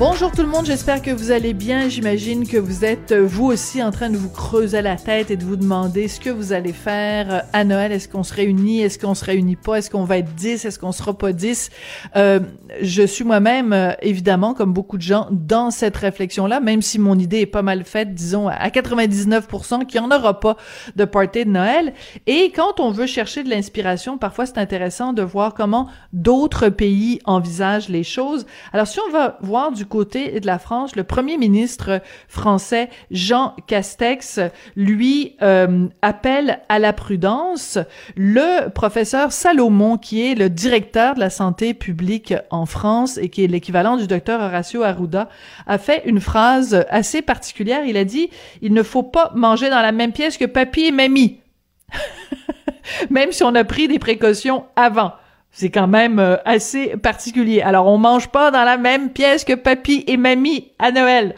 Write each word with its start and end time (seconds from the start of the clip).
Bonjour 0.00 0.32
tout 0.32 0.40
le 0.40 0.48
monde, 0.48 0.64
j'espère 0.64 1.02
que 1.02 1.10
vous 1.10 1.30
allez 1.30 1.52
bien. 1.52 1.90
J'imagine 1.90 2.48
que 2.48 2.56
vous 2.56 2.86
êtes 2.86 3.12
euh, 3.12 3.26
vous 3.26 3.44
aussi 3.44 3.82
en 3.82 3.90
train 3.90 4.08
de 4.08 4.16
vous 4.16 4.30
creuser 4.30 4.80
la 4.80 4.96
tête 4.96 5.30
et 5.30 5.36
de 5.36 5.44
vous 5.44 5.56
demander 5.56 6.08
ce 6.08 6.18
que 6.18 6.30
vous 6.30 6.54
allez 6.54 6.72
faire 6.72 7.30
euh, 7.30 7.40
à 7.52 7.64
Noël. 7.64 7.92
Est-ce 7.92 8.08
qu'on 8.08 8.22
se 8.22 8.32
réunit? 8.32 8.80
Est-ce 8.80 8.98
qu'on 8.98 9.14
se 9.14 9.26
réunit 9.26 9.56
pas? 9.56 9.74
Est-ce 9.74 9.90
qu'on 9.90 10.04
va 10.04 10.16
être 10.16 10.34
10? 10.34 10.64
Est-ce 10.64 10.78
qu'on 10.78 10.92
sera 10.92 11.12
pas 11.12 11.34
10? 11.34 11.68
Euh, 12.16 12.40
je 12.80 13.02
suis 13.02 13.24
moi-même, 13.24 13.94
évidemment, 14.00 14.54
comme 14.54 14.72
beaucoup 14.72 14.96
de 14.96 15.02
gens, 15.02 15.28
dans 15.30 15.70
cette 15.70 15.98
réflexion-là, 15.98 16.60
même 16.60 16.80
si 16.80 16.98
mon 16.98 17.18
idée 17.18 17.40
est 17.40 17.46
pas 17.46 17.60
mal 17.60 17.84
faite, 17.84 18.14
disons, 18.14 18.48
à 18.48 18.70
99% 18.70 19.84
qu'il 19.84 20.00
n'y 20.00 20.06
en 20.06 20.16
aura 20.16 20.40
pas 20.40 20.56
de 20.96 21.04
party 21.04 21.44
de 21.44 21.50
Noël. 21.50 21.92
Et 22.26 22.52
quand 22.56 22.80
on 22.80 22.90
veut 22.90 23.06
chercher 23.06 23.42
de 23.42 23.50
l'inspiration, 23.50 24.16
parfois 24.16 24.46
c'est 24.46 24.56
intéressant 24.56 25.12
de 25.12 25.20
voir 25.20 25.52
comment 25.52 25.88
d'autres 26.14 26.70
pays 26.70 27.20
envisagent 27.26 27.90
les 27.90 28.04
choses. 28.04 28.46
Alors 28.72 28.86
si 28.86 28.98
on 29.06 29.12
va 29.12 29.36
voir 29.42 29.72
du 29.72 29.89
côté 29.90 30.40
de 30.40 30.46
la 30.46 30.58
France, 30.58 30.96
le 30.96 31.04
premier 31.04 31.36
ministre 31.36 32.00
français 32.28 32.88
Jean 33.10 33.54
Castex, 33.66 34.40
lui, 34.76 35.36
euh, 35.42 35.88
appelle 36.00 36.60
à 36.70 36.78
la 36.78 36.94
prudence. 36.94 37.78
Le 38.16 38.70
professeur 38.70 39.32
Salomon, 39.32 39.98
qui 39.98 40.26
est 40.26 40.34
le 40.34 40.48
directeur 40.48 41.14
de 41.14 41.20
la 41.20 41.28
santé 41.28 41.74
publique 41.74 42.32
en 42.48 42.64
France 42.64 43.18
et 43.18 43.28
qui 43.28 43.44
est 43.44 43.48
l'équivalent 43.48 43.98
du 43.98 44.06
docteur 44.06 44.40
Horacio 44.40 44.82
Arruda, 44.82 45.28
a 45.66 45.76
fait 45.76 46.02
une 46.06 46.20
phrase 46.20 46.86
assez 46.88 47.20
particulière. 47.20 47.84
Il 47.84 47.98
a 47.98 48.04
dit, 48.04 48.30
il 48.62 48.72
ne 48.72 48.82
faut 48.82 49.02
pas 49.02 49.32
manger 49.34 49.68
dans 49.68 49.82
la 49.82 49.92
même 49.92 50.12
pièce 50.12 50.38
que 50.38 50.46
papy 50.46 50.86
et 50.86 50.92
mamie. 50.92 51.40
même 53.10 53.32
si 53.32 53.42
on 53.42 53.54
a 53.54 53.64
pris 53.64 53.88
des 53.88 53.98
précautions 53.98 54.64
avant. 54.76 55.12
C'est 55.52 55.70
quand 55.70 55.88
même 55.88 56.18
euh, 56.18 56.36
assez 56.44 56.96
particulier. 56.96 57.60
Alors, 57.60 57.86
on 57.86 57.98
mange 57.98 58.28
pas 58.28 58.50
dans 58.50 58.64
la 58.64 58.76
même 58.76 59.10
pièce 59.10 59.44
que 59.44 59.54
papy 59.54 60.04
et 60.06 60.16
mamie 60.16 60.72
à 60.78 60.92
Noël. 60.92 61.34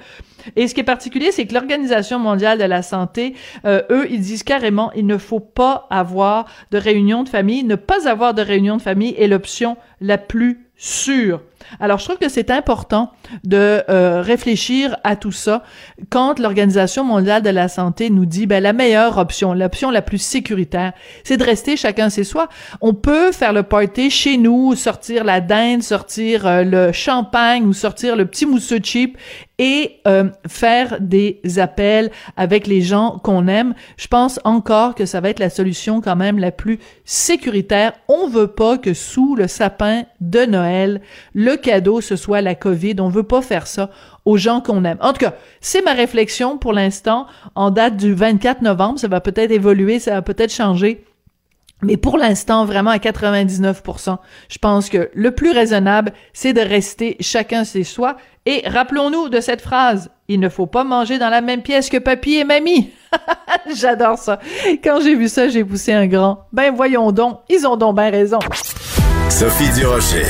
Et 0.56 0.68
ce 0.68 0.74
qui 0.74 0.80
est 0.80 0.84
particulier, 0.84 1.32
c'est 1.32 1.46
que 1.46 1.54
l'Organisation 1.54 2.18
mondiale 2.18 2.58
de 2.58 2.64
la 2.64 2.82
santé, 2.82 3.34
euh, 3.64 3.82
eux, 3.90 4.06
ils 4.10 4.20
disent 4.20 4.42
carrément, 4.42 4.92
il 4.94 5.06
ne 5.06 5.18
faut 5.18 5.40
pas 5.40 5.86
avoir 5.90 6.46
de 6.70 6.78
réunion 6.78 7.22
de 7.22 7.28
famille. 7.28 7.64
Ne 7.64 7.76
pas 7.76 8.08
avoir 8.08 8.34
de 8.34 8.42
réunion 8.42 8.76
de 8.76 8.82
famille 8.82 9.14
est 9.18 9.28
l'option 9.28 9.76
la 10.00 10.18
plus 10.18 10.66
sûre. 10.76 11.40
Alors, 11.80 11.98
je 11.98 12.04
trouve 12.04 12.18
que 12.18 12.28
c'est 12.28 12.50
important 12.50 13.12
de 13.44 13.82
euh, 13.88 14.22
réfléchir 14.22 14.96
à 15.04 15.16
tout 15.16 15.32
ça 15.32 15.62
quand 16.10 16.38
l'Organisation 16.38 17.04
mondiale 17.04 17.42
de 17.42 17.50
la 17.50 17.68
santé 17.68 18.10
nous 18.10 18.26
dit 18.26 18.46
ben, 18.46 18.62
la 18.62 18.72
meilleure 18.72 19.18
option, 19.18 19.54
l'option 19.54 19.90
la 19.90 20.02
plus 20.02 20.18
sécuritaire, 20.18 20.92
c'est 21.24 21.36
de 21.36 21.44
rester 21.44 21.76
chacun 21.76 22.08
chez 22.08 22.24
soi. 22.24 22.48
On 22.80 22.94
peut 22.94 23.32
faire 23.32 23.52
le 23.52 23.62
party 23.62 24.10
chez 24.10 24.36
nous, 24.36 24.74
sortir 24.74 25.24
la 25.24 25.40
dinde, 25.40 25.82
sortir 25.82 26.46
euh, 26.46 26.64
le 26.64 26.92
champagne 26.92 27.64
ou 27.64 27.72
sortir 27.72 28.16
le 28.16 28.26
petit 28.26 28.46
mousseux 28.46 28.80
cheap 28.82 29.16
et 29.62 30.00
euh, 30.08 30.24
faire 30.48 30.96
des 31.00 31.40
appels 31.58 32.10
avec 32.36 32.66
les 32.66 32.80
gens 32.80 33.20
qu'on 33.22 33.46
aime. 33.46 33.74
Je 33.96 34.08
pense 34.08 34.40
encore 34.42 34.96
que 34.96 35.06
ça 35.06 35.20
va 35.20 35.30
être 35.30 35.38
la 35.38 35.50
solution 35.50 36.00
quand 36.00 36.16
même 36.16 36.40
la 36.40 36.50
plus 36.50 36.80
sécuritaire. 37.04 37.92
On 38.08 38.26
veut 38.26 38.48
pas 38.48 38.76
que 38.76 38.92
sous 38.92 39.36
le 39.36 39.46
sapin 39.46 40.02
de 40.20 40.40
Noël, 40.46 41.00
le 41.32 41.54
cadeau 41.54 42.00
ce 42.00 42.16
soit 42.16 42.40
la 42.40 42.56
COVID. 42.56 42.96
On 42.98 43.08
veut 43.08 43.22
pas 43.22 43.40
faire 43.40 43.68
ça 43.68 43.90
aux 44.24 44.36
gens 44.36 44.60
qu'on 44.60 44.84
aime. 44.84 44.98
En 45.00 45.12
tout 45.12 45.20
cas, 45.20 45.34
c'est 45.60 45.82
ma 45.82 45.92
réflexion 45.92 46.58
pour 46.58 46.72
l'instant 46.72 47.28
en 47.54 47.70
date 47.70 47.96
du 47.96 48.14
24 48.14 48.62
novembre. 48.62 48.98
Ça 48.98 49.06
va 49.06 49.20
peut-être 49.20 49.52
évoluer, 49.52 50.00
ça 50.00 50.14
va 50.14 50.22
peut-être 50.22 50.52
changer. 50.52 51.04
Mais 51.82 51.96
pour 51.96 52.16
l'instant, 52.16 52.64
vraiment 52.64 52.90
à 52.90 52.98
99%, 52.98 54.16
je 54.48 54.58
pense 54.58 54.88
que 54.88 55.10
le 55.12 55.30
plus 55.32 55.50
raisonnable, 55.50 56.12
c'est 56.32 56.52
de 56.52 56.60
rester 56.60 57.16
chacun 57.20 57.64
chez 57.64 57.84
soi. 57.84 58.16
Et 58.46 58.62
rappelons-nous 58.66 59.28
de 59.28 59.40
cette 59.40 59.60
phrase, 59.60 60.10
il 60.28 60.40
ne 60.40 60.48
faut 60.48 60.66
pas 60.66 60.84
manger 60.84 61.18
dans 61.18 61.28
la 61.28 61.40
même 61.40 61.62
pièce 61.62 61.88
que 61.88 61.98
papy 61.98 62.34
et 62.34 62.44
mamie. 62.44 62.90
J'adore 63.74 64.18
ça. 64.18 64.38
Quand 64.82 65.00
j'ai 65.00 65.14
vu 65.14 65.28
ça, 65.28 65.48
j'ai 65.48 65.64
poussé 65.64 65.92
un 65.92 66.06
grand. 66.06 66.46
Ben 66.52 66.74
voyons 66.74 67.12
donc, 67.12 67.40
ils 67.48 67.66
ont 67.66 67.76
donc 67.76 67.96
bien 67.96 68.10
raison. 68.10 68.38
Sophie 69.28 69.72
Durocher. 69.78 70.26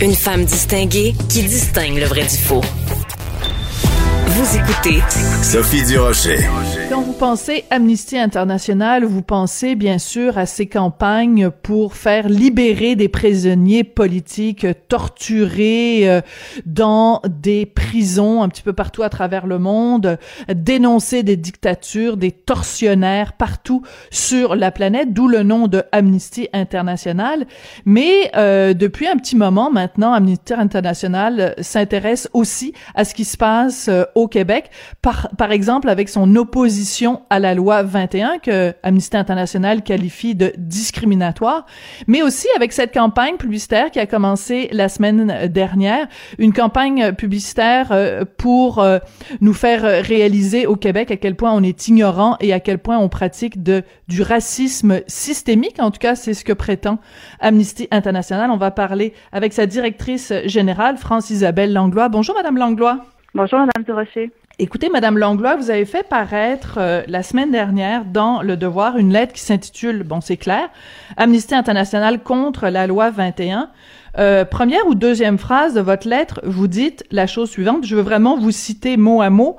Une 0.00 0.14
femme 0.14 0.44
distinguée 0.44 1.14
qui 1.28 1.42
distingue 1.42 1.98
le 1.98 2.06
vrai 2.06 2.22
du 2.22 2.36
faux. 2.36 2.62
Vous 4.30 4.56
écoutez 4.58 5.00
Sophie 5.42 5.82
Durocher. 5.84 6.36
Quand 6.90 7.00
vous 7.00 7.14
pensez 7.14 7.64
Amnesty 7.70 8.18
International, 8.18 9.04
vous 9.04 9.22
pensez 9.22 9.74
bien 9.74 9.96
sûr 9.96 10.36
à 10.36 10.44
ces 10.44 10.66
campagnes 10.66 11.48
pour 11.48 11.94
faire 11.94 12.28
libérer 12.28 12.94
des 12.94 13.08
prisonniers 13.08 13.84
politiques 13.84 14.66
torturés 14.88 16.10
euh, 16.10 16.20
dans 16.66 17.22
des 17.26 17.64
prisons 17.64 18.42
un 18.42 18.50
petit 18.50 18.62
peu 18.62 18.74
partout 18.74 19.02
à 19.02 19.08
travers 19.08 19.46
le 19.46 19.58
monde, 19.58 20.18
dénoncer 20.54 21.22
des 21.22 21.38
dictatures, 21.38 22.18
des 22.18 22.32
tortionnaires 22.32 23.32
partout 23.32 23.82
sur 24.10 24.56
la 24.56 24.70
planète, 24.70 25.14
d'où 25.14 25.26
le 25.26 25.42
nom 25.42 25.68
de 25.68 25.84
Amnesty 25.90 26.48
International. 26.52 27.46
Mais 27.86 28.30
euh, 28.36 28.74
depuis 28.74 29.06
un 29.06 29.16
petit 29.16 29.36
moment 29.36 29.70
maintenant, 29.70 30.12
Amnesty 30.12 30.52
International 30.52 31.54
s'intéresse 31.60 32.28
aussi 32.34 32.74
à 32.94 33.06
ce 33.06 33.14
qui 33.14 33.24
se 33.24 33.38
passe 33.38 33.88
euh, 33.88 34.04
au 34.18 34.26
Québec, 34.26 34.70
par, 35.00 35.28
par 35.38 35.52
exemple 35.52 35.88
avec 35.88 36.08
son 36.08 36.34
opposition 36.34 37.22
à 37.30 37.38
la 37.38 37.54
loi 37.54 37.84
21 37.84 38.38
que 38.38 38.74
Amnesty 38.82 39.16
International 39.16 39.82
qualifie 39.82 40.34
de 40.34 40.52
discriminatoire, 40.58 41.66
mais 42.08 42.22
aussi 42.22 42.48
avec 42.56 42.72
cette 42.72 42.92
campagne 42.92 43.36
publicitaire 43.36 43.92
qui 43.92 44.00
a 44.00 44.06
commencé 44.06 44.68
la 44.72 44.88
semaine 44.88 45.46
dernière, 45.46 46.08
une 46.38 46.52
campagne 46.52 47.12
publicitaire 47.12 47.92
euh, 47.92 48.24
pour 48.38 48.80
euh, 48.80 48.98
nous 49.40 49.54
faire 49.54 49.82
réaliser 49.82 50.66
au 50.66 50.74
Québec 50.74 51.12
à 51.12 51.16
quel 51.16 51.36
point 51.36 51.52
on 51.52 51.62
est 51.62 51.86
ignorant 51.86 52.36
et 52.40 52.52
à 52.52 52.58
quel 52.58 52.78
point 52.78 52.98
on 52.98 53.08
pratique 53.08 53.62
de 53.62 53.84
du 54.08 54.22
racisme 54.22 55.00
systémique. 55.06 55.76
En 55.78 55.92
tout 55.92 56.00
cas, 56.00 56.16
c'est 56.16 56.34
ce 56.34 56.44
que 56.44 56.52
prétend 56.52 56.98
Amnesty 57.38 57.86
International. 57.92 58.50
On 58.50 58.56
va 58.56 58.72
parler 58.72 59.12
avec 59.30 59.52
sa 59.52 59.66
directrice 59.66 60.32
générale, 60.46 60.96
France-Isabelle 60.96 61.72
Langlois. 61.72 62.08
Bonjour, 62.08 62.34
Madame 62.34 62.56
Langlois. 62.56 63.04
Bonjour, 63.38 63.60
Madame 63.60 63.84
Durocher. 63.84 64.32
Écoutez, 64.58 64.88
Madame 64.88 65.16
Langlois, 65.16 65.54
vous 65.54 65.70
avez 65.70 65.84
fait 65.84 66.02
paraître 66.02 66.78
euh, 66.78 67.04
la 67.06 67.22
semaine 67.22 67.52
dernière 67.52 68.04
dans 68.04 68.42
Le 68.42 68.56
Devoir 68.56 68.98
une 68.98 69.12
lettre 69.12 69.32
qui 69.32 69.42
s'intitule, 69.42 70.02
bon, 70.02 70.20
c'est 70.20 70.36
clair, 70.36 70.68
Amnesty 71.16 71.54
International 71.54 72.20
contre 72.20 72.66
la 72.66 72.88
loi 72.88 73.10
21. 73.10 73.70
Euh, 74.18 74.44
première 74.44 74.84
ou 74.88 74.96
deuxième 74.96 75.38
phrase 75.38 75.74
de 75.74 75.80
votre 75.80 76.08
lettre, 76.08 76.40
vous 76.42 76.66
dites 76.66 77.04
la 77.12 77.28
chose 77.28 77.48
suivante, 77.48 77.86
je 77.86 77.94
veux 77.94 78.02
vraiment 78.02 78.36
vous 78.36 78.50
citer 78.50 78.96
mot 78.96 79.22
à 79.22 79.30
mot. 79.30 79.56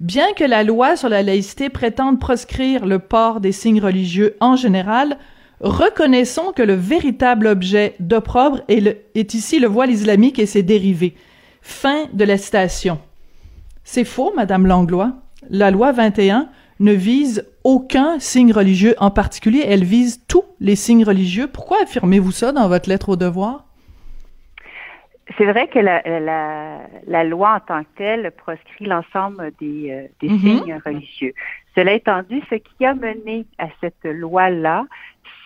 Bien 0.00 0.32
que 0.34 0.42
la 0.42 0.64
loi 0.64 0.96
sur 0.96 1.08
la 1.08 1.22
laïcité 1.22 1.68
prétende 1.68 2.18
proscrire 2.18 2.84
le 2.84 2.98
port 2.98 3.38
des 3.38 3.52
signes 3.52 3.80
religieux 3.80 4.34
en 4.40 4.56
général, 4.56 5.18
reconnaissons 5.60 6.50
que 6.50 6.62
le 6.62 6.74
véritable 6.74 7.46
objet 7.46 7.94
d'opprobre 8.00 8.62
est 8.66 9.34
ici 9.34 9.60
le 9.60 9.68
voile 9.68 9.92
islamique 9.92 10.40
et 10.40 10.46
ses 10.46 10.64
dérivés. 10.64 11.14
Fin 11.62 12.06
de 12.12 12.24
la 12.24 12.36
citation. 12.36 12.98
C'est 13.92 14.04
faux, 14.04 14.32
Madame 14.36 14.68
Langlois. 14.68 15.14
La 15.48 15.72
loi 15.72 15.90
21 15.90 16.48
ne 16.78 16.92
vise 16.92 17.44
aucun 17.64 18.20
signe 18.20 18.52
religieux 18.52 18.94
en 18.98 19.10
particulier, 19.10 19.64
elle 19.66 19.82
vise 19.82 20.24
tous 20.28 20.44
les 20.60 20.76
signes 20.76 21.02
religieux. 21.02 21.48
Pourquoi 21.52 21.78
affirmez-vous 21.82 22.30
ça 22.30 22.52
dans 22.52 22.68
votre 22.68 22.88
lettre 22.88 23.08
au 23.08 23.16
devoir? 23.16 23.64
C'est 25.36 25.44
vrai 25.44 25.66
que 25.66 25.80
la, 25.80 26.02
la, 26.20 26.82
la 27.08 27.24
loi 27.24 27.56
en 27.56 27.58
tant 27.66 27.82
que 27.82 27.88
telle 27.96 28.30
proscrit 28.30 28.86
l'ensemble 28.86 29.50
des, 29.60 29.90
euh, 29.90 30.06
des 30.20 30.28
Mhm. 30.28 30.38
signes 30.38 30.80
religieux. 30.86 31.34
Cela 31.74 31.92
étant 31.94 32.22
dit, 32.30 32.44
ce 32.48 32.54
qui 32.54 32.86
a 32.86 32.94
mené 32.94 33.44
à 33.58 33.66
cette 33.80 34.04
loi-là, 34.04 34.84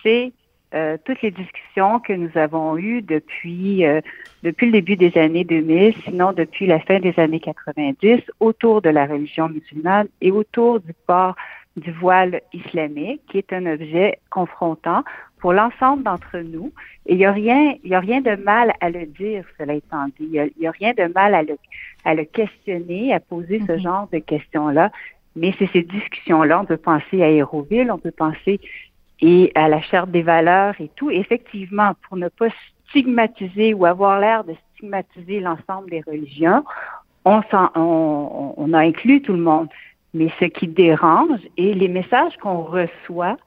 c'est 0.03 0.33
euh, 0.75 0.97
toutes 1.03 1.23
les 1.23 1.31
discussions 1.31 1.99
que 1.99 2.13
nous 2.13 2.29
avons 2.35 2.77
eues 2.77 3.01
depuis 3.01 3.85
euh, 3.85 4.01
depuis 4.45 4.67
le 4.67 4.73
début 4.73 4.95
des 4.95 5.17
années 5.17 5.43
2000, 5.43 5.95
sinon 6.03 6.31
depuis 6.31 6.67
la 6.67 6.79
fin 6.79 6.99
des 6.99 7.17
années 7.17 7.39
90, 7.39 8.21
autour 8.39 8.83
de 8.83 8.89
la 8.89 9.07
religion 9.07 9.49
musulmane 9.49 10.07
et 10.21 10.31
autour 10.31 10.79
du 10.79 10.93
port 11.07 11.35
du 11.75 11.91
voile 11.91 12.41
islamique, 12.53 13.21
qui 13.27 13.39
est 13.39 13.51
un 13.51 13.65
objet 13.65 14.19
confrontant 14.29 15.03
pour 15.39 15.51
l'ensemble 15.51 16.03
d'entre 16.03 16.37
nous. 16.37 16.71
Et 17.07 17.13
il 17.13 17.17
n'y 17.17 17.25
a 17.25 17.31
rien, 17.31 17.73
il 17.83 17.89
y 17.89 17.95
a 17.95 17.99
rien 17.99 18.21
de 18.21 18.35
mal 18.35 18.73
à 18.81 18.91
le 18.91 19.07
dire, 19.07 19.43
cela 19.57 19.73
étant 19.73 20.05
dit. 20.19 20.29
Il 20.31 20.51
n'y 20.59 20.67
a, 20.67 20.71
rien 20.71 20.93
de 20.93 21.11
mal 21.11 21.33
à 21.33 21.41
le, 21.41 21.57
à 22.05 22.13
le 22.13 22.25
questionner, 22.25 23.13
à 23.13 23.19
poser 23.19 23.59
ce 23.65 23.73
mhm. 23.73 23.79
genre 23.79 24.07
de 24.13 24.19
questions-là. 24.19 24.91
Mais 25.35 25.55
c'est 25.57 25.69
ces 25.73 25.81
discussions-là. 25.81 26.61
On 26.61 26.65
peut 26.65 26.77
penser 26.77 27.23
à 27.23 27.25
Aéroville, 27.25 27.91
on 27.91 27.97
peut 27.97 28.11
penser 28.11 28.59
et 29.21 29.51
à 29.55 29.67
la 29.69 29.81
charte 29.81 30.11
des 30.11 30.21
valeurs 30.21 30.75
et 30.79 30.91
tout. 30.95 31.09
Effectivement, 31.09 31.93
pour 32.07 32.17
ne 32.17 32.27
pas 32.27 32.49
stigmatiser 32.89 33.73
ou 33.73 33.85
avoir 33.85 34.19
l'air 34.19 34.43
de 34.43 34.55
stigmatiser 34.73 35.39
l'ensemble 35.39 35.89
des 35.89 36.01
religions, 36.01 36.63
on, 37.25 37.41
on, 37.53 38.53
on, 38.57 38.73
a 38.73 38.79
inclus 38.79 39.21
tout 39.21 39.33
le 39.33 39.39
monde. 39.39 39.67
Mais 40.13 40.29
ce 40.39 40.45
qui 40.45 40.67
dérange 40.67 41.39
et 41.57 41.73
les 41.73 41.87
messages 41.87 42.37
qu'on 42.37 42.61
reçoit 42.61 43.37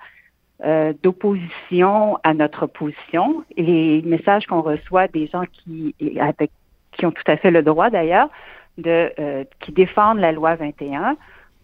euh, 0.64 0.93
d'opposition 1.02 2.19
à 2.25 2.35
notre 2.35 2.67
position, 2.67 3.44
et 3.56 3.62
les 3.62 4.02
messages 4.02 4.46
qu'on 4.46 4.61
reçoit 4.61 5.08
des 5.08 5.29
gens 5.29 5.44
qui, 5.52 5.94
avec, 6.19 6.50
qui 6.93 7.06
ont 7.06 7.12
tout 7.12 7.23
à 7.26 7.37
fait 7.37 7.50
le 7.50 7.62
droit 7.62 7.90
d'ailleurs, 7.90 8.29
de 8.76 9.12
euh, 9.19 9.44
qui 9.61 9.73
défendent 9.73 10.19
la 10.19 10.32
loi 10.32 10.56
21, 10.56 11.17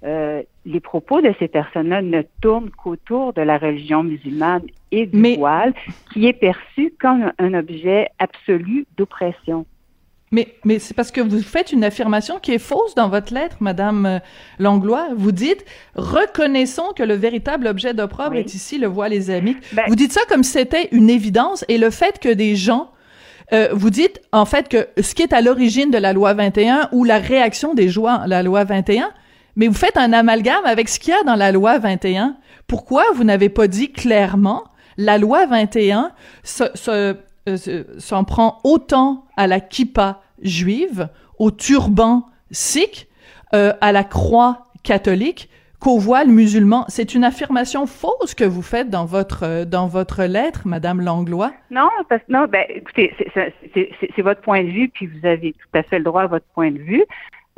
euh, 0.04 0.42
les 0.66 0.80
propos 0.80 1.20
de 1.20 1.32
ces 1.38 1.48
personnes-là 1.48 2.02
ne 2.02 2.22
tournent 2.40 2.70
qu'autour 2.70 3.32
de 3.32 3.42
la 3.42 3.58
religion 3.58 4.02
musulmane 4.02 4.62
et 4.90 5.06
du 5.06 5.36
voile, 5.36 5.74
qui 6.12 6.26
est 6.26 6.32
perçu 6.32 6.92
comme 7.00 7.32
un 7.38 7.54
objet 7.54 8.08
absolu 8.18 8.86
d'oppression. 8.96 9.66
Mais, 10.30 10.48
mais 10.64 10.78
c'est 10.78 10.94
parce 10.94 11.12
que 11.12 11.20
vous 11.20 11.40
faites 11.42 11.70
une 11.70 11.84
affirmation 11.84 12.40
qui 12.40 12.52
est 12.52 12.58
fausse 12.58 12.94
dans 12.96 13.08
votre 13.08 13.32
lettre, 13.32 13.58
Madame 13.60 14.04
euh, 14.04 14.18
Langlois. 14.58 15.08
Vous 15.16 15.32
dites 15.32 15.64
reconnaissons 15.94 16.92
que 16.96 17.04
le 17.04 17.14
véritable 17.14 17.68
objet 17.68 17.94
d'opprobre 17.94 18.34
est 18.34 18.54
ici 18.54 18.78
le 18.78 18.88
voile 18.88 19.14
islamique. 19.14 19.58
Ben 19.72 19.84
vous 19.86 19.94
dites 19.94 20.12
ça 20.12 20.22
comme 20.28 20.42
si 20.42 20.52
c'était 20.52 20.88
une 20.90 21.08
évidence 21.08 21.64
et 21.68 21.78
le 21.78 21.90
fait 21.90 22.18
que 22.18 22.28
des 22.28 22.56
gens 22.56 22.90
euh, 23.52 23.68
vous 23.72 23.90
dites 23.90 24.20
en 24.32 24.46
fait 24.46 24.68
que 24.68 24.88
ce 25.00 25.14
qui 25.14 25.22
est 25.22 25.32
à 25.32 25.40
l'origine 25.40 25.90
de 25.90 25.98
la 25.98 26.12
loi 26.12 26.32
21 26.34 26.88
ou 26.92 27.04
la 27.04 27.18
réaction 27.18 27.74
des 27.74 27.88
joies 27.88 28.14
à 28.14 28.26
la 28.26 28.42
loi 28.42 28.64
21, 28.64 29.10
mais 29.56 29.68
vous 29.68 29.74
faites 29.74 29.96
un 29.96 30.12
amalgame 30.12 30.64
avec 30.64 30.88
ce 30.88 30.98
qu'il 30.98 31.12
y 31.12 31.16
a 31.16 31.22
dans 31.22 31.36
la 31.36 31.52
loi 31.52 31.78
21. 31.78 32.36
Pourquoi 32.66 33.04
vous 33.14 33.24
n'avez 33.24 33.48
pas 33.48 33.68
dit 33.68 33.92
clairement 33.92 34.64
la 34.96 35.18
loi 35.18 35.46
21 35.46 36.12
euh, 36.88 37.14
s'en 37.98 38.24
prend 38.24 38.60
autant 38.64 39.24
à 39.36 39.46
la 39.46 39.60
kippa 39.60 40.20
juive, 40.42 41.08
au 41.38 41.50
turban 41.50 42.26
sikh, 42.50 43.08
euh, 43.54 43.72
à 43.80 43.92
la 43.92 44.04
croix 44.04 44.66
catholique 44.82 45.50
qu'au 45.80 45.98
voile 45.98 46.28
musulman? 46.28 46.84
C'est 46.88 47.14
une 47.14 47.24
affirmation 47.24 47.86
fausse 47.86 48.34
que 48.34 48.44
vous 48.44 48.62
faites 48.62 48.88
dans 48.88 49.04
votre 49.04 49.44
euh, 49.44 49.64
dans 49.64 49.86
votre 49.86 50.24
lettre, 50.24 50.62
Madame 50.66 51.00
Langlois. 51.00 51.52
Non, 51.70 51.88
parce 52.08 52.22
non, 52.28 52.46
ben 52.48 52.64
écoutez, 52.68 53.14
c'est 53.34 54.22
votre 54.22 54.40
point 54.40 54.62
de 54.62 54.70
vue, 54.70 54.88
puis 54.88 55.06
vous 55.06 55.26
avez 55.26 55.52
tout 55.52 55.78
à 55.78 55.82
fait 55.82 55.98
le 55.98 56.04
droit 56.04 56.22
à 56.22 56.26
votre 56.26 56.46
point 56.54 56.70
de 56.70 56.78
vue. 56.78 57.04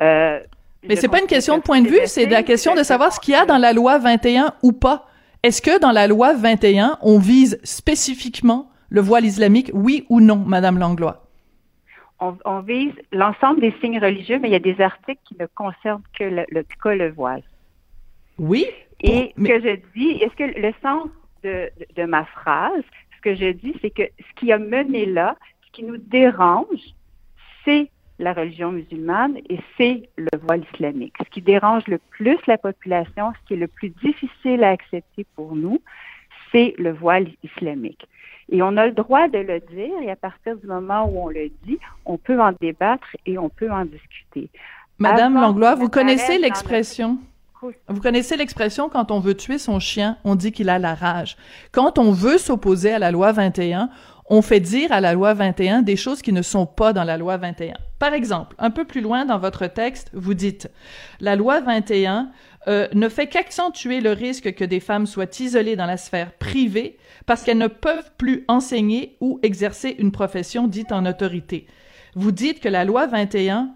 Euh, 0.01 0.41
mais 0.89 0.97
c'est 0.97 1.09
pas 1.09 1.21
une 1.21 1.27
question 1.27 1.59
de 1.59 1.63
point 1.63 1.81
de 1.81 1.89
vue, 1.89 2.01
c'est 2.07 2.27
la 2.27 2.43
question 2.43 2.75
de 2.75 2.83
savoir 2.83 3.13
ce 3.13 3.21
qu'il 3.21 3.35
y 3.35 3.37
a 3.37 3.47
dans 3.47 3.59
la 3.59 3.73
loi 3.73 3.99
21 3.99 4.55
ou 4.63 4.73
pas. 4.73 5.07
Est-ce 5.43 5.63
que 5.63 5.79
dans 5.79 5.93
la 5.93 6.07
loi 6.07 6.35
21, 6.35 6.99
on 7.03 7.19
vise 7.19 7.61
spécifiquement 7.63 8.71
le 8.89 9.01
voile 9.01 9.25
islamique, 9.25 9.71
oui 9.75 10.05
ou 10.09 10.21
non, 10.21 10.37
Madame 10.37 10.79
Langlois? 10.79 11.23
On, 12.19 12.61
vise 12.61 12.95
l'ensemble 13.13 13.61
des 13.61 13.75
signes 13.81 13.99
religieux, 13.99 14.39
mais 14.41 14.49
il 14.49 14.53
y 14.53 14.57
a 14.57 14.59
des 14.59 14.81
articles 14.81 15.21
qui 15.29 15.37
ne 15.39 15.47
concernent 15.47 16.03
que 16.19 16.25
le, 16.25 16.45
le, 16.49 16.65
le 16.95 17.11
voile. 17.13 17.43
Oui. 18.39 18.67
Et 19.03 19.35
ce 19.37 19.43
que 19.43 19.61
je 19.61 19.77
dis, 19.95 20.23
est-ce 20.23 20.35
que 20.35 20.59
le 20.59 20.73
sens 20.83 21.09
de, 21.43 21.71
de 21.95 22.05
ma 22.05 22.25
phrase, 22.25 22.83
ce 23.17 23.21
que 23.21 23.35
je 23.35 23.53
dis, 23.53 23.75
c'est 23.83 23.91
que 23.91 24.05
ce 24.19 24.41
qui 24.41 24.51
a 24.51 24.59
mené 24.59 25.05
là, 25.05 25.37
ce 25.67 25.73
qui 25.73 25.83
nous 25.85 25.99
dérange, 25.99 26.95
c'est 27.65 27.91
la 28.19 28.33
religion 28.33 28.73
musulmane 28.73 29.39
et 29.49 29.59
c'est 29.77 30.09
le 30.17 30.39
voile 30.43 30.65
islamique. 30.73 31.15
Ce 31.23 31.29
qui 31.31 31.43
dérange 31.43 31.87
le 31.87 31.99
plus 31.99 32.39
la 32.47 32.59
population, 32.59 33.33
ce 33.33 33.49
qui 33.49 33.55
est 33.55 33.59
le 33.59 33.69
plus 33.69 33.91
difficile 33.91 34.65
à 34.65 34.71
accepter 34.71 35.27
pour 35.35 35.55
nous, 35.55 35.81
c'est 36.53 36.75
le 36.79 36.93
voile 36.93 37.29
islamique. 37.43 38.07
Et 38.49 38.63
on 38.63 38.77
a 38.77 38.87
le 38.87 38.93
droit 38.93 39.29
de 39.29 39.39
le 39.39 39.61
dire 39.61 40.01
et 40.03 40.11
à 40.11 40.17
partir 40.17 40.57
du 40.57 40.67
moment 40.67 41.05
où 41.11 41.21
on 41.21 41.29
le 41.29 41.51
dit, 41.65 41.79
on 42.05 42.17
peut 42.17 42.41
en 42.41 42.53
débattre 42.53 43.09
et 43.27 43.39
on 43.39 43.49
peut 43.49 43.71
en 43.71 43.85
discuter. 43.85 44.49
Madame 44.99 45.35
Langlois, 45.35 45.75
vous 45.75 45.89
connaissez 45.89 46.39
l'expression? 46.39 47.19
vous 47.89 48.01
connaissez 48.01 48.37
l'expression 48.37 48.89
quand 48.89 49.11
on 49.11 49.19
veut 49.19 49.35
tuer 49.35 49.59
son 49.59 49.81
chien, 49.81 50.19
on 50.25 50.37
dit 50.37 50.53
qu'il 50.53 50.69
a 50.69 50.79
la 50.79 50.95
rage. 50.95 51.37
Quand 51.73 51.99
on 51.99 52.13
veut 52.13 52.39
s'opposer 52.39 52.93
à 52.93 52.99
la 52.99 53.11
loi 53.11 53.33
21, 53.33 53.89
on 54.29 54.43
fait 54.43 54.61
dire 54.61 54.93
à 54.93 55.01
la 55.01 55.15
loi 55.15 55.35
21 55.35 55.83
des 55.83 55.97
choses 55.97 56.23
qui 56.23 56.33
ne 56.33 56.43
sont 56.43 56.67
pas 56.67 56.93
dans 56.93 57.05
la 57.05 57.17
loi 57.17 57.37
21. 57.37 57.75
Par 57.99 58.13
exemple, 58.13 58.55
un 58.59 58.71
peu 58.71 58.85
plus 58.85 59.01
loin 59.01 59.25
dans 59.25 59.39
votre 59.39 59.67
texte, 59.67 60.11
vous 60.13 60.35
dites 60.35 60.71
la 61.21 61.37
loi 61.37 61.61
21 61.61 62.31
euh, 62.69 62.89
ne 62.93 63.09
fait 63.09 63.29
qu'accentuer 63.29 64.01
le 64.01 64.13
risque 64.13 64.55
que 64.55 64.65
des 64.65 64.81
femmes 64.81 65.07
soient 65.07 65.41
isolées 65.41 65.77
dans 65.77 65.87
la 65.87 65.97
sphère 65.97 66.33
privée 66.33 66.99
parce 67.25 67.43
qu'elles 67.43 67.59
ne 67.59 67.69
peuvent 67.69 68.11
plus 68.19 68.45
enseigner 68.49 69.17
ou 69.21 69.39
exercer 69.43 69.95
une 69.99 70.13
profession 70.13 70.67
dite 70.67 70.93
en 70.93 71.07
autorité. 71.07 71.67
Vous 72.15 72.33
dites 72.33 72.61
que 72.61 72.69
la 72.69 72.85
loi 72.85 73.07
21 73.07 73.71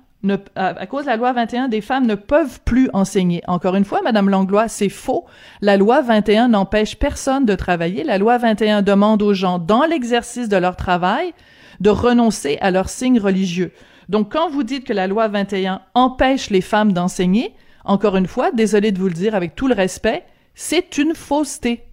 à, 0.54 0.86
cause 0.86 1.04
de 1.04 1.10
la 1.10 1.16
loi 1.16 1.32
21, 1.32 1.68
des 1.68 1.80
femmes 1.80 2.06
ne 2.06 2.14
peuvent 2.14 2.60
plus 2.64 2.90
enseigner. 2.92 3.42
Encore 3.46 3.74
une 3.74 3.84
fois, 3.84 4.02
Madame 4.02 4.28
Langlois, 4.28 4.68
c'est 4.68 4.90
faux. 4.90 5.24
La 5.62 5.76
loi 5.76 6.02
21 6.02 6.48
n'empêche 6.48 6.96
personne 6.96 7.46
de 7.46 7.54
travailler. 7.54 8.04
La 8.04 8.18
loi 8.18 8.36
21 8.36 8.82
demande 8.82 9.22
aux 9.22 9.32
gens, 9.32 9.58
dans 9.58 9.84
l'exercice 9.84 10.48
de 10.48 10.58
leur 10.58 10.76
travail, 10.76 11.32
de 11.80 11.90
renoncer 11.90 12.58
à 12.60 12.70
leurs 12.70 12.90
signes 12.90 13.18
religieux. 13.18 13.72
Donc, 14.10 14.32
quand 14.32 14.50
vous 14.50 14.64
dites 14.64 14.84
que 14.88 14.92
la 14.92 15.06
loi 15.06 15.28
21 15.28 15.82
empêche 15.94 16.50
les 16.50 16.62
femmes 16.62 16.92
d'enseigner, 16.92 17.54
encore 17.84 18.16
une 18.16 18.26
fois, 18.26 18.50
désolé 18.50 18.90
de 18.90 18.98
vous 18.98 19.06
le 19.06 19.14
dire 19.14 19.36
avec 19.36 19.54
tout 19.54 19.68
le 19.68 19.74
respect, 19.74 20.24
c'est 20.52 20.98
une 20.98 21.14
fausseté. 21.14 21.84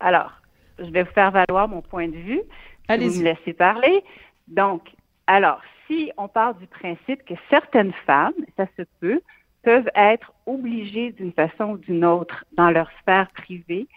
Alors, 0.00 0.32
je 0.78 0.86
vais 0.86 1.02
vous 1.02 1.12
faire 1.12 1.30
valoir 1.30 1.68
mon 1.68 1.82
point 1.82 2.08
de 2.08 2.16
vue. 2.16 2.40
Allez-y. 2.88 3.08
Vous 3.10 3.18
me 3.18 3.24
laissez 3.24 3.52
parler. 3.52 4.02
Donc, 4.48 4.88
alors, 5.26 5.60
si 5.86 6.10
on 6.16 6.26
part 6.26 6.54
du 6.54 6.66
principe 6.66 7.22
que 7.26 7.34
certaines 7.50 7.92
femmes, 8.06 8.32
ça 8.56 8.64
se 8.78 8.84
peut, 8.98 9.20
peuvent 9.62 9.90
être 9.94 10.32
obligées 10.46 11.12
d'une 11.12 11.32
façon 11.32 11.72
ou 11.72 11.76
d'une 11.76 12.06
autre 12.06 12.46
dans 12.56 12.70
leur 12.70 12.90
sphère 13.02 13.28
privée 13.34 13.88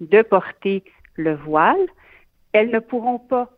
de 0.00 0.22
porter 0.22 0.82
le 1.14 1.36
voile, 1.36 1.86
elles 2.52 2.72
ne 2.72 2.80
pourront 2.80 3.20
pas 3.20 3.50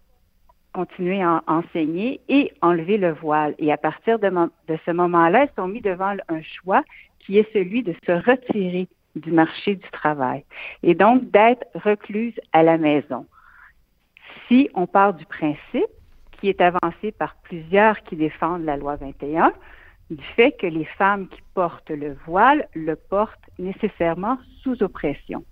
continuer 0.76 1.22
à 1.22 1.42
enseigner 1.46 2.20
et 2.28 2.52
enlever 2.60 2.98
le 2.98 3.12
voile. 3.12 3.54
Et 3.58 3.72
à 3.72 3.78
partir 3.78 4.18
de, 4.18 4.30
ce 4.84 4.90
moment-là, 4.90 5.44
elles 5.44 5.56
sont 5.56 5.68
mises 5.68 5.82
devant 5.82 6.14
un 6.28 6.42
choix 6.42 6.82
qui 7.18 7.38
est 7.38 7.50
celui 7.54 7.82
de 7.82 7.94
se 8.04 8.12
retirer 8.12 8.86
du 9.14 9.32
marché 9.32 9.76
du 9.76 9.90
travail 9.90 10.44
et 10.82 10.94
donc 10.94 11.30
d'être 11.30 11.64
recluse 11.74 12.34
à 12.52 12.62
la 12.62 12.76
maison. 12.76 13.24
Si 14.46 14.68
on 14.74 14.86
part 14.86 15.14
du 15.14 15.24
principe 15.24 15.92
qui 16.32 16.50
est 16.50 16.60
avancé 16.60 17.10
par 17.10 17.36
plusieurs 17.44 18.02
qui 18.02 18.14
défendent 18.14 18.66
la 18.66 18.76
loi 18.76 18.96
21, 18.96 19.54
du 20.10 20.24
fait 20.36 20.52
que 20.52 20.66
les 20.66 20.84
femmes 20.98 21.26
qui 21.28 21.40
portent 21.54 21.90
le 21.90 22.18
voile 22.26 22.68
le 22.74 22.96
portent 22.96 23.48
nécessairement 23.58 24.36
sous 24.62 24.82
oppression. 24.82 25.42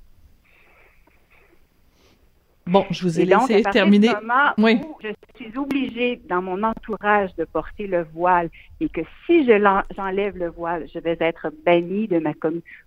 Bon, 2.67 2.87
je 2.91 3.03
vous 3.03 3.21
ai 3.21 3.25
laissé 3.25 3.63
terminer. 3.63 4.11
oui. 4.59 4.81
je 5.03 5.09
suis 5.37 5.59
obligée 5.59 6.21
dans 6.29 6.41
mon 6.41 6.63
entourage 6.63 7.35
de 7.37 7.45
porter 7.45 7.87
le 7.87 8.07
voile 8.15 8.49
et 8.81 8.89
que 8.89 9.03
si 9.27 9.47
j'enlève 9.47 10.37
le 10.37 10.49
voile, 10.49 10.87
je 10.93 10.99
vais 10.99 11.17
être 11.21 11.53
bannie 11.65 12.09
de 12.09 12.19
ma 12.19 12.33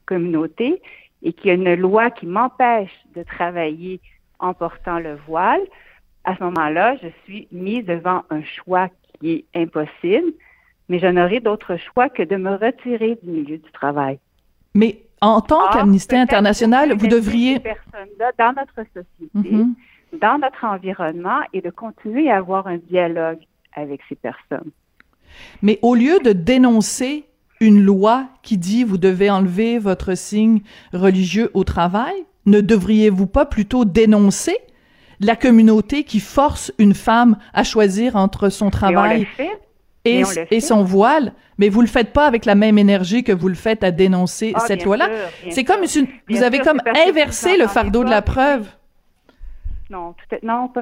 communauté 0.06 0.82
et 1.22 1.34
qu'il 1.34 1.48
y 1.48 1.52
a 1.52 1.54
une 1.54 1.76
loi 1.76 2.10
qui 2.10 2.26
m'empêche 2.26 2.96
de 3.16 3.24
travailler 3.24 4.00
en 4.40 4.54
portant 4.54 5.00
le 5.00 5.18
voile, 5.28 5.62
à 6.24 6.36
ce 6.36 6.44
moment-là, 6.44 6.96
je 7.02 7.08
suis 7.24 7.48
mise 7.52 7.86
devant 7.86 8.24
un 8.30 8.44
choix 8.44 8.90
qui 9.20 9.32
est 9.32 9.46
impossible, 9.56 10.34
mais 10.90 11.00
je 11.00 11.08
n'aurai 11.08 11.40
d'autre 11.40 11.78
choix 11.78 12.10
que 12.10 12.24
de 12.24 12.36
me 12.36 12.56
retirer 12.56 13.18
du 13.22 13.30
milieu 13.30 13.58
du 13.58 13.72
travail. 13.72 14.20
Mais 14.74 15.07
en 15.22 15.42
tant 15.42 15.66
ah, 15.68 15.74
qu'Amnesty 15.74 16.16
International, 16.16 16.94
vous 16.94 17.08
devriez... 17.08 17.60
personnes-là 17.60 18.32
dans 18.38 18.54
notre 18.54 18.88
société, 18.94 19.56
mhm. 19.56 19.74
dans 20.22 20.38
notre 20.38 20.64
environnement, 20.64 21.40
et 21.54 21.62
de 21.62 21.70
continuer 21.70 22.30
à 22.30 22.38
avoir 22.38 22.68
un 22.68 22.78
dialogue 22.78 23.40
avec 23.76 24.02
ces 24.10 24.16
personnes. 24.16 24.72
Mais 25.62 25.80
au 25.82 25.96
lieu 25.96 26.20
de 26.20 26.32
dénoncer 26.32 27.26
une 27.60 27.84
loi 27.84 28.28
qui 28.44 28.58
dit 28.58 28.84
vous 28.84 28.98
devez 28.98 29.30
enlever 29.30 29.80
votre 29.80 30.16
signe 30.16 30.62
religieux 30.94 31.50
au 31.54 31.64
travail, 31.64 32.26
ne 32.46 32.62
devriez-vous 32.62 33.28
pas 33.28 33.46
plutôt 33.46 33.86
dénoncer 33.86 34.58
la 35.20 35.36
communauté 35.36 36.04
qui 36.04 36.20
force 36.20 36.72
une 36.78 36.94
femme 36.94 37.38
à 37.54 37.64
choisir 37.64 38.16
entre 38.16 38.50
son 38.50 38.70
travail 38.70 39.28
et, 39.40 39.50
et, 40.08 40.60
son 40.60 40.84
voile, 40.84 41.34
mais 41.58 41.70
vous 41.70 41.82
le 41.82 41.88
faites 41.88 42.14
pas 42.14 42.26
avec 42.26 42.46
la 42.46 42.56
même 42.56 42.78
énergie 42.78 43.24
que 43.24 43.32
vous 43.32 43.48
le 43.48 43.56
faites 43.56 43.84
à 43.84 43.92
dénoncer 43.92 44.54
Ah, 44.56 44.60
cette 44.62 44.84
loi-là. 44.84 45.10
C'est 45.50 45.64
comme 45.64 45.86
sûr. 45.86 46.02
une, 46.04 46.08
Bien 46.28 46.38
vous 46.40 46.44
avez 46.44 46.58
sûr, 46.58 46.66
comme 46.66 46.82
inversé 47.08 47.58
le 47.58 47.68
fardeau 47.68 48.04
de 48.04 48.10
la 48.10 48.22
preuve. 48.22 48.68
Non, 49.90 50.14
tout 50.14 50.36
à- 50.36 50.40
non, 50.44 50.68
pas- 50.68 50.82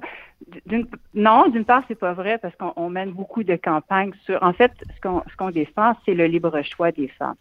d'une, 0.65 0.87
non, 1.13 1.47
d'une 1.49 1.63
part, 1.65 1.83
c'est 1.87 1.99
pas 1.99 2.13
vrai 2.13 2.39
parce 2.39 2.55
qu'on 2.55 2.73
on 2.75 2.89
mène 2.89 3.11
beaucoup 3.11 3.43
de 3.43 3.55
campagnes 3.55 4.11
sur. 4.25 4.41
En 4.41 4.51
fait, 4.53 4.71
ce 4.95 5.01
qu'on, 5.01 5.21
ce 5.29 5.35
qu'on 5.37 5.51
défend, 5.51 5.93
c'est 6.05 6.15
le 6.15 6.25
libre 6.25 6.59
choix 6.63 6.91
des 6.91 7.07
femmes. 7.09 7.35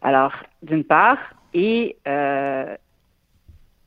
Alors, 0.00 0.32
d'une 0.62 0.84
part, 0.84 1.18
et, 1.52 1.96
euh, 2.08 2.74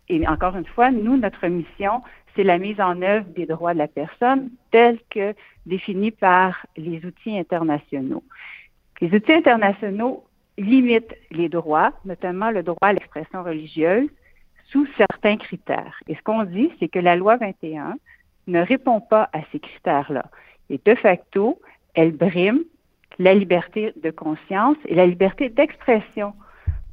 et 0.08 0.28
encore 0.28 0.56
une 0.56 0.66
fois, 0.66 0.92
nous, 0.92 1.18
notre 1.18 1.48
mission, 1.48 2.02
c'est 2.38 2.44
la 2.44 2.60
mise 2.60 2.80
en 2.80 3.02
œuvre 3.02 3.26
des 3.36 3.48
droits 3.48 3.74
de 3.74 3.80
la 3.80 3.88
personne 3.88 4.52
tels 4.72 5.00
que 5.10 5.34
définis 5.66 6.12
par 6.12 6.66
les 6.78 7.04
outils 7.04 7.38
internationaux. 7.38 8.24
Les 9.02 9.12
outils 9.14 9.34
internationaux 9.34 10.24
limitent 10.58 11.16
les 11.32 11.50
droits, 11.50 11.92
notamment 12.06 12.52
le 12.52 12.62
droit 12.62 12.90
à 12.90 12.94
l'expression 12.94 13.44
religieuse, 13.44 14.08
sous 14.72 14.88
certains 14.98 15.38
critères. 15.38 16.00
Et 16.08 16.16
ce 16.16 16.22
qu'on 16.22 16.44
dit, 16.44 16.72
c'est 16.80 16.88
que 16.88 17.00
la 17.00 17.16
loi 17.16 17.38
21 17.38 17.96
ne 18.46 18.62
répond 18.62 19.02
pas 19.02 19.30
à 19.34 19.40
ces 19.52 19.60
critères-là. 19.60 20.26
Et 20.70 20.80
de 20.84 20.96
facto, 20.96 21.60
elle 21.96 22.12
brime 22.12 22.64
la 23.18 23.34
liberté 23.34 23.94
de 24.02 24.12
conscience 24.12 24.78
et 24.86 24.94
la 24.94 25.08
liberté 25.08 25.50
d'expression 25.50 26.34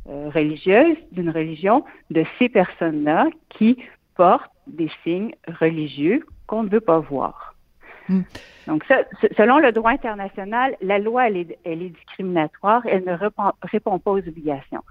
euh, 0.08 0.30
religieuse 0.30 0.96
d'une 1.12 1.30
religion 1.30 1.84
de 2.10 2.24
ces 2.38 2.48
personnes-là 2.48 3.26
qui 3.50 3.78
portent 4.14 4.53
des 4.66 4.90
signes 5.02 5.34
religieux 5.60 6.24
qu'on 6.46 6.62
ne 6.62 6.68
veut 6.68 6.80
pas 6.80 6.98
voir. 6.98 7.54
Hmm. 8.08 8.22
Donc, 8.66 8.84
ça, 8.84 9.04
selon 9.36 9.58
le 9.58 9.72
droit 9.72 9.90
international, 9.90 10.76
la 10.80 10.98
loi, 10.98 11.28
elle 11.28 11.36
est, 11.38 11.58
elle 11.64 11.82
est 11.82 11.90
discriminatoire, 11.90 12.82
elle 12.86 13.04
ne 13.04 13.12
répond, 13.12 13.52
répond 13.62 13.98
pas 13.98 14.12
aux 14.12 14.18
obligations. 14.18 14.82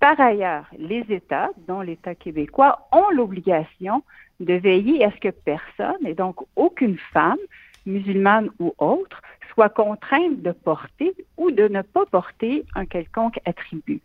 Par 0.00 0.18
ailleurs, 0.20 0.64
les 0.78 1.04
États, 1.10 1.50
dont 1.68 1.80
l'État 1.80 2.14
québécois, 2.14 2.88
ont 2.92 3.10
l'obligation 3.10 4.02
de 4.40 4.54
veiller 4.54 5.04
à 5.04 5.12
ce 5.12 5.16
que 5.18 5.28
personne, 5.28 6.04
et 6.04 6.14
donc 6.14 6.36
aucune 6.56 6.98
femme, 7.12 7.38
musulmane 7.86 8.50
ou 8.58 8.74
autre, 8.78 9.22
soit 9.52 9.68
contrainte 9.68 10.42
de 10.42 10.52
porter 10.52 11.14
ou 11.36 11.50
de 11.50 11.68
ne 11.68 11.82
pas 11.82 12.06
porter 12.06 12.64
un 12.74 12.86
quelconque 12.86 13.38
attribut. 13.44 14.00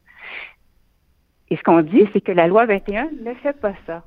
Et 1.50 1.56
ce 1.56 1.64
qu'on 1.64 1.82
dit, 1.82 2.08
c'est 2.14 2.22
que 2.22 2.32
la 2.32 2.48
loi 2.48 2.66
21 2.66 3.10
ne 3.24 3.34
fait 3.36 3.60
pas 3.60 3.74
ça. 3.86 4.04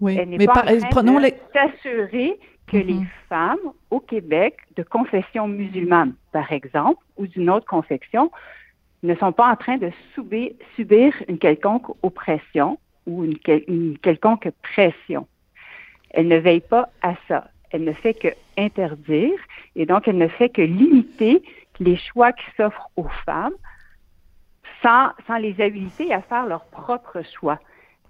Oui, 0.00 0.16
Elle 0.18 0.28
n'est 0.30 0.38
mais 0.38 0.46
pas 0.46 0.54
par- 0.54 0.64
en 0.64 0.78
train 0.90 1.02
de 1.02 1.18
les, 1.20 1.34
s'assurer 1.52 2.38
que 2.66 2.76
Mhm. 2.76 2.82
les 2.86 3.06
femmes 3.28 3.72
au 3.90 4.00
Québec 4.00 4.56
de 4.76 4.82
confession 4.82 5.48
musulmane, 5.48 6.14
par 6.32 6.52
exemple, 6.52 7.02
ou 7.16 7.26
d'une 7.26 7.50
autre 7.50 7.66
confession, 7.66 8.30
ne 9.02 9.14
sont 9.16 9.32
pas 9.32 9.50
en 9.50 9.56
train 9.56 9.76
de 9.78 9.90
subir, 10.14 10.50
subir 10.76 11.14
une 11.28 11.38
quelconque 11.38 11.88
oppression 12.02 12.78
ou 13.06 13.24
une, 13.24 13.38
quel- 13.38 13.64
une 13.68 13.96
quelconque 13.98 14.48
pression. 14.62 15.26
Elle 16.10 16.28
ne 16.28 16.36
veille 16.36 16.60
pas 16.60 16.88
à 17.02 17.14
ça. 17.26 17.48
Elle 17.70 17.84
ne 17.84 17.92
fait 17.92 18.14
que 18.14 18.28
interdire 18.56 19.38
et 19.76 19.86
donc 19.86 20.08
elle 20.08 20.18
ne 20.18 20.28
fait 20.28 20.48
que 20.48 20.62
limiter 20.62 21.42
les 21.80 21.96
choix 21.96 22.32
qui 22.32 22.44
s'offrent 22.56 22.90
aux 22.96 23.08
femmes 23.24 23.52
sans, 24.82 25.10
sans 25.26 25.36
les 25.38 25.60
habiliter 25.60 26.12
à 26.12 26.22
faire 26.22 26.46
leur 26.46 26.64
propre 26.66 27.20
choix 27.38 27.58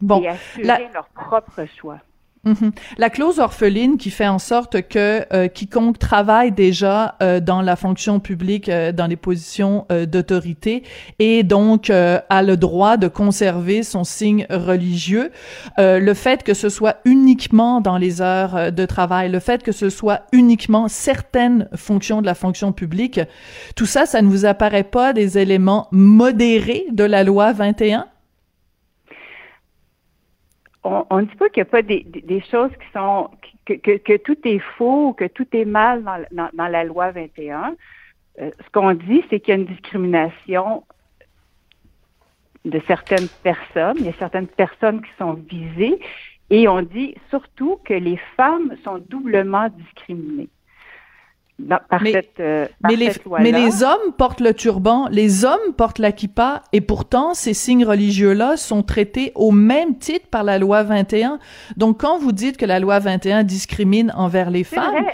bon, 0.00 0.22
et 0.22 0.28
assurer 0.28 0.66
la- 0.66 0.78
leur 0.94 1.08
propre 1.14 1.64
choix. 1.80 1.98
Mhm. 2.44 2.70
La 2.98 3.10
clause 3.10 3.40
orpheline 3.40 3.98
qui 3.98 4.10
fait 4.10 4.28
en 4.28 4.38
sorte 4.38 4.82
que 4.88 5.26
euh, 5.34 5.48
quiconque 5.48 5.98
travaille 5.98 6.52
déjà 6.52 7.16
euh, 7.20 7.40
dans 7.40 7.62
la 7.62 7.74
fonction 7.74 8.20
publique, 8.20 8.68
euh, 8.68 8.92
dans 8.92 9.08
les 9.08 9.16
positions 9.16 9.86
d'autorité, 10.06 10.84
et 11.18 11.42
donc 11.42 11.90
a 11.90 12.42
le 12.42 12.56
droit 12.56 12.96
de 12.96 13.08
conserver 13.08 13.82
son 13.82 14.04
signe 14.04 14.46
religieux, 14.50 15.30
le 15.78 16.14
fait 16.14 16.44
que 16.44 16.54
ce 16.54 16.68
soit 16.68 16.98
uniquement 17.04 17.80
dans 17.80 17.98
les 17.98 18.22
heures 18.22 18.72
de 18.72 18.86
travail, 18.86 19.30
le 19.30 19.40
fait 19.40 19.62
que 19.64 19.72
ce 19.72 19.90
soit 19.90 20.20
uniquement 20.32 20.86
certaines 20.88 21.68
fonctions 21.74 22.20
de 22.22 22.26
la 22.26 22.34
fonction 22.36 22.72
publique, 22.72 23.20
tout 23.74 23.86
ça, 23.86 24.06
ça 24.06 24.22
ne 24.22 24.28
vous 24.28 24.44
apparaît 24.46 24.84
pas 24.84 25.12
des 25.12 25.38
éléments 25.38 25.88
modérés 25.90 26.86
de 26.92 27.04
la 27.04 27.24
loi 27.24 27.52
21? 27.52 28.06
On 30.84 31.20
ne 31.20 31.24
dit 31.24 31.36
pas 31.36 31.48
qu'il 31.48 31.62
n'y 31.62 31.68
a 31.68 31.70
pas 31.70 31.82
des, 31.82 32.42
choses 32.50 32.70
qui 32.70 32.92
sont 32.92 33.30
que, 33.66 34.16
tout 34.18 34.38
est 34.44 34.60
faux 34.76 35.12
que 35.12 35.26
tout 35.26 35.46
est 35.52 35.64
mal 35.64 36.04
dans 36.32 36.68
la 36.68 36.84
loi 36.84 37.10
21. 37.10 37.74
Euh, 38.40 38.50
ce 38.64 38.70
qu'on 38.70 38.94
dit, 38.94 39.24
c'est 39.28 39.40
qu'il 39.40 39.54
y 39.54 39.56
a 39.56 39.60
une 39.60 39.66
discrimination 39.66 40.84
de 42.64 42.80
certaines 42.86 43.28
personnes. 43.42 43.96
Il 43.98 44.06
y 44.06 44.10
a 44.10 44.14
certaines 44.14 44.46
personnes 44.46 45.02
qui 45.02 45.10
sont 45.18 45.34
visées 45.34 45.98
et 46.50 46.68
on 46.68 46.82
dit 46.82 47.14
surtout 47.30 47.78
que 47.84 47.94
les 47.94 48.18
femmes 48.36 48.76
sont 48.84 48.98
doublement 48.98 49.68
discriminées. 49.68 50.48
Dans, 51.58 51.80
par 51.90 52.02
mais, 52.02 52.12
cette, 52.12 52.38
euh, 52.38 52.66
par 52.80 52.92
mais, 52.92 52.96
les, 52.96 53.10
mais 53.40 53.50
les 53.50 53.82
hommes 53.82 54.12
portent 54.16 54.40
le 54.40 54.54
turban, 54.54 55.08
les 55.10 55.44
hommes 55.44 55.74
portent 55.76 55.98
la 55.98 56.12
kippa, 56.12 56.62
et 56.72 56.80
pourtant 56.80 57.34
ces 57.34 57.52
signes 57.52 57.84
religieux-là 57.84 58.56
sont 58.56 58.84
traités 58.84 59.32
au 59.34 59.50
même 59.50 59.98
titre 59.98 60.28
par 60.30 60.44
la 60.44 60.58
loi 60.58 60.84
21. 60.84 61.40
Donc 61.76 62.00
quand 62.00 62.18
vous 62.18 62.30
dites 62.30 62.58
que 62.58 62.66
la 62.66 62.78
loi 62.78 63.00
21 63.00 63.42
discrimine 63.42 64.12
envers 64.14 64.50
les 64.50 64.62
femmes, 64.62 65.04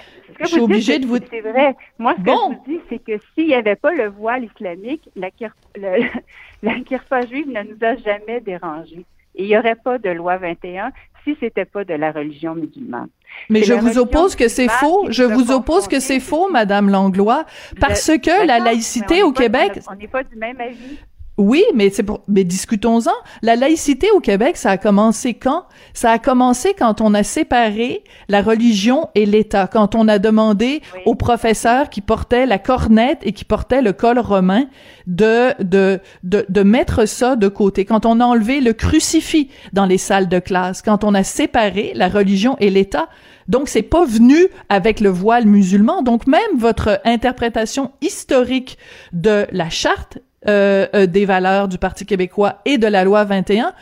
je 0.40 0.46
suis 0.46 0.60
obligée 0.60 0.98
de 0.98 1.06
vous. 1.06 1.18
C'est 1.30 1.40
vrai. 1.40 1.76
Moi, 1.98 2.14
ce 2.18 2.22
bon. 2.22 2.50
que 2.50 2.54
je 2.54 2.58
vous 2.58 2.64
dis, 2.66 2.80
c'est 2.88 2.98
que 2.98 3.24
s'il 3.34 3.46
n'y 3.46 3.54
avait 3.54 3.76
pas 3.76 3.92
le 3.92 4.08
voile 4.08 4.44
islamique, 4.44 5.08
la, 5.16 5.30
kir... 5.30 5.54
le... 5.76 6.04
la 6.62 6.80
kirpa 6.80 7.26
juive 7.26 7.48
ne 7.48 7.62
nous 7.62 7.78
a 7.80 7.96
jamais 7.96 8.40
dérangés. 8.40 9.04
Et 9.36 9.44
il 9.44 9.48
n'y 9.48 9.58
aurait 9.58 9.74
pas 9.74 9.98
de 9.98 10.10
loi 10.10 10.36
21 10.36 10.92
si 11.24 11.36
c'était 11.40 11.64
pas 11.64 11.84
de 11.84 11.94
la 11.94 12.12
religion 12.12 12.54
musulmane. 12.54 13.08
Mais 13.50 13.62
je 13.62 13.74
vous 13.74 13.98
oppose 13.98 14.36
que 14.36 14.48
c'est 14.48 14.68
faux. 14.68 15.06
Je 15.10 15.24
vous 15.24 15.50
oppose 15.50 15.88
que 15.88 16.00
c'est 16.00 16.20
faux, 16.20 16.50
Madame 16.50 16.88
Langlois, 16.88 17.46
parce 17.80 18.06
que 18.06 18.46
la 18.46 18.58
laïcité 18.58 19.22
au 19.22 19.32
Québec. 19.32 19.80
On 19.90 19.94
n'est 19.94 20.08
pas 20.08 20.22
du 20.22 20.36
même 20.36 20.60
avis. 20.60 20.98
Oui, 21.36 21.64
mais 21.74 21.90
c'est 21.90 22.04
pour, 22.04 22.20
mais 22.28 22.44
discutons-en. 22.44 23.10
La 23.42 23.56
laïcité 23.56 24.08
au 24.12 24.20
Québec, 24.20 24.56
ça 24.56 24.70
a 24.70 24.78
commencé 24.78 25.34
quand? 25.34 25.64
Ça 25.92 26.12
a 26.12 26.18
commencé 26.20 26.74
quand 26.78 27.00
on 27.00 27.12
a 27.12 27.24
séparé 27.24 28.04
la 28.28 28.40
religion 28.40 29.08
et 29.16 29.26
l'État, 29.26 29.66
quand 29.66 29.96
on 29.96 30.06
a 30.06 30.20
demandé 30.20 30.80
oui. 30.94 31.00
aux 31.06 31.16
professeurs 31.16 31.90
qui 31.90 32.00
portaient 32.00 32.46
la 32.46 32.58
cornette 32.58 33.18
et 33.22 33.32
qui 33.32 33.44
portaient 33.44 33.82
le 33.82 33.92
col 33.92 34.20
romain 34.20 34.66
de, 35.08 35.60
de, 35.60 35.98
de, 36.22 36.46
de 36.48 36.62
mettre 36.62 37.04
ça 37.04 37.34
de 37.34 37.48
côté, 37.48 37.84
quand 37.84 38.06
on 38.06 38.20
a 38.20 38.24
enlevé 38.24 38.60
le 38.60 38.72
crucifix 38.72 39.48
dans 39.72 39.86
les 39.86 39.98
salles 39.98 40.28
de 40.28 40.38
classe, 40.38 40.82
quand 40.82 41.02
on 41.02 41.14
a 41.14 41.24
séparé 41.24 41.92
la 41.96 42.08
religion 42.08 42.56
et 42.60 42.70
l'État. 42.70 43.08
Donc, 43.46 43.68
c'est 43.68 43.82
pas 43.82 44.06
venu 44.06 44.46
avec 44.70 45.00
le 45.00 45.10
voile 45.10 45.46
musulman. 45.46 46.02
Donc, 46.02 46.26
même 46.26 46.40
votre 46.56 47.00
interprétation 47.04 47.90
historique 48.00 48.78
de 49.12 49.46
la 49.52 49.68
charte 49.68 50.18
des 50.46 51.24
valeurs 51.24 51.68
du 51.68 51.78
Parti 51.78 52.06
québécois 52.06 52.60
et 52.64 52.78
de 52.78 52.86
la 52.86 53.04
loi 53.04 53.24
21, 53.24 53.72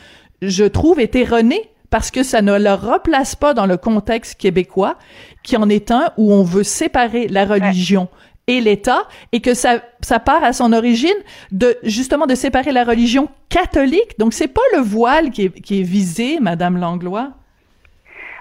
je 0.43 0.65
trouve 0.65 1.01
est 1.01 1.15
erronée 1.15 1.71
parce 1.93 2.11
que 2.11 2.23
ça 2.23 2.41
ne 2.41 2.59
le 2.59 2.73
replace 2.73 3.37
pas 3.37 3.53
dans 3.53 3.67
le 3.67 3.77
contexte 3.77 4.41
québécois, 4.41 4.97
qui 5.43 5.59
en 5.59 5.69
est 5.69 5.91
un 5.91 6.11
où 6.17 6.33
on 6.33 6.43
veut 6.43 6.63
séparer 6.63 7.29
la 7.29 7.45
religion 7.45 8.09
et 8.47 8.61
l'État, 8.61 9.07
et 9.31 9.41
que 9.41 9.55
ça, 9.55 9.83
ça 10.01 10.19
part 10.19 10.43
à 10.43 10.53
son 10.53 10.73
origine 10.73 11.11
de 11.53 11.77
justement 11.85 12.27
de 12.27 12.35
séparer 12.35 12.73
la 12.73 12.85
religion 12.85 13.29
catholique. 13.51 14.19
Donc 14.19 14.33
c'est 14.33 14.49
pas 14.49 14.63
le 14.75 14.81
voile 14.81 15.31
qui 15.31 15.45
est, 15.45 15.61
qui 15.61 15.81
est 15.81 15.85
visé, 15.85 16.41
Madame 16.41 16.79
Langlois? 16.79 17.31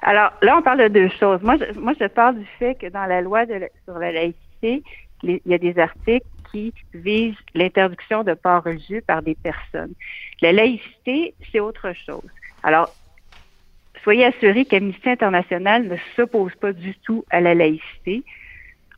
Alors 0.01 0.31
là, 0.41 0.57
on 0.57 0.61
parle 0.63 0.83
de 0.83 0.87
deux 0.87 1.09
choses. 1.19 1.41
Moi, 1.43 1.57
je, 1.57 1.77
moi, 1.77 1.93
je 1.99 2.07
parle 2.07 2.39
du 2.39 2.47
fait 2.57 2.75
que 2.75 2.87
dans 2.87 3.05
la 3.05 3.21
loi 3.21 3.45
de 3.45 3.53
la, 3.53 3.67
sur 3.85 3.99
la 3.99 4.11
laïcité, 4.11 4.81
il 5.23 5.39
y 5.45 5.53
a 5.53 5.57
des 5.59 5.77
articles 5.77 6.25
qui 6.51 6.73
visent 6.93 7.35
l'interdiction 7.53 8.23
de 8.23 8.33
port 8.33 8.63
religieux 8.63 9.01
par 9.05 9.21
des 9.21 9.35
personnes. 9.35 9.93
La 10.41 10.51
laïcité, 10.51 11.33
c'est 11.51 11.59
autre 11.59 11.93
chose. 11.93 12.29
Alors, 12.63 12.93
soyez 14.03 14.25
assurés 14.25 14.65
qu'Amnesty 14.65 15.09
International 15.09 15.87
ne 15.87 15.97
s'oppose 16.15 16.53
pas 16.55 16.73
du 16.73 16.95
tout 16.95 17.25
à 17.29 17.41
la 17.41 17.55
laïcité. 17.55 18.23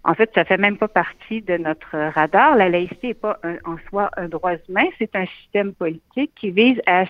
En 0.03 0.13
fait, 0.15 0.29
ça 0.36 0.43
fait 0.43 0.57
même 0.57 0.77
pas 0.77 0.89
partie 0.89 1.41
de 1.41 1.57
notre 1.57 1.98
radar. 1.98 2.57
La 2.57 2.69
laïcité 2.69 3.07
n'est 3.10 3.13
pas 3.13 3.39
en 3.63 3.77
soi 3.89 4.10
un 4.17 4.27
droit 4.27 4.53
humain, 4.67 4.88
c'est 4.98 5.15
un 5.15 5.25
système 5.25 5.74
politique 5.74 6.31
qui 6.36 6.51
vise 6.51 6.81
à 6.86 7.05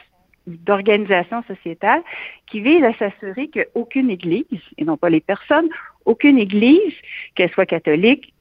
d'organisation 0.48 1.44
sociétale 1.44 2.02
qui 2.48 2.62
vise 2.62 2.84
à 2.84 2.94
s'assurer 2.94 3.50
qu'aucune 3.50 4.10
église, 4.10 4.46
et 4.78 4.84
non 4.84 4.98
pas 4.98 5.10
les 5.10 5.22
personnes, 5.22 5.70
aucune 6.06 6.38
église, 6.38 6.94
qu'elle 7.36 7.50
soit 7.52 7.66
catholique, 7.66 8.34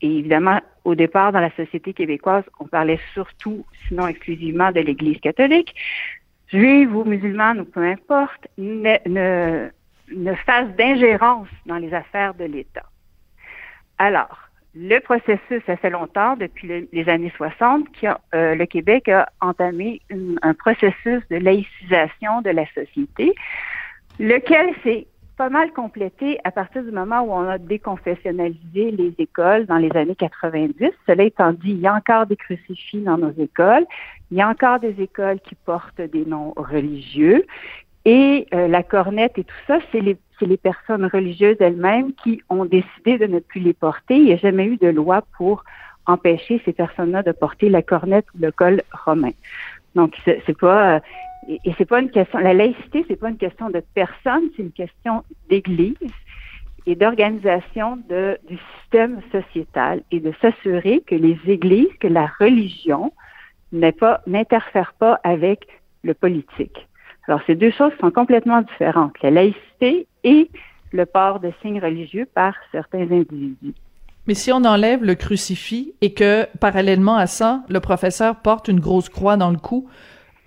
et 0.00 0.18
évidemment, 0.18 0.60
au 0.84 0.94
départ, 0.94 1.32
dans 1.32 1.40
la 1.40 1.50
société 1.56 1.92
québécoise, 1.92 2.44
on 2.60 2.66
parlait 2.66 3.00
surtout, 3.14 3.64
sinon 3.86 4.06
exclusivement, 4.06 4.70
de 4.70 4.80
l'Église 4.80 5.20
catholique, 5.20 5.74
juive 6.48 6.94
ou 6.94 7.04
musulmane 7.04 7.60
ou 7.60 7.64
peu 7.64 7.84
importe, 7.84 8.48
ne, 8.56 8.96
ne, 9.06 9.68
ne 10.14 10.34
fasse 10.34 10.68
d'ingérence 10.76 11.48
dans 11.66 11.76
les 11.76 11.92
affaires 11.92 12.34
de 12.34 12.44
l'État. 12.44 12.86
Alors, 13.98 14.48
le 14.74 15.00
processus, 15.00 15.62
ça 15.66 15.76
fait 15.76 15.90
longtemps, 15.90 16.36
depuis 16.36 16.86
les 16.92 17.08
années 17.08 17.32
60, 17.36 17.86
que 18.00 18.06
euh, 18.34 18.54
le 18.54 18.66
Québec 18.66 19.08
a 19.08 19.28
entamé 19.40 20.00
un 20.42 20.54
processus 20.54 21.22
de 21.30 21.36
laïcisation 21.36 22.42
de 22.42 22.50
la 22.50 22.64
société, 22.72 23.34
lequel 24.20 24.74
s'est 24.84 25.06
pas 25.38 25.48
mal 25.48 25.72
complété 25.72 26.40
à 26.42 26.50
partir 26.50 26.82
du 26.82 26.90
moment 26.90 27.20
où 27.20 27.32
on 27.32 27.48
a 27.48 27.58
déconfessionnalisé 27.58 28.90
les 28.90 29.14
écoles 29.18 29.66
dans 29.66 29.76
les 29.76 29.90
années 29.96 30.16
90. 30.16 30.90
Cela 31.06 31.22
étant 31.22 31.52
dit, 31.52 31.70
il 31.70 31.78
y 31.78 31.86
a 31.86 31.94
encore 31.94 32.26
des 32.26 32.36
crucifix 32.36 32.98
dans 32.98 33.16
nos 33.16 33.30
écoles, 33.38 33.86
il 34.32 34.38
y 34.38 34.42
a 34.42 34.48
encore 34.48 34.80
des 34.80 35.00
écoles 35.00 35.38
qui 35.38 35.54
portent 35.54 36.00
des 36.00 36.24
noms 36.26 36.52
religieux, 36.56 37.46
et 38.04 38.48
euh, 38.52 38.66
la 38.66 38.82
cornette 38.82 39.38
et 39.38 39.44
tout 39.44 39.62
ça, 39.68 39.78
c'est 39.92 40.00
les, 40.00 40.16
les, 40.40 40.56
personnes 40.56 41.04
religieuses 41.04 41.56
elles-mêmes 41.60 42.12
qui 42.14 42.42
ont 42.48 42.64
décidé 42.64 43.18
de 43.18 43.26
ne 43.26 43.38
plus 43.38 43.60
les 43.60 43.74
porter. 43.74 44.16
Il 44.16 44.24
n'y 44.24 44.32
a 44.32 44.38
jamais 44.38 44.64
eu 44.64 44.76
de 44.76 44.88
loi 44.88 45.22
pour 45.36 45.62
empêcher 46.06 46.60
ces 46.64 46.72
personnes-là 46.72 47.22
de 47.22 47.32
porter 47.32 47.68
la 47.68 47.82
cornette 47.82 48.26
ou 48.34 48.38
le 48.40 48.50
col 48.50 48.82
romain. 49.04 49.32
Donc, 49.94 50.16
c'est 50.24 50.58
pas 50.58 50.96
euh, 50.96 51.00
et, 51.48 51.74
c'est 51.78 51.86
pas 51.86 52.00
une 52.00 52.10
question. 52.10 52.38
La 52.38 52.52
laïcité, 52.52 53.04
c'est 53.08 53.16
pas 53.16 53.30
une 53.30 53.38
question 53.38 53.70
de 53.70 53.82
personne, 53.94 54.50
c'est 54.54 54.62
une 54.62 54.72
question 54.72 55.24
d'Église 55.48 55.96
et 56.86 56.94
d'organisation 56.94 57.96
du 57.96 58.58
système 58.80 59.20
sociétal 59.32 60.02
et 60.10 60.20
de 60.20 60.32
s'assurer 60.40 61.02
que 61.06 61.14
les 61.14 61.38
églises, 61.46 61.88
que 62.00 62.08
la 62.08 62.30
religion 62.38 63.12
n'interfère 63.72 64.94
pas, 64.98 65.16
pas 65.16 65.20
avec 65.28 65.66
le 66.02 66.14
politique. 66.14 66.86
Alors, 67.26 67.40
ces 67.46 67.54
deux 67.54 67.70
choses 67.70 67.92
sont 68.00 68.10
complètement 68.10 68.62
différentes, 68.62 69.14
la 69.22 69.30
laïcité 69.30 70.06
et 70.24 70.50
le 70.92 71.04
port 71.04 71.40
de 71.40 71.52
signes 71.60 71.80
religieux 71.80 72.26
par 72.34 72.54
certains 72.72 73.10
individus. 73.10 73.74
Mais 74.26 74.34
si 74.34 74.52
on 74.52 74.64
enlève 74.64 75.04
le 75.04 75.14
crucifix 75.14 75.94
et 76.00 76.12
que, 76.12 76.46
parallèlement 76.58 77.16
à 77.16 77.26
ça, 77.26 77.62
le 77.68 77.80
professeur 77.80 78.36
porte 78.36 78.68
une 78.68 78.80
grosse 78.80 79.08
croix 79.08 79.36
dans 79.36 79.50
le 79.50 79.58
cou, 79.58 79.88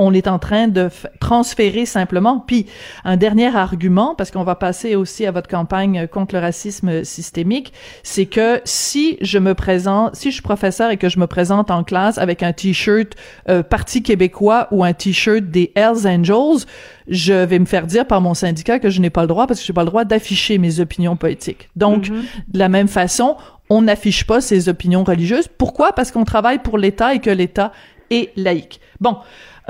on 0.02 0.14
est 0.14 0.28
en 0.28 0.40
train 0.40 0.68
de 0.68 0.90
transférer 1.20 1.86
simplement. 1.86 2.40
Puis 2.40 2.66
un 3.06 3.18
dernier 3.18 3.56
argument, 3.56 4.16
parce 4.16 4.32
qu'on 4.32 4.44
va 4.44 4.56
passer 4.56 4.96
aussi 4.96 5.28
à 5.28 5.32
votre 5.32 5.48
campagne 5.48 6.08
contre 6.08 6.34
le 6.34 6.42
racisme 6.42 7.04
systémique, 7.04 7.72
c'est 8.02 8.26
que 8.26 8.62
si 8.66 9.18
je 9.22 9.38
me 9.38 9.54
présente, 9.54 10.16
si 10.16 10.30
je 10.30 10.34
suis 10.34 10.42
professeur 10.42 10.90
et 10.90 10.98
que 10.98 11.08
je 11.08 11.20
me 11.20 11.28
présente 11.28 11.70
en 11.70 11.84
classe 11.84 12.18
avec 12.18 12.42
un 12.42 12.52
t-shirt 12.52 13.14
euh, 13.48 13.62
Parti 13.62 14.02
québécois 14.02 14.68
ou 14.72 14.84
un 14.84 14.94
t-shirt 14.94 15.44
des 15.44 15.72
Hells 15.76 16.08
Angels, 16.08 16.66
je 17.08 17.34
vais 17.34 17.60
me 17.60 17.66
faire 17.66 17.86
dire 17.86 18.08
par 18.08 18.22
mon 18.22 18.34
syndicat 18.34 18.80
que 18.80 18.90
je 18.90 19.02
n'ai 19.02 19.12
pas 19.12 19.22
le 19.22 19.28
droit 19.28 19.46
parce 19.46 19.60
que 19.60 19.66
je 19.68 19.72
n'ai 19.72 19.76
pas 19.76 19.84
le 19.84 19.90
droit 19.90 20.04
d'afficher 20.04 20.58
mes 20.58 20.80
opinions 20.80 21.16
politiques. 21.16 21.70
Donc, 21.76 22.08
mm-hmm. 22.08 22.24
de 22.48 22.60
la 22.60 22.70
même 22.70 22.88
façon, 22.88 23.38
on 23.70 23.84
n'affiche 23.84 24.26
pas 24.26 24.42
ses 24.42 24.68
opinions 24.68 25.04
religieuses. 25.04 25.48
Pourquoi? 25.48 25.94
Parce 25.94 26.12
qu'on 26.12 26.24
travaille 26.24 26.60
pour 26.60 26.80
l'État 26.80 27.14
et 27.14 27.20
que 27.20 27.30
l'État 27.30 27.72
est 28.10 28.32
laïque. 28.36 28.82
Bon, 29.00 29.18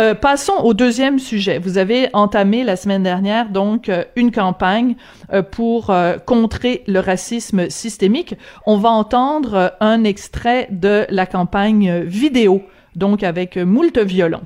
euh, 0.02 0.16
passons 0.16 0.56
au 0.64 0.74
deuxième 0.74 1.20
sujet. 1.20 1.60
Vous 1.60 1.78
avez 1.78 2.10
entamé 2.14 2.64
la 2.64 2.76
semaine 2.76 3.04
dernière 3.04 3.50
donc 3.50 3.88
euh, 3.88 4.04
une 4.16 4.32
campagne 4.32 4.96
euh, 5.32 5.44
pour 5.44 5.94
contrer 6.26 6.84
le 6.88 7.00
racisme 7.00 7.70
systémique. 7.70 8.36
On 8.66 8.78
va 8.78 8.90
entendre 8.90 9.74
un 9.80 10.04
extrait 10.04 10.68
de 10.72 11.06
la 11.10 11.26
campagne 11.26 12.02
vidéo, 12.02 12.64
donc 12.96 13.24
avec 13.24 13.58
moult 13.58 13.98
violon. 14.00 14.42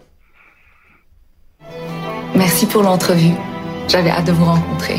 Merci 2.35 2.65
pour 2.65 2.83
l'entrevue. 2.83 3.33
J'avais 3.87 4.09
hâte 4.09 4.27
de 4.27 4.31
vous 4.31 4.45
rencontrer. 4.45 4.97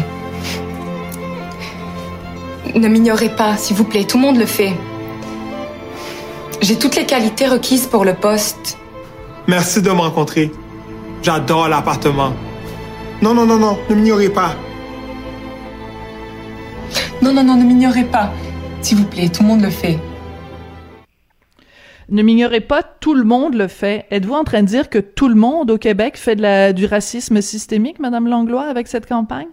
Ne 2.75 2.89
m'ignorez 2.89 3.29
pas, 3.29 3.57
s'il 3.57 3.77
vous 3.77 3.85
plaît, 3.85 4.05
tout 4.05 4.17
le 4.17 4.23
monde 4.23 4.39
le 4.39 4.47
fait. 4.47 4.73
J'ai 6.63 6.79
toutes 6.79 6.97
les 6.97 7.05
qualités 7.05 7.47
requises 7.47 7.87
pour 7.87 8.05
le 8.05 8.15
poste. 8.15 8.79
Merci 9.49 9.81
de 9.81 9.91
me 9.91 10.01
rencontrer. 10.01 10.51
J'adore 11.23 11.69
l'appartement. 11.69 12.33
Non, 13.23 13.33
non, 13.33 13.47
non, 13.47 13.59
non, 13.59 13.79
ne 13.89 13.95
m'ignorez 13.95 14.29
pas. 14.29 14.57
Non, 17.23 17.33
non, 17.33 17.45
non, 17.45 17.57
ne 17.57 17.63
m'ignorez 17.63 18.05
pas. 18.05 18.33
S'il 18.83 18.99
vous 18.99 19.07
plaît, 19.07 19.29
tout 19.29 19.43
le 19.43 19.49
monde 19.49 19.63
le 19.63 19.71
fait. 19.71 19.99
Ne 22.09 22.23
m'ignorez 22.23 22.61
pas, 22.61 22.83
tout 22.83 23.15
le 23.15 23.23
monde 23.23 23.55
le 23.55 23.69
fait. 23.69 24.07
Êtes-vous 24.11 24.35
en 24.35 24.43
train 24.43 24.63
de 24.63 24.67
dire 24.67 24.91
que 24.91 24.99
tout 24.99 25.29
le 25.29 25.37
monde 25.37 25.71
au 25.71 25.79
Québec 25.79 26.17
fait 26.17 26.35
de 26.35 26.43
la, 26.43 26.73
du 26.73 26.87
racisme 26.87 27.41
systémique, 27.41 28.01
Madame 28.01 28.27
Langlois, 28.27 28.65
avec 28.65 28.89
cette 28.89 29.09
campagne? 29.09 29.49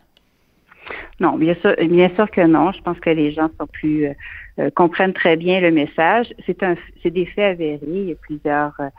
Non, 1.19 1.37
bien 1.37 1.55
sûr, 1.61 1.75
bien 1.87 2.09
sûr 2.15 2.29
que 2.31 2.41
non. 2.41 2.71
Je 2.71 2.81
pense 2.81 2.99
que 2.99 3.11
les 3.11 3.31
gens 3.31 3.49
sont 3.59 3.67
plus 3.67 4.07
euh, 4.07 4.13
euh, 4.59 4.69
comprennent 4.75 5.13
très 5.13 5.35
bien 5.35 5.59
le 5.61 5.71
message. 5.71 6.33
C'est 6.47 6.63
un, 6.63 6.75
c'est 7.01 7.11
des 7.11 7.27
faits 7.27 7.53
avérés. 7.53 7.79
Il 7.85 8.09
y 8.09 8.11
a 8.11 8.15
plusieurs 8.15 8.73
euh, 8.79 8.89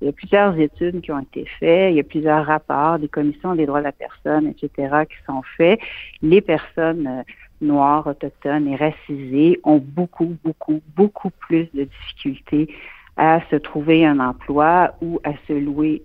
il 0.00 0.06
y 0.06 0.08
a 0.08 0.12
plusieurs 0.12 0.58
études 0.58 1.02
qui 1.02 1.12
ont 1.12 1.18
été 1.18 1.44
faites, 1.58 1.92
il 1.92 1.96
y 1.96 2.00
a 2.00 2.04
plusieurs 2.04 2.46
rapports 2.46 2.98
des 2.98 3.08
commissions 3.08 3.54
des 3.54 3.66
droits 3.66 3.80
de 3.80 3.84
la 3.84 3.92
personne, 3.92 4.46
etc., 4.46 5.04
qui 5.08 5.16
sont 5.26 5.42
faits. 5.56 5.78
Les 6.22 6.40
personnes 6.40 7.06
euh, 7.06 7.22
noires, 7.60 8.06
autochtones 8.06 8.66
et 8.68 8.76
racisées 8.76 9.60
ont 9.62 9.82
beaucoup, 9.82 10.36
beaucoup, 10.42 10.80
beaucoup 10.96 11.30
plus 11.30 11.68
de 11.74 11.84
difficultés 11.84 12.74
à 13.16 13.40
se 13.50 13.56
trouver 13.56 14.06
un 14.06 14.20
emploi 14.20 14.94
ou 15.02 15.20
à 15.24 15.32
se 15.46 15.52
louer 15.52 16.02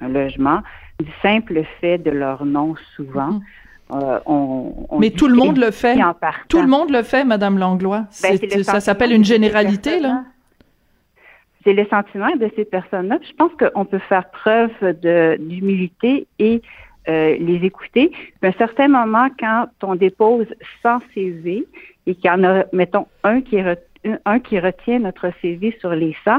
un, 0.00 0.08
logement 0.08 0.60
du 0.98 1.10
simple 1.22 1.62
fait 1.80 1.98
de 1.98 2.10
leur 2.10 2.44
nom 2.44 2.74
souvent. 2.96 3.30
Mm-hmm. 3.30 3.42
Euh, 3.92 4.20
on, 4.26 4.98
Mais 4.98 5.10
tout 5.10 5.28
le 5.28 5.36
monde 5.36 5.58
le 5.58 5.70
fait. 5.70 5.96
Tout 6.48 6.60
le 6.60 6.66
monde 6.66 6.90
le 6.90 7.04
fait, 7.04 7.24
Madame 7.24 7.56
Langlois. 7.56 8.06
Ben, 8.22 8.36
ça 8.64 8.80
s'appelle 8.80 9.12
une 9.12 9.24
généralité, 9.24 10.00
là 10.00 10.24
c'est 11.66 11.72
le 11.72 11.84
sentiment 11.86 12.30
de 12.36 12.48
ces 12.54 12.64
personnes-là. 12.64 13.18
Je 13.28 13.34
pense 13.34 13.50
qu'on 13.58 13.84
peut 13.84 13.98
faire 13.98 14.30
preuve 14.30 14.70
d'humilité 15.40 16.28
et 16.38 16.62
euh, 17.08 17.36
les 17.38 17.64
écouter. 17.64 18.12
À 18.40 18.46
un 18.46 18.52
certain 18.52 18.86
moment, 18.86 19.28
quand 19.38 19.66
on 19.82 19.96
dépose 19.96 20.46
100 20.82 21.00
CV 21.12 21.66
et 22.06 22.14
qu'il 22.14 22.26
y 22.26 22.30
en 22.30 22.44
a, 22.44 22.64
mettons, 22.72 23.08
un 23.24 23.40
qui, 23.40 23.58
un 24.24 24.38
qui 24.38 24.60
retient 24.60 25.00
notre 25.00 25.32
CV 25.42 25.76
sur 25.80 25.90
les 25.90 26.16
100, 26.24 26.38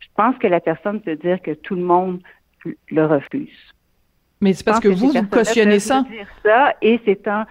je 0.00 0.06
pense 0.14 0.36
que 0.36 0.46
la 0.46 0.60
personne 0.60 1.00
peut 1.00 1.16
dire 1.16 1.40
que 1.40 1.52
tout 1.52 1.74
le 1.74 1.82
monde 1.82 2.20
le 2.90 3.06
refuse. 3.06 3.74
Mais 4.42 4.52
c'est 4.52 4.64
parce 4.64 4.80
que, 4.80 4.88
vous, 4.88 5.12
vous 5.12 5.26
cautionnez 5.28 5.80
ça. 5.80 6.04
Dire 6.10 6.28
ça. 6.44 6.74
Et 6.82 7.00
c'est 7.06 7.26
un, 7.26 7.46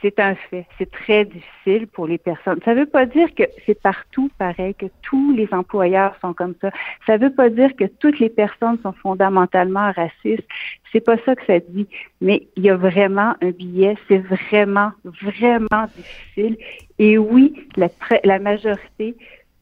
c'est 0.00 0.18
un 0.20 0.34
fait. 0.34 0.66
C'est 0.78 0.90
très 0.90 1.24
difficile 1.24 1.86
pour 1.86 2.06
les 2.06 2.18
personnes. 2.18 2.60
Ça 2.64 2.74
ne 2.74 2.80
veut 2.80 2.86
pas 2.86 3.06
dire 3.06 3.34
que 3.34 3.44
c'est 3.64 3.80
partout 3.80 4.30
pareil, 4.38 4.74
que 4.74 4.86
tous 5.02 5.32
les 5.32 5.48
employeurs 5.52 6.14
sont 6.20 6.32
comme 6.32 6.54
ça. 6.60 6.70
Ça 7.06 7.18
ne 7.18 7.24
veut 7.24 7.34
pas 7.34 7.50
dire 7.50 7.74
que 7.76 7.84
toutes 7.84 8.18
les 8.18 8.30
personnes 8.30 8.78
sont 8.82 8.92
fondamentalement 8.92 9.92
racistes. 9.92 10.46
C'est 10.92 11.00
pas 11.00 11.16
ça 11.24 11.36
que 11.36 11.44
ça 11.46 11.60
dit. 11.60 11.86
Mais 12.20 12.48
il 12.56 12.64
y 12.64 12.70
a 12.70 12.76
vraiment 12.76 13.34
un 13.42 13.50
billet. 13.50 13.96
C'est 14.08 14.18
vraiment, 14.18 14.92
vraiment 15.04 15.86
difficile. 15.94 16.56
Et 16.98 17.18
oui, 17.18 17.68
la, 17.76 17.88
la 18.24 18.38
majorité 18.38 19.16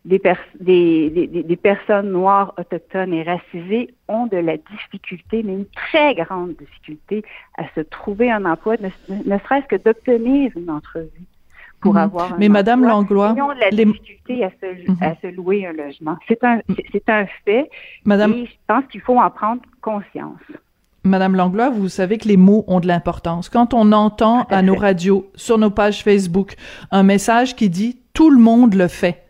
des, 0.05 0.21
des, 0.61 1.57
personnes 1.57 2.11
noires, 2.11 2.53
autochtones 2.59 3.14
et 3.14 3.23
racisées 3.23 3.95
ont 4.09 4.27
de 4.27 4.37
la 4.37 4.57
difficulté, 4.57 5.43
mais 5.43 5.55
une 5.55 5.67
très 5.67 6.14
grande 6.14 6.55
difficulté 6.57 7.25
à 7.57 7.64
se 7.75 7.81
trouver 7.81 8.31
un 8.31 8.45
emploi, 8.45 8.77
ne, 8.79 9.38
serait-ce 9.38 9.67
que 9.67 9.77
d'obtenir 9.77 10.53
une 10.57 10.71
entrevue 10.71 11.09
pour 11.81 11.95
mhm. 11.95 12.01
avoir 12.01 12.35
un 12.35 12.37
Mais 12.38 12.51
Madame 12.51 12.85
Langlois, 12.85 13.35
ils 13.37 13.43
ont 13.43 13.55
de 13.55 13.61
la 13.61 13.71
difficulté 13.71 14.45
à 14.45 14.51
se, 14.51 14.90
mhm. 14.90 14.97
à 15.01 15.14
se 15.23 15.27
louer 15.29 15.67
un 15.67 15.73
logement. 15.73 16.17
C'est 16.29 16.45
un, 16.45 16.61
c'est 16.93 17.09
un 17.09 17.27
fait. 17.45 17.71
Madame... 18.05 18.33
Et 18.33 18.47
je 18.47 18.53
pense 18.67 18.85
qu'il 18.90 19.01
faut 19.01 19.19
en 19.19 19.31
prendre 19.31 19.62
conscience. 19.81 20.40
Madame 21.03 21.35
Langlois, 21.35 21.69
vous 21.69 21.90
savez 21.90 22.17
que 22.17 22.29
les 22.29 22.38
mots 22.38 22.64
ont 22.67 22.81
de 22.81 22.87
l'importance. 22.87 23.51
Quand 23.51 23.75
on 23.75 23.93
entend 23.93 24.45
à 24.45 24.62
nos 24.62 24.75
radios, 24.75 25.31
sur 25.35 25.59
nos 25.59 25.71
pages 25.71 26.03
Facebook, 26.03 26.55
un 26.90 27.03
message 27.03 27.57
qui 27.57 27.69
dit 27.69 27.99
tout 28.14 28.31
le 28.31 28.38
monde 28.38 28.75
le 28.75 28.88
fait, 28.88 29.24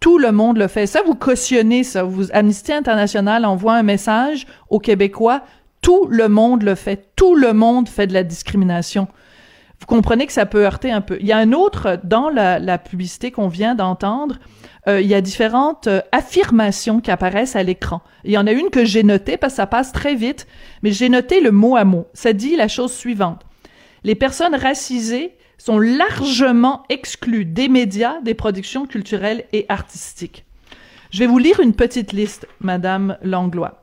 tout 0.00 0.18
le 0.18 0.32
monde 0.32 0.56
le 0.56 0.66
fait. 0.66 0.86
Ça, 0.86 1.02
vous 1.04 1.14
cautionnez 1.14 1.84
ça. 1.84 2.02
Vous, 2.02 2.32
Amnesty 2.32 2.72
International 2.72 3.44
envoie 3.44 3.74
un 3.74 3.82
message 3.82 4.46
aux 4.70 4.78
Québécois. 4.78 5.42
Tout 5.82 6.06
le 6.10 6.28
monde 6.28 6.62
le 6.62 6.74
fait. 6.74 7.12
Tout 7.16 7.34
le 7.34 7.52
monde 7.52 7.88
fait 7.88 8.06
de 8.06 8.14
la 8.14 8.24
discrimination. 8.24 9.08
Vous 9.78 9.86
comprenez 9.86 10.26
que 10.26 10.32
ça 10.32 10.46
peut 10.46 10.64
heurter 10.64 10.90
un 10.90 11.00
peu. 11.00 11.18
Il 11.20 11.26
y 11.26 11.32
a 11.32 11.38
un 11.38 11.52
autre, 11.52 11.98
dans 12.04 12.28
la, 12.28 12.78
publicité 12.78 13.30
qu'on 13.30 13.48
vient 13.48 13.74
d'entendre, 13.74 14.38
euh, 14.88 15.00
il 15.00 15.06
y 15.06 15.14
a 15.14 15.20
différentes 15.20 15.86
euh, 15.86 16.00
affirmations 16.12 17.00
qui 17.00 17.10
apparaissent 17.10 17.56
à 17.56 17.62
l'écran. 17.62 18.00
Il 18.24 18.32
y 18.32 18.38
en 18.38 18.46
a 18.46 18.52
une 18.52 18.70
que 18.70 18.84
j'ai 18.84 19.02
notée 19.02 19.36
parce 19.36 19.54
que 19.54 19.56
ça 19.58 19.66
passe 19.66 19.92
très 19.92 20.14
vite, 20.14 20.46
mais 20.82 20.92
j'ai 20.92 21.10
noté 21.10 21.40
le 21.40 21.50
mot 21.50 21.76
à 21.76 21.84
mot. 21.84 22.06
Ça 22.14 22.32
dit 22.32 22.56
la 22.56 22.68
chose 22.68 22.92
suivante. 22.92 23.42
Les 24.04 24.14
personnes 24.14 24.54
racisées 24.54 25.36
sont 25.60 25.78
largement 25.78 26.84
exclus 26.88 27.44
des 27.44 27.68
médias, 27.68 28.20
des 28.22 28.32
productions 28.32 28.86
culturelles 28.86 29.44
et 29.52 29.66
artistiques. 29.68 30.46
Je 31.10 31.18
vais 31.18 31.26
vous 31.26 31.38
lire 31.38 31.60
une 31.60 31.74
petite 31.74 32.12
liste, 32.12 32.48
Madame 32.60 33.18
Langlois. 33.22 33.82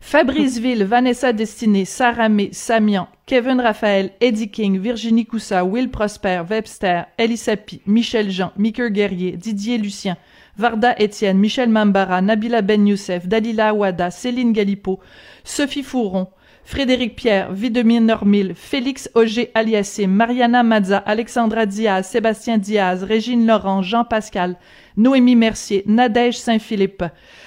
Fabriceville, 0.00 0.84
Vanessa 0.88 1.32
Destiné, 1.32 1.86
Sarah 1.86 2.28
May, 2.28 2.50
Samian, 2.52 3.08
Kevin 3.24 3.62
Raphaël, 3.62 4.12
Eddie 4.20 4.50
King, 4.50 4.78
Virginie 4.78 5.24
Coussa, 5.24 5.64
Will 5.64 5.90
Prosper, 5.90 6.42
Webster, 6.48 7.04
Elie 7.18 7.42
Michel 7.86 8.30
Jean, 8.30 8.52
Mickey 8.58 8.90
Guerrier, 8.90 9.38
Didier 9.38 9.78
Lucien, 9.78 10.18
Varda 10.58 10.94
Étienne, 10.98 11.38
Michel 11.38 11.70
Mambara, 11.70 12.20
Nabila 12.20 12.60
Ben 12.60 12.86
Youssef, 12.86 13.26
Dalila 13.26 13.72
Ouada, 13.72 14.10
Céline 14.10 14.52
Galipo, 14.52 15.00
Sophie 15.44 15.82
Fouron, 15.82 16.28
Frédéric 16.70 17.16
Pierre, 17.16 17.50
Videmir 17.50 18.02
Normil, 18.02 18.52
Félix 18.54 19.08
Auger 19.14 19.50
Aliassime, 19.54 20.10
Mariana 20.12 20.62
Mazza, 20.62 20.98
Alexandra 20.98 21.64
Diaz, 21.64 22.06
Sébastien 22.06 22.58
Diaz, 22.58 23.04
Régine 23.04 23.46
Laurent, 23.46 23.80
Jean 23.80 24.04
Pascal, 24.04 24.56
Noémie 24.98 25.34
Mercier, 25.34 25.82
Nadège 25.86 26.36
Saint-Philippe, 26.36 27.04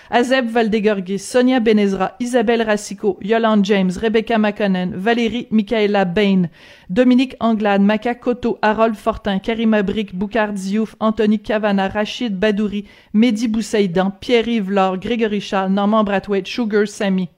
Azeb 0.10 0.48
Valdegorgis, 0.50 1.20
Sonia 1.20 1.60
Benezra, 1.60 2.16
Isabelle 2.20 2.64
Racicot, 2.64 3.20
Yolande 3.22 3.64
James, 3.64 3.92
Rebecca 3.96 4.40
McConnell, 4.40 4.90
Valérie 4.96 5.48
Michaela 5.52 6.04
Bain, 6.04 6.50
Dominique 6.90 7.36
Anglade, 7.40 7.84
Maca 7.84 8.16
Cotto, 8.16 8.58
Harold 8.64 8.96
Fortin, 8.96 9.38
Karima 9.38 9.84
Brick, 9.84 10.16
Boucard 10.16 10.54
Diouf, 10.54 10.96
Anthony 11.00 11.38
Cavana, 11.38 11.90
Rachid 11.90 12.40
Badouri, 12.40 12.86
Mehdi 13.14 13.48
Boussaïdan, 13.48 14.10
Pierre-Yves 14.20 14.72
Laure, 14.72 14.98
Grégory 14.98 15.42
Charles, 15.42 15.72
Normand 15.72 16.06
Brathwaite, 16.06 16.48
Sugar 16.48 16.88
Sammy. 16.88 17.30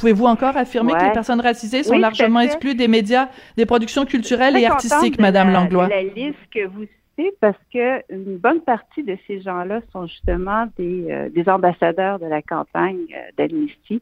Pouvez-vous 0.00 0.24
encore 0.24 0.56
affirmer 0.56 0.94
que 0.94 1.04
les 1.04 1.12
personnes 1.12 1.42
racisées 1.42 1.82
sont 1.82 1.98
largement 1.98 2.40
exclues 2.40 2.74
des 2.74 2.88
médias, 2.88 3.28
des 3.58 3.66
productions 3.66 4.06
culturelles 4.06 4.56
et 4.56 4.64
artistiques, 4.64 5.20
Madame 5.20 5.52
Langlois? 5.52 5.88
la 5.88 6.02
liste 6.02 6.38
que 6.50 6.66
vous 6.66 6.86
citez 7.16 7.30
parce 7.40 7.58
que 7.72 7.98
une 8.10 8.38
bonne 8.38 8.62
partie 8.62 9.02
de 9.02 9.18
ces 9.26 9.42
gens-là 9.42 9.80
sont 9.92 10.06
justement 10.06 10.66
des, 10.78 11.10
euh, 11.10 11.28
des 11.28 11.46
ambassadeurs 11.50 12.18
de 12.18 12.24
la 12.24 12.40
campagne 12.40 13.04
euh, 13.14 13.30
d'Amnesty 13.36 14.00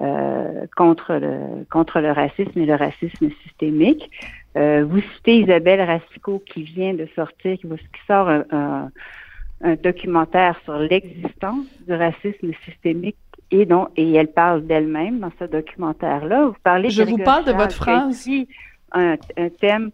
euh, 0.00 0.66
contre 0.76 1.14
le 1.14 1.64
contre 1.70 2.00
le 2.00 2.12
racisme 2.12 2.58
et 2.58 2.66
le 2.66 2.74
racisme 2.74 3.30
systémique. 3.42 4.10
vous 4.54 5.00
citez 5.14 5.38
Isabelle 5.38 5.80
Racicot 5.80 6.42
qui 6.44 6.62
vient 6.64 6.92
de 6.92 7.08
sortir, 7.16 7.56
qui, 7.56 7.66
sort 8.06 8.28
un, 8.28 8.90
un 9.62 9.74
documentaire 9.76 10.60
sur 10.64 10.78
l'existence 10.78 11.66
du 11.86 11.94
racisme 11.94 12.50
systémique 12.66 13.16
et, 13.52 13.66
donc, 13.66 13.88
et 13.96 14.12
elle 14.14 14.32
parle 14.32 14.66
d'elle-même 14.66 15.20
dans 15.20 15.30
ce 15.38 15.44
documentaire-là. 15.44 16.46
Vous 16.46 16.56
parlez 16.64 16.90
Je 16.90 17.02
vous 17.02 17.18
parle 17.18 17.44
de 17.44 17.52
votre 17.52 17.76
phrase. 17.76 18.28
Un, 18.92 19.16
un 19.36 19.48
thème. 19.48 19.90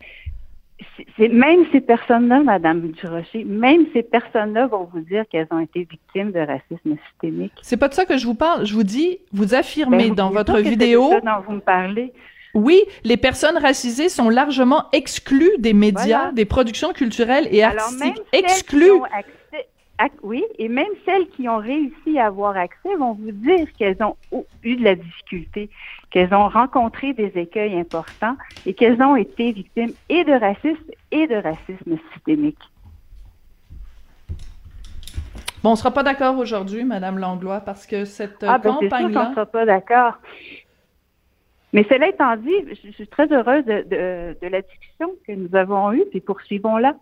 C'est, 1.16 1.28
même 1.28 1.64
ces 1.72 1.80
personnes-là, 1.80 2.40
Madame 2.44 2.92
Durocher, 2.92 3.44
même 3.44 3.86
ces 3.92 4.04
personnes-là 4.04 4.68
vont 4.68 4.88
vous 4.92 5.00
dire 5.00 5.24
qu'elles 5.28 5.48
ont 5.50 5.58
été 5.58 5.80
victimes 5.90 6.30
de 6.30 6.38
racisme 6.38 6.96
systémique. 7.08 7.52
C'est 7.62 7.76
pas 7.76 7.88
de 7.88 7.94
ça 7.94 8.04
que 8.04 8.16
je 8.16 8.26
vous 8.26 8.34
parle. 8.36 8.64
Je 8.64 8.74
vous 8.74 8.84
dis, 8.84 9.18
vous 9.32 9.54
affirmez 9.54 10.08
ben, 10.08 10.14
dans 10.14 10.30
votre 10.30 10.58
vidéo. 10.58 11.08
C'est 11.10 11.16
ça 11.16 11.20
dont 11.20 11.44
vous 11.46 11.54
me 11.54 11.60
parlez. 11.60 12.12
Oui, 12.54 12.80
les 13.04 13.16
personnes 13.16 13.58
racisées 13.58 14.08
sont 14.08 14.30
largement 14.30 14.86
exclues 14.92 15.58
des 15.58 15.74
médias, 15.74 16.32
des 16.32 16.44
productions 16.44 16.92
culturelles 16.92 17.48
et 17.50 17.62
artistiques. 17.62 18.22
exclues 18.32 19.00
oui, 20.22 20.44
et 20.58 20.68
même 20.68 20.86
celles 21.04 21.28
qui 21.28 21.48
ont 21.48 21.58
réussi 21.58 22.18
à 22.18 22.26
avoir 22.26 22.56
accès 22.56 22.94
vont 22.96 23.14
vous 23.14 23.32
dire 23.32 23.66
qu'elles 23.76 24.00
ont 24.02 24.16
eu 24.62 24.76
de 24.76 24.84
la 24.84 24.94
difficulté, 24.94 25.70
qu'elles 26.10 26.32
ont 26.32 26.48
rencontré 26.48 27.12
des 27.14 27.32
écueils 27.36 27.78
importants 27.78 28.36
et 28.64 28.74
qu'elles 28.74 29.02
ont 29.02 29.16
été 29.16 29.52
victimes 29.52 29.92
et 30.08 30.24
de 30.24 30.32
racisme 30.32 30.90
et 31.10 31.26
de 31.26 31.36
racisme 31.36 31.98
systémique. 32.12 32.58
Bon, 35.62 35.70
on 35.70 35.72
ne 35.72 35.76
sera 35.76 35.90
pas 35.90 36.04
d'accord 36.04 36.38
aujourd'hui, 36.38 36.84
Madame 36.84 37.18
Langlois, 37.18 37.60
parce 37.60 37.84
que 37.84 38.04
cette 38.04 38.44
ah, 38.44 38.58
ben 38.58 38.74
campagne-là... 38.74 39.24
on 39.26 39.28
ne 39.30 39.34
sera 39.34 39.46
pas 39.46 39.64
d'accord. 39.64 40.14
Mais 41.72 41.84
cela 41.88 42.08
étant 42.08 42.36
dit, 42.36 42.54
je 42.84 42.90
suis 42.92 43.08
très 43.08 43.30
heureuse 43.32 43.64
de, 43.64 44.36
de 44.40 44.46
la 44.46 44.62
discussion 44.62 45.10
que 45.26 45.32
nous 45.32 45.54
avons 45.56 45.92
eue, 45.92 46.04
puis 46.10 46.20
poursuivons-la. 46.20 46.94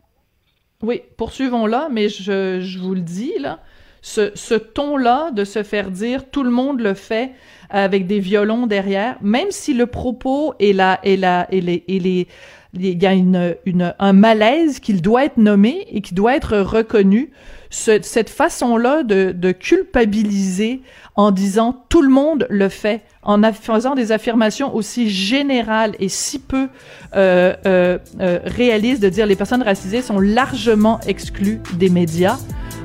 Oui, 0.83 1.03
poursuivons-la, 1.17 1.89
mais 1.91 2.09
je, 2.09 2.79
vous 2.79 2.95
le 2.95 3.01
dis, 3.01 3.33
là, 3.41 3.61
ce, 4.03 4.31
ce 4.35 4.55
ton-là 4.55 5.31
de 5.31 5.45
se 5.45 5.63
faire 5.63 5.91
dire 5.91 6.29
tout 6.31 6.43
le 6.43 6.51
monde 6.51 6.81
le 6.81 6.95
fait 6.95 7.33
avec 7.71 8.07
des 8.07 8.21
violons 8.21 8.67
derrière, 8.67 9.17
même 9.23 9.51
si 9.51 9.75
le 9.75 9.87
propos 9.87 10.55
est 10.61 10.73
là, 10.73 11.01
est 11.03 11.17
là, 11.17 11.47
et 11.51 11.61
les, 11.61 11.85
et 11.89 11.99
les, 11.99 12.29
il 12.75 13.03
y 13.03 13.07
a 13.07 13.13
une, 13.13 13.57
une, 13.65 13.95
un 13.99 14.13
malaise 14.13 14.81
qu'il 14.81 15.03
doit 15.03 15.25
être 15.25 15.37
nommé 15.37 15.87
et 15.91 16.01
qui 16.01 16.15
doit 16.15 16.37
être 16.37 16.59
reconnu. 16.59 17.31
Ce, 17.69 18.01
cette 18.03 18.31
façon-là 18.31 19.03
de, 19.03 19.33
de 19.33 19.53
culpabiliser 19.53 20.83
en 21.17 21.31
disant 21.31 21.85
tout 21.89 22.03
le 22.03 22.11
monde 22.11 22.47
le 22.51 22.69
fait, 22.69 23.03
en 23.23 23.43
faisant 23.53 23.95
des 23.95 24.13
affirmations 24.13 24.75
aussi 24.75 25.11
générales 25.11 25.95
et 25.99 26.09
si 26.09 26.39
peu 26.39 26.69
euh, 27.17 27.55
euh, 27.67 27.99
euh, 28.21 28.39
réalistes 28.45 29.03
de 29.03 29.09
dire 29.09 29.27
les 29.27 29.35
personnes 29.35 29.63
racisées 29.63 30.03
sont 30.03 30.21
largement 30.21 31.01
exclues 31.07 31.61
des 31.75 31.89
médias. 31.89 32.37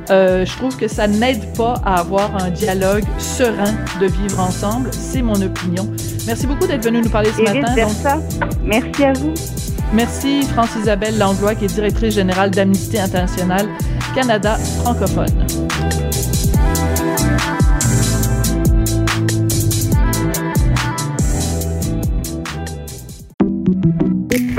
Je 0.10 0.58
trouve 0.58 0.76
que 0.76 0.90
ça 0.90 1.08
n'aide 1.08 1.54
pas 1.56 1.76
à 1.86 2.00
avoir 2.00 2.36
un 2.44 2.50
dialogue 2.50 3.06
serein 3.18 3.74
de 4.02 4.08
vivre 4.08 4.42
ensemble. 4.42 4.90
C'est 4.92 5.22
mon 5.22 5.42
opinion. 5.42 5.90
Merci 6.28 6.48
beaucoup 6.48 6.68
d'être 6.68 6.84
venu 6.84 7.02
nous 7.02 7.10
parler 7.10 7.30
ce 7.32 7.42
matin. 7.42 8.22
Merci 8.62 9.06
à 9.06 9.14
vous. 9.14 9.34
Merci 9.94 10.44
France-Isabelle 10.44 11.18
Langlois, 11.18 11.56
qui 11.56 11.66
est 11.66 11.74
directrice 11.74 12.16
générale 12.16 12.52
d'Amnesty 12.52 12.98
International 12.98 13.68
Canada 14.16 14.56
francophone. 14.82 15.46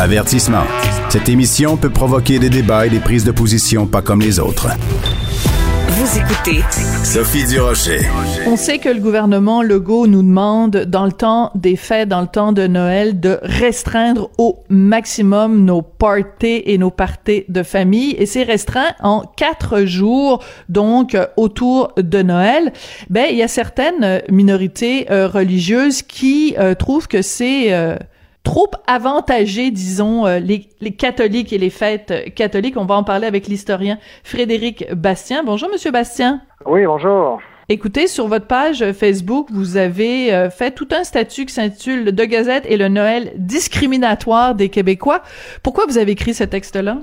Avertissement. 0.00 0.64
Cette 1.10 1.28
émission 1.28 1.76
peut 1.76 1.90
provoquer 1.90 2.38
des 2.38 2.48
débats 2.48 2.86
et 2.86 2.88
des 2.88 3.00
prises 3.00 3.22
de 3.22 3.32
position 3.32 3.86
pas 3.86 4.00
comme 4.00 4.22
les 4.22 4.40
autres. 4.40 4.68
Vous 5.88 6.18
écoutez 6.18 6.64
Sophie 7.04 7.46
Durocher. 7.46 8.00
On 8.46 8.56
sait 8.56 8.78
que 8.78 8.88
le 8.88 8.98
gouvernement 8.98 9.62
Legault 9.62 10.06
nous 10.06 10.22
demande, 10.22 10.86
dans 10.86 11.04
le 11.04 11.12
temps 11.12 11.50
des 11.54 11.76
fêtes, 11.76 12.08
dans 12.08 12.22
le 12.22 12.28
temps 12.28 12.52
de 12.52 12.66
Noël, 12.66 13.20
de 13.20 13.40
restreindre 13.42 14.30
au 14.38 14.60
maximum 14.70 15.66
nos 15.66 15.82
parties 15.82 16.62
et 16.64 16.78
nos 16.78 16.90
parties 16.90 17.44
de 17.50 17.62
famille. 17.62 18.12
Et 18.12 18.24
c'est 18.24 18.44
restreint 18.44 18.94
en 19.02 19.20
quatre 19.36 19.82
jours, 19.84 20.42
donc 20.70 21.14
autour 21.36 21.92
de 21.98 22.22
Noël. 22.22 22.72
Ben, 23.10 23.26
il 23.30 23.36
y 23.36 23.42
a 23.42 23.48
certaines 23.48 24.22
minorités 24.30 25.10
euh, 25.10 25.28
religieuses 25.28 26.00
qui 26.00 26.54
euh, 26.58 26.74
trouvent 26.74 27.06
que 27.06 27.20
c'est 27.20 27.74
euh, 27.74 27.96
trop 28.42 28.70
avantagé, 28.86 29.70
disons, 29.70 30.26
euh, 30.26 30.38
les, 30.38 30.68
les, 30.80 30.92
catholiques 30.92 31.52
et 31.52 31.58
les 31.58 31.70
fêtes 31.70 32.34
catholiques. 32.34 32.76
On 32.76 32.84
va 32.84 32.96
en 32.96 33.04
parler 33.04 33.26
avec 33.26 33.46
l'historien 33.46 33.98
Frédéric 34.24 34.92
Bastien. 34.94 35.42
Bonjour, 35.44 35.68
Monsieur 35.70 35.90
Bastien. 35.90 36.40
Oui, 36.66 36.84
bonjour. 36.86 37.40
Écoutez, 37.72 38.08
sur 38.08 38.26
votre 38.26 38.48
page 38.48 38.84
Facebook, 38.92 39.46
vous 39.52 39.76
avez 39.76 40.34
euh, 40.34 40.50
fait 40.50 40.72
tout 40.72 40.88
un 40.90 41.04
statut 41.04 41.46
qui 41.46 41.54
s'intitule 41.54 42.06
De 42.12 42.24
Gazette 42.24 42.64
et 42.66 42.76
le 42.76 42.88
Noël 42.88 43.30
discriminatoire 43.36 44.56
des 44.56 44.70
Québécois. 44.70 45.22
Pourquoi 45.62 45.84
vous 45.86 45.96
avez 45.96 46.10
écrit 46.10 46.34
ce 46.34 46.42
texte-là? 46.42 46.96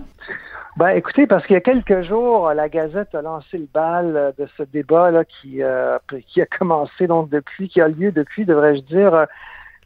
Ben, 0.75 0.89
écoutez, 0.89 1.25
parce 1.25 1.45
qu'il 1.47 1.53
y 1.53 1.57
a 1.57 1.61
quelques 1.61 2.01
jours, 2.01 2.53
la 2.53 2.67
Gazette 2.67 3.15
a 3.15 3.21
lancé 3.21 3.57
le 3.57 3.67
bal 3.73 4.33
de 4.37 4.45
ce 4.57 4.63
débat 4.63 5.09
là 5.09 5.23
qui, 5.23 5.63
euh, 5.63 5.97
qui 6.27 6.41
a 6.41 6.45
commencé 6.45 7.07
donc 7.07 7.29
depuis, 7.29 7.69
qui 7.69 7.79
a 7.79 7.87
lieu 7.87 8.11
depuis, 8.11 8.43
devrais-je 8.43 8.81
dire, 8.81 9.25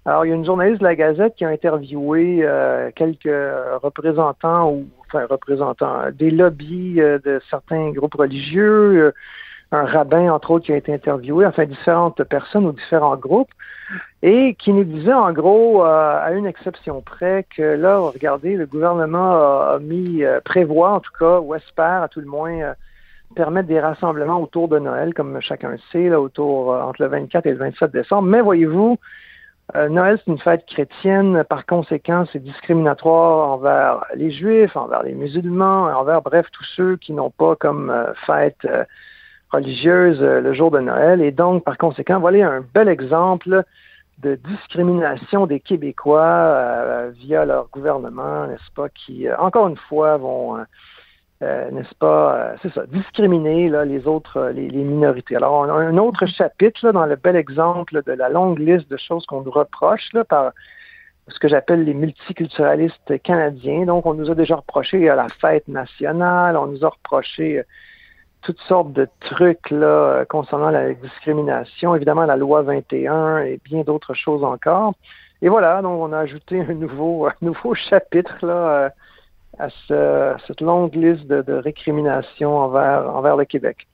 alors, 0.06 0.26
il 0.26 0.30
y 0.30 0.32
a 0.32 0.36
une 0.36 0.46
journaliste 0.46 0.80
de 0.80 0.86
la 0.86 0.96
Gazette 0.96 1.36
qui 1.36 1.46
a 1.46 1.50
interviewé 1.50 2.40
euh, 2.42 2.90
quelques 2.96 3.30
représentants 3.84 4.72
ou 4.72 4.88
enfin 5.08 5.28
représentants 5.30 6.10
des 6.12 6.32
lobbies 6.32 7.00
euh, 7.00 7.20
de 7.20 7.40
certains 7.52 7.92
groupes 7.92 8.16
religieux, 8.16 9.06
euh, 9.06 9.12
un 9.72 9.86
rabbin 9.86 10.32
entre 10.32 10.52
autres 10.52 10.66
qui 10.66 10.74
a 10.74 10.78
été 10.78 10.92
interviewé, 10.92 11.46
enfin 11.46 11.66
différentes 11.66 12.24
personnes 12.24 12.66
ou 12.66 12.72
différents 12.72 13.16
groupes, 13.16 13.52
et 14.24 14.56
qui 14.56 14.74
nous 14.74 14.84
disait 14.84 15.14
en 15.14 15.32
gros, 15.34 15.84
à 15.84 16.32
une 16.34 16.46
exception 16.46 17.02
près, 17.02 17.46
que 17.56 17.62
là, 17.62 18.00
regardez, 18.00 18.56
le 18.56 18.66
gouvernement 18.66 19.32
a, 19.32 19.80
mis 19.80 20.24
prévoit 20.44 20.94
en 20.94 21.00
tout 21.00 21.14
cas 21.18 21.40
ou 21.40 21.56
espère 21.56 22.04
à 22.04 22.08
tout 22.10 22.20
le 22.20 22.26
moins 22.26 22.74
permettre 23.32 23.68
des 23.68 23.80
rassemblements 23.80 24.42
autour 24.42 24.68
de 24.68 24.80
Noël, 24.80 25.14
comme 25.14 25.40
chacun 25.42 25.76
sait, 25.92 26.10
là, 26.10 26.20
autour 26.20 26.74
euh, 26.74 26.82
entre 26.82 27.02
le 27.02 27.08
24 27.10 27.46
et 27.46 27.52
le 27.52 27.58
27 27.58 27.92
décembre. 27.92 28.28
Mais 28.28 28.42
voyez-vous, 28.42 28.98
euh, 29.76 29.90
Noël, 29.90 30.20
c'est 30.20 30.32
une 30.32 30.40
fête 30.40 30.66
chrétienne. 30.66 31.44
Par 31.50 31.66
conséquent, 31.66 32.26
c'est 32.32 32.40
discriminatoire 32.40 33.50
envers 33.50 34.06
les 34.16 34.32
Juifs, 34.32 34.76
envers 34.76 35.04
les 35.04 35.14
musulmans, 35.14 35.84
envers, 35.86 36.22
bref, 36.22 36.48
tous 36.52 36.66
ceux 36.76 36.98
qui 36.98 37.14
n'ont 37.14 37.30
pas 37.30 37.56
comme 37.56 37.90
euh, 37.90 38.14
fête 38.26 38.68
religieuse 39.52 40.22
le 40.22 40.54
jour 40.54 40.72
de 40.72 40.80
Noël. 40.80 41.22
Et 41.22 41.32
donc, 41.32 41.64
par 41.64 41.78
conséquent, 41.78 42.20
voilà 42.20 42.50
un 42.50 42.64
bel 42.74 42.88
exemple 42.88 43.64
de 44.20 44.36
discrimination 44.36 45.46
des 45.46 45.60
Québécois 45.60 47.10
via 47.12 47.44
leur 47.44 47.68
gouvernement, 47.70 48.48
n'est-ce 48.48 48.72
pas, 48.74 48.88
qui, 48.88 49.28
encore 49.34 49.68
une 49.68 49.78
fois, 49.78 50.16
vont 50.18 50.58
euh, 51.42 51.72
n'est-ce 51.72 51.96
pas, 51.96 52.36
euh, 52.36 52.56
c'est 52.62 52.72
ça, 52.74 52.86
discriminer 52.86 53.68
là, 53.68 53.84
les 53.84 54.06
autres, 54.06 54.38
euh, 54.38 54.52
les, 54.52 54.70
minorités. 54.70 55.36
Alors, 55.36 55.54
on 55.54 55.64
a 55.64 55.74
un 55.74 55.98
autre 55.98 56.28
chapitre 56.28 56.86
là, 56.86 56.92
dans 56.92 57.06
le 57.08 57.16
bel 57.16 57.36
exemple 57.36 58.04
de 58.06 58.12
la 58.12 58.30
longue 58.30 58.60
liste 58.60 58.90
de 58.92 58.98
choses 58.98 59.26
qu'on 59.26 59.42
nous 59.42 59.50
reproche 59.50 60.08
là, 60.14 60.24
par 60.24 60.52
ce 61.28 61.40
que 61.40 61.48
j'appelle 61.48 61.84
les 61.84 61.96
multiculturalistes 61.96 63.20
canadiens. 63.24 63.86
Donc, 63.86 64.06
on 64.06 64.14
nous 64.14 64.30
a 64.30 64.36
déjà 64.36 64.58
reproché 64.58 65.00
la 65.00 65.28
fête 65.30 65.68
nationale, 65.68 66.58
on 66.58 66.68
nous 66.68 66.86
a 66.86 66.90
reproché 66.90 67.64
toutes 68.44 68.60
sortes 68.62 68.94
de 68.94 69.08
trucs 69.22 69.72
là, 69.72 70.26
concernant 70.26 70.70
la 70.70 70.94
discrimination, 70.94 71.96
évidemment 71.96 72.26
la 72.26 72.36
loi 72.36 72.62
21 72.62 73.40
et 73.40 73.60
bien 73.64 73.82
d'autres 73.82 74.14
choses 74.14 74.44
encore. 74.44 74.94
Et 75.42 75.50
voilà, 75.50 75.82
donc 75.82 76.00
on 76.00 76.14
a 76.14 76.20
ajouté 76.20 76.62
un 76.62 76.74
nouveau, 76.74 77.26
un 77.28 77.34
nouveau 77.42 77.74
chapitre 77.74 78.46
là, 78.46 78.92
à 79.60 79.68
cette 80.48 80.62
longue 80.62 80.96
liste 80.96 81.28
de, 81.28 81.54
récriminations 81.54 82.58
envers, 82.58 83.14
envers 83.16 83.38
le 83.38 83.46
Québec. 83.46 83.88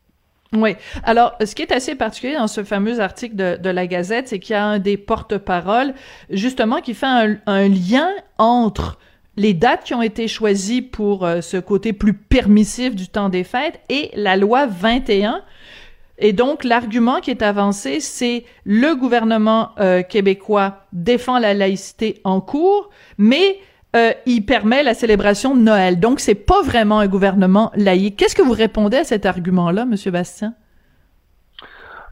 Oui. 0.54 0.76
Alors, 1.04 1.34
ce 1.44 1.54
qui 1.56 1.62
est 1.62 1.72
assez 1.72 1.96
particulier 1.96 2.36
dans 2.36 2.48
ce 2.48 2.64
fameux 2.64 3.00
article 3.00 3.36
de, 3.36 3.70
la 3.70 3.88
Gazette, 3.88 4.30
c'est 4.30 4.40
qu'il 4.40 4.54
y 4.54 4.58
a 4.58 4.66
un 4.66 4.80
des 4.80 4.98
porte-paroles, 4.98 5.94
justement, 6.30 6.80
qui 6.80 6.94
fait 6.94 7.06
un, 7.46 7.68
lien 7.68 8.10
entre 8.38 8.98
les 9.36 9.54
dates 9.54 9.84
qui 9.84 9.94
ont 9.94 10.02
été 10.02 10.28
choisies 10.28 10.82
pour 10.82 11.26
euh, 11.26 11.42
ce 11.42 11.58
côté 11.58 11.94
plus 11.94 12.14
permissif 12.14 12.96
du 12.96 13.08
temps 13.08 13.30
des 13.30 13.44
fêtes 13.44 13.80
et 13.88 14.10
la 14.16 14.36
loi 14.36 14.66
21. 14.66 15.44
Et 16.18 16.34
donc, 16.34 16.64
l'argument 16.64 17.20
qui 17.20 17.30
est 17.30 17.44
avancé, 17.44 18.00
c'est 18.00 18.46
le 18.64 18.96
gouvernement 18.96 19.72
euh, 19.80 20.02
québécois 20.02 20.88
défend 20.92 21.38
la 21.38 21.54
laïcité 21.54 22.20
en 22.24 22.42
cours, 22.42 22.90
mais 23.20 23.60
euh, 23.96 24.12
il 24.26 24.46
permet 24.46 24.84
la 24.84 24.94
célébration 24.94 25.56
de 25.56 25.62
Noël. 25.62 26.00
Donc, 26.00 26.20
c'est 26.20 26.36
pas 26.36 26.62
vraiment 26.62 27.00
un 27.00 27.08
gouvernement 27.08 27.72
laïque. 27.76 28.18
Qu'est-ce 28.18 28.36
que 28.36 28.42
vous 28.42 28.54
répondez 28.54 28.98
à 28.98 29.04
cet 29.04 29.26
argument-là, 29.26 29.86
Monsieur 29.86 30.12
Bastien? 30.12 30.54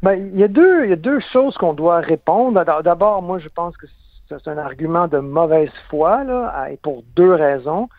Ben, 0.02 0.30
il 0.34 0.40
y 0.40 0.44
a 0.44 0.48
deux, 0.48 0.86
il 0.86 0.90
y 0.90 0.94
a 0.94 0.98
deux 0.98 1.20
choses 1.34 1.58
qu'on 1.58 1.74
doit 1.74 2.00
répondre. 2.00 2.64
D'abord, 2.84 3.22
moi, 3.22 3.40
je 3.40 3.50
pense 3.50 3.76
que 3.78 3.88
c'est 4.30 4.48
un 4.48 4.58
argument 4.58 5.08
de 5.08 5.20
mauvaise 5.20 5.72
foi, 5.90 6.24
là, 6.24 6.68
et 6.72 6.78
pour 6.78 7.04
deux 7.16 7.34
raisons. 7.34 7.90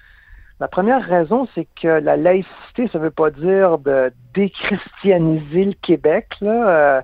La 0.58 0.68
première 0.68 1.02
raison, 1.02 1.46
c'est 1.54 1.68
que 1.80 1.88
la 1.88 2.16
laïcité, 2.16 2.88
ça 2.90 2.98
ne 2.98 3.04
veut 3.04 3.10
pas 3.10 3.30
dire 3.30 3.78
de 3.78 4.10
déchristianiser 4.34 5.64
le 5.66 5.74
Québec. 5.74 6.28
Là. 6.40 6.68
Euh, 6.68 7.00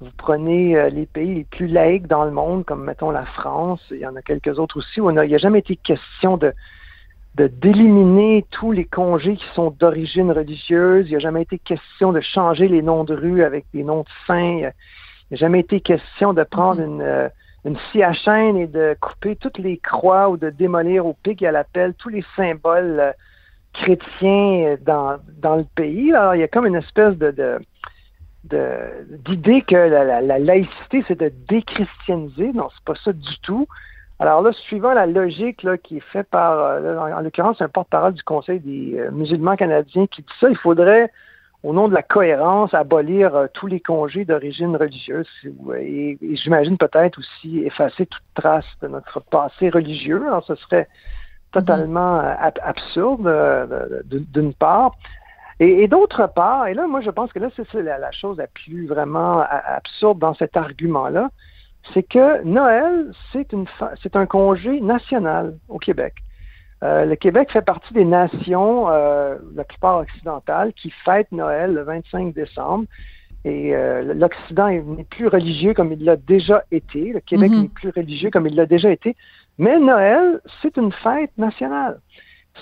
vous 0.00 0.10
prenez 0.16 0.76
euh, 0.76 0.88
les 0.88 1.06
pays 1.06 1.34
les 1.34 1.44
plus 1.44 1.66
laïcs 1.66 2.06
dans 2.06 2.24
le 2.24 2.30
monde, 2.30 2.64
comme 2.64 2.84
mettons 2.84 3.10
la 3.10 3.26
France, 3.26 3.82
il 3.90 3.98
y 3.98 4.06
en 4.06 4.16
a 4.16 4.22
quelques 4.22 4.58
autres 4.58 4.78
aussi, 4.78 5.00
où 5.00 5.10
il 5.10 5.14
n'a 5.14 5.38
jamais 5.38 5.58
été 5.58 5.76
question 5.76 6.36
de 6.36 6.52
d'éliminer 7.36 8.44
tous 8.50 8.72
les 8.72 8.84
congés 8.84 9.36
qui 9.36 9.44
sont 9.54 9.70
d'origine 9.70 10.32
religieuse. 10.32 11.06
Il 11.08 11.14
n'a 11.14 11.20
jamais 11.20 11.42
été 11.42 11.58
question 11.58 12.12
de 12.12 12.20
changer 12.20 12.66
les 12.66 12.82
noms 12.82 13.04
de 13.04 13.14
rue 13.14 13.44
avec 13.44 13.66
des 13.72 13.84
noms 13.84 14.00
de 14.00 14.08
saints. 14.26 14.58
Il 14.58 14.72
n'a 15.30 15.36
jamais 15.36 15.60
été 15.60 15.80
question 15.80 16.34
de 16.34 16.42
prendre 16.42 16.82
mm-hmm. 16.82 16.86
une, 16.86 17.02
euh, 17.02 17.28
une 17.64 17.76
scie 17.78 18.02
à 18.02 18.12
chaîne 18.12 18.56
et 18.56 18.66
de 18.66 18.96
couper 19.00 19.36
toutes 19.36 19.58
les 19.58 19.78
croix 19.78 20.28
ou 20.28 20.36
de 20.36 20.50
démolir 20.50 21.06
au 21.06 21.14
pic 21.22 21.40
et 21.40 21.46
à 21.46 21.52
la 21.52 21.64
pelle 21.64 21.94
tous 21.94 22.08
les 22.08 22.24
symboles 22.36 22.98
euh, 23.00 23.12
chrétiens 23.74 24.76
dans, 24.84 25.16
dans 25.40 25.56
le 25.56 25.66
pays. 25.76 26.12
Alors, 26.12 26.34
il 26.34 26.40
y 26.40 26.44
a 26.44 26.48
comme 26.48 26.66
une 26.66 26.74
espèce 26.74 27.16
de, 27.16 27.30
de 27.30 27.58
d'idée 28.44 29.62
que 29.62 29.76
la, 29.76 30.38
laïcité, 30.38 31.04
c'est 31.06 31.18
de 31.18 31.32
déchristianiser. 31.48 32.52
Non, 32.52 32.68
c'est 32.74 32.84
pas 32.84 32.94
ça 33.04 33.12
du 33.12 33.38
tout. 33.42 33.66
Alors 34.20 34.42
là, 34.42 34.52
suivant 34.52 34.92
la 34.92 35.06
logique 35.06 35.62
là, 35.62 35.78
qui 35.78 35.96
est 35.96 36.12
faite 36.12 36.28
par, 36.28 36.58
euh, 36.58 36.98
en, 36.98 37.20
l'occurrence, 37.20 37.62
un 37.62 37.70
porte-parole 37.70 38.12
du 38.12 38.22
Conseil 38.22 38.60
des 38.60 38.98
euh, 38.98 39.10
musulmans 39.10 39.56
canadiens 39.56 40.06
qui 40.06 40.20
dit 40.20 40.28
ça, 40.38 40.50
il 40.50 40.58
faudrait, 40.58 41.10
au 41.62 41.72
nom 41.72 41.88
de 41.88 41.94
la 41.94 42.02
cohérence, 42.02 42.74
abolir 42.74 43.34
euh, 43.34 43.46
tous 43.54 43.66
les 43.66 43.80
congés 43.80 44.26
d'origine 44.26 44.76
religieuse 44.76 45.26
et, 45.78 46.18
j'imagine 46.34 46.76
peut-être 46.76 47.18
aussi 47.18 47.60
effacer 47.60 48.04
toute 48.04 48.22
trace 48.34 48.66
de 48.82 48.88
notre 48.88 49.20
passé 49.20 49.70
religieux. 49.70 50.22
Alors, 50.26 50.44
ce 50.44 50.54
serait 50.54 50.86
totalement 51.50 52.20
absurde 52.62 53.26
d'une 54.04 54.54
part. 54.54 54.92
Et, 55.62 55.88
d'autre 55.88 56.26
part, 56.26 56.68
et 56.68 56.74
là, 56.74 56.86
moi, 56.86 57.02
je 57.02 57.10
pense 57.10 57.30
que 57.34 57.38
là, 57.38 57.50
c'est 57.54 57.82
la, 57.82 58.10
chose 58.12 58.38
la 58.38 58.46
plus 58.46 58.86
vraiment 58.86 59.44
absurde 59.66 60.18
dans 60.18 60.32
cet 60.32 60.56
argument-là, 60.56 61.28
c'est 61.92 62.02
que 62.02 62.42
Noël, 62.44 63.12
c'est 63.32 64.16
un 64.16 64.26
congé 64.26 64.80
national 64.80 65.58
au 65.68 65.78
Québec. 65.78 66.14
Euh, 66.82 67.04
le 67.04 67.14
Québec 67.14 67.50
fait 67.52 67.60
partie 67.60 67.92
des 67.92 68.06
nations, 68.06 68.88
euh, 68.88 69.36
la 69.54 69.64
plupart 69.64 69.98
occidentales, 69.98 70.72
qui 70.72 70.90
fêtent 71.04 71.30
Noël 71.30 71.74
le 71.74 71.82
25 71.82 72.32
décembre. 72.32 72.86
Et 73.44 73.74
euh, 73.74 74.14
l'Occident 74.14 74.68
n'est 74.68 75.04
plus 75.04 75.28
religieux 75.28 75.74
comme 75.74 75.92
il 75.92 76.04
l'a 76.04 76.16
déjà 76.16 76.64
été. 76.70 77.12
Le 77.12 77.20
Québec 77.20 77.50
mm-hmm. 77.50 77.62
n'est 77.62 77.68
plus 77.68 77.90
religieux 77.90 78.30
comme 78.30 78.46
il 78.46 78.54
l'a 78.54 78.64
déjà 78.64 78.90
été. 78.90 79.14
Mais 79.58 79.78
Noël, 79.78 80.40
c'est 80.62 80.78
une 80.78 80.92
fête 80.92 81.36
nationale 81.36 82.00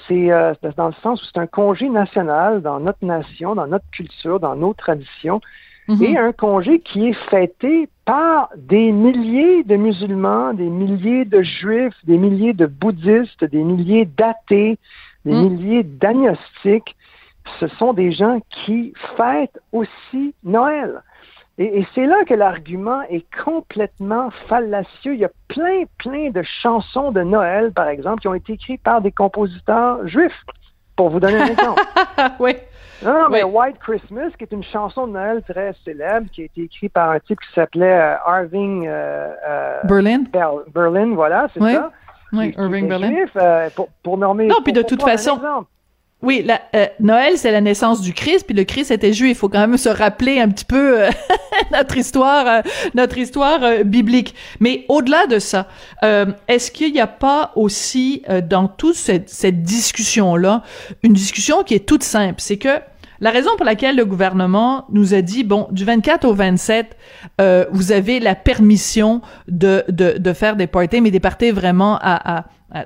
c'est 0.07 0.31
euh, 0.31 0.55
dans 0.77 0.88
le 0.88 0.94
sens 1.03 1.22
où 1.22 1.27
c'est 1.27 1.40
un 1.40 1.46
congé 1.46 1.88
national 1.88 2.62
dans 2.62 2.81
notre 2.81 3.05
nation, 3.05 3.55
dans 3.55 3.66
notre 3.66 3.88
culture, 3.90 4.40
dans 4.40 4.57
nos 4.57 4.74
traditions, 4.74 5.40
mhm. 5.88 6.03
et 6.03 6.18
un 6.18 6.33
congé 6.33 6.81
qui 6.81 7.09
est 7.09 7.31
fêté 7.31 7.88
par 8.05 8.51
des 8.57 8.92
milliers 8.92 9.64
de 9.64 9.77
musulmans, 9.77 10.55
des 10.55 10.68
milliers 10.68 11.24
de 11.24 11.42
juifs, 11.42 11.94
des 12.05 12.16
milliers 12.16 12.55
de 12.55 12.66
bouddhistes, 12.66 13.44
des 13.44 13.62
milliers 13.62 14.07
d'athées, 14.07 14.79
des 15.24 15.33
mhm. 15.33 15.48
milliers 15.48 15.83
d'agnostiques. 15.83 16.96
Ce 17.61 17.66
sont 17.66 17.94
des 17.94 18.12
gens 18.12 18.40
qui 18.51 18.92
fêtent 19.16 19.59
aussi 19.72 20.35
Noël. 20.44 21.03
Et, 21.59 21.85
c'est 21.94 22.07
là 22.07 22.25
que 22.25 22.35
l'argument 22.35 23.03
est 23.11 23.27
complètement 23.44 24.31
fallacieux. 24.49 25.14
Il 25.14 25.21
y 25.21 25.25
a 25.25 25.31
plein, 25.49 25.85
plein 25.99 26.31
de 26.31 26.42
chansons 26.62 27.11
de 27.11 27.23
Noël, 27.23 27.73
par 27.73 27.88
exemple, 27.88 28.21
qui 28.21 28.29
ont 28.29 28.35
été 28.35 28.53
écrites 28.53 28.83
par 28.83 29.01
des 29.01 29.11
compositeurs 29.11 30.07
juifs, 30.07 30.44
pour 30.94 31.11
vous 31.11 31.18
donner 31.18 31.38
un 31.38 31.47
exemple. 31.47 31.83
oui. 32.38 32.55
Non, 33.05 33.29
mais 33.31 33.44
White 33.44 33.79
Christmas, 33.79 34.31
qui 34.37 34.44
est 34.44 34.53
une 34.53 34.64
chanson 34.64 35.07
de 35.07 35.12
Noël 35.12 35.42
très 35.49 35.73
célèbre, 35.85 36.29
qui 36.33 36.42
a 36.42 36.44
été 36.44 36.62
écrite 36.62 36.92
par 36.92 37.11
un 37.11 37.21
type 37.21 37.38
qui 37.40 37.53
s'appelait 37.55 37.92
euh, 37.92 38.14
Irving 38.27 38.87
euh, 38.87 39.33
euh, 39.49 39.81
Berlin. 39.85 40.25
Berlin, 40.73 41.14
voilà, 41.14 41.49
c'est 41.55 41.61
ça. 41.61 41.92
Oui, 42.33 42.55
Irving 42.57 42.88
Berlin. 42.88 43.11
Juif, 43.11 43.37
pour, 43.75 43.88
pour, 44.03 44.18
nommer. 44.18 44.47
Non, 44.47 44.57
puis 44.62 44.73
de 44.73 44.83
toute 44.83 45.03
façon. 45.03 45.40
Oui, 46.20 46.42
la, 46.44 46.61
euh, 46.74 46.87
Noël, 46.98 47.38
c'est 47.38 47.52
la 47.52 47.61
naissance 47.61 48.00
du 48.00 48.12
Christ, 48.12 48.44
puis 48.44 48.57
le 48.57 48.64
Christ 48.64 48.90
était 48.90 49.12
juif. 49.12 49.31
Il 49.31 49.38
faut 49.38 49.48
quand 49.48 49.61
même 49.61 49.76
se 49.76 49.88
rappeler 49.88 50.40
un 50.40 50.48
petit 50.48 50.64
peu 50.64 51.02
euh, 51.02 51.11
notre 51.72 51.96
histoire, 51.96 52.46
euh, 52.48 52.61
notre 52.94 53.18
histoire 53.18 53.85
biblique. 53.85 54.35
Mais 54.59 54.85
au-delà 54.88 55.26
de 55.26 55.38
ça, 55.38 55.68
est-ce 56.48 56.72
qu'il 56.72 56.92
n'y 56.92 57.00
a 57.00 57.07
pas 57.07 57.52
aussi 57.54 58.22
dans 58.48 58.66
toute 58.66 58.96
cette, 58.96 59.28
cette 59.28 59.62
discussion-là 59.62 60.62
une 61.02 61.12
discussion 61.12 61.62
qui 61.62 61.74
est 61.74 61.87
toute 61.87 62.02
simple, 62.02 62.37
c'est 62.38 62.57
que 62.57 62.81
la 63.20 63.31
raison 63.31 63.50
pour 63.57 63.64
laquelle 63.64 63.96
le 63.96 64.04
gouvernement 64.04 64.87
nous 64.90 65.14
a 65.14 65.22
dit 65.22 65.44
bon 65.44 65.68
du 65.70 65.85
24 65.85 66.24
au 66.24 66.35
27 66.35 66.96
vous 67.70 67.92
avez 67.92 68.20
la 68.20 68.35
permission 68.35 69.20
de, 69.48 69.85
de, 69.88 70.18
de 70.18 70.33
faire 70.33 70.57
des 70.57 70.66
parties 70.66 71.00
mais 71.00 71.11
des 71.11 71.20
parties 71.20 71.50
vraiment 71.50 71.98
à, 72.00 72.44
à, 72.72 72.85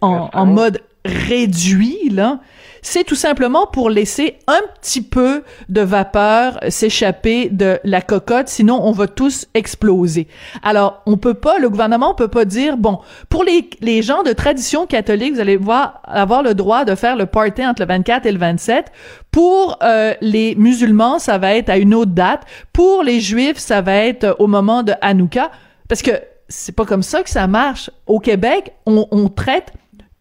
en, 0.00 0.30
en 0.32 0.46
mode 0.46 0.80
réduit 1.04 2.10
là 2.10 2.40
c'est 2.82 3.04
tout 3.04 3.14
simplement 3.14 3.66
pour 3.66 3.90
laisser 3.90 4.38
un 4.46 4.60
petit 4.80 5.02
peu 5.02 5.42
de 5.68 5.80
vapeur 5.80 6.58
s'échapper 6.68 7.48
de 7.48 7.78
la 7.84 8.00
cocotte, 8.00 8.48
sinon 8.48 8.80
on 8.82 8.92
va 8.92 9.06
tous 9.06 9.46
exploser. 9.54 10.28
Alors, 10.62 11.02
on 11.06 11.16
peut 11.16 11.34
pas, 11.34 11.58
le 11.58 11.68
gouvernement 11.68 12.14
peut 12.14 12.28
pas 12.28 12.44
dire, 12.44 12.76
bon, 12.76 13.00
pour 13.28 13.44
les, 13.44 13.68
les 13.80 14.02
gens 14.02 14.22
de 14.22 14.32
tradition 14.32 14.86
catholique, 14.86 15.34
vous 15.34 15.40
allez 15.40 15.56
voir, 15.56 16.00
avoir 16.04 16.42
le 16.42 16.54
droit 16.54 16.84
de 16.84 16.94
faire 16.94 17.16
le 17.16 17.26
party 17.26 17.66
entre 17.66 17.82
le 17.82 17.88
24 17.88 18.26
et 18.26 18.32
le 18.32 18.38
27. 18.38 18.86
Pour 19.30 19.78
euh, 19.82 20.14
les 20.20 20.54
musulmans, 20.56 21.18
ça 21.18 21.38
va 21.38 21.54
être 21.54 21.70
à 21.70 21.78
une 21.78 21.94
autre 21.94 22.12
date. 22.12 22.42
Pour 22.72 23.02
les 23.02 23.20
juifs, 23.20 23.58
ça 23.58 23.80
va 23.80 23.94
être 23.94 24.36
au 24.38 24.46
moment 24.46 24.82
de 24.82 24.92
Hanouka. 25.00 25.50
Parce 25.88 26.02
que 26.02 26.12
c'est 26.48 26.74
pas 26.74 26.84
comme 26.84 27.02
ça 27.02 27.22
que 27.22 27.30
ça 27.30 27.46
marche. 27.46 27.90
Au 28.06 28.18
Québec, 28.18 28.72
on, 28.86 29.06
on 29.10 29.28
traite 29.28 29.72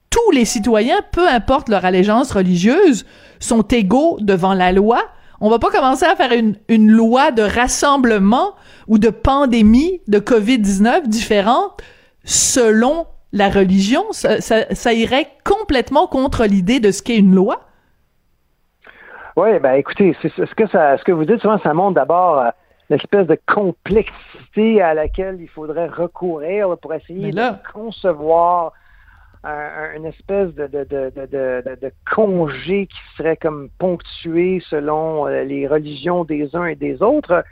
tous 0.09 0.31
les 0.31 0.45
citoyens, 0.45 0.99
peu 1.11 1.27
importe 1.27 1.69
leur 1.69 1.85
allégeance 1.85 2.31
religieuse, 2.31 3.05
sont 3.39 3.61
égaux 3.63 4.17
devant 4.21 4.53
la 4.53 4.71
loi. 4.71 5.01
On 5.41 5.49
va 5.49 5.59
pas 5.59 5.69
commencer 5.69 6.05
à 6.05 6.15
faire 6.15 6.33
une, 6.33 6.55
une 6.67 6.91
loi 6.91 7.31
de 7.31 7.43
rassemblement 7.43 8.55
ou 8.87 8.97
de 8.97 9.09
pandémie 9.09 10.01
de 10.07 10.19
COVID-19 10.19 11.07
différente 11.07 11.81
selon 12.23 13.07
la 13.31 13.49
religion. 13.49 14.03
Ça, 14.11 14.41
ça, 14.41 14.73
ça 14.73 14.93
irait 14.93 15.27
complètement 15.45 16.07
contre 16.07 16.45
l'idée 16.45 16.79
de 16.79 16.91
ce 16.91 17.01
qu'est 17.01 17.17
une 17.17 17.35
loi. 17.35 17.61
Oui, 19.35 19.57
ben 19.59 19.73
écoutez, 19.73 20.17
c'est 20.21 20.29
ce 20.35 20.55
que 20.55 20.67
ça, 20.67 20.97
ce 20.97 21.03
que 21.03 21.13
vous 21.13 21.23
dites 21.23 21.39
souvent, 21.39 21.59
ça 21.59 21.73
montre 21.73 21.95
d'abord 21.95 22.39
euh, 22.39 22.49
l'espèce 22.89 23.27
de 23.27 23.39
complexité 23.47 24.81
à 24.81 24.93
laquelle 24.93 25.37
il 25.39 25.47
faudrait 25.47 25.87
recourir 25.87 26.75
pour 26.81 26.93
essayer 26.93 27.31
de 27.31 27.71
concevoir 27.73 28.73
un, 29.43 29.95
une 29.95 30.05
espèce 30.05 30.53
de, 30.53 30.67
de, 30.67 30.83
de, 30.83 31.75
de, 31.81 31.91
congé 32.13 32.87
qui 32.87 32.99
serait 33.17 33.37
comme 33.37 33.69
ponctué 33.77 34.61
selon 34.69 35.27
euh, 35.27 35.43
les 35.43 35.67
religions 35.67 36.25
des 36.25 36.55
uns 36.55 36.65
et 36.65 36.75
des 36.75 37.01
autres. 37.01 37.43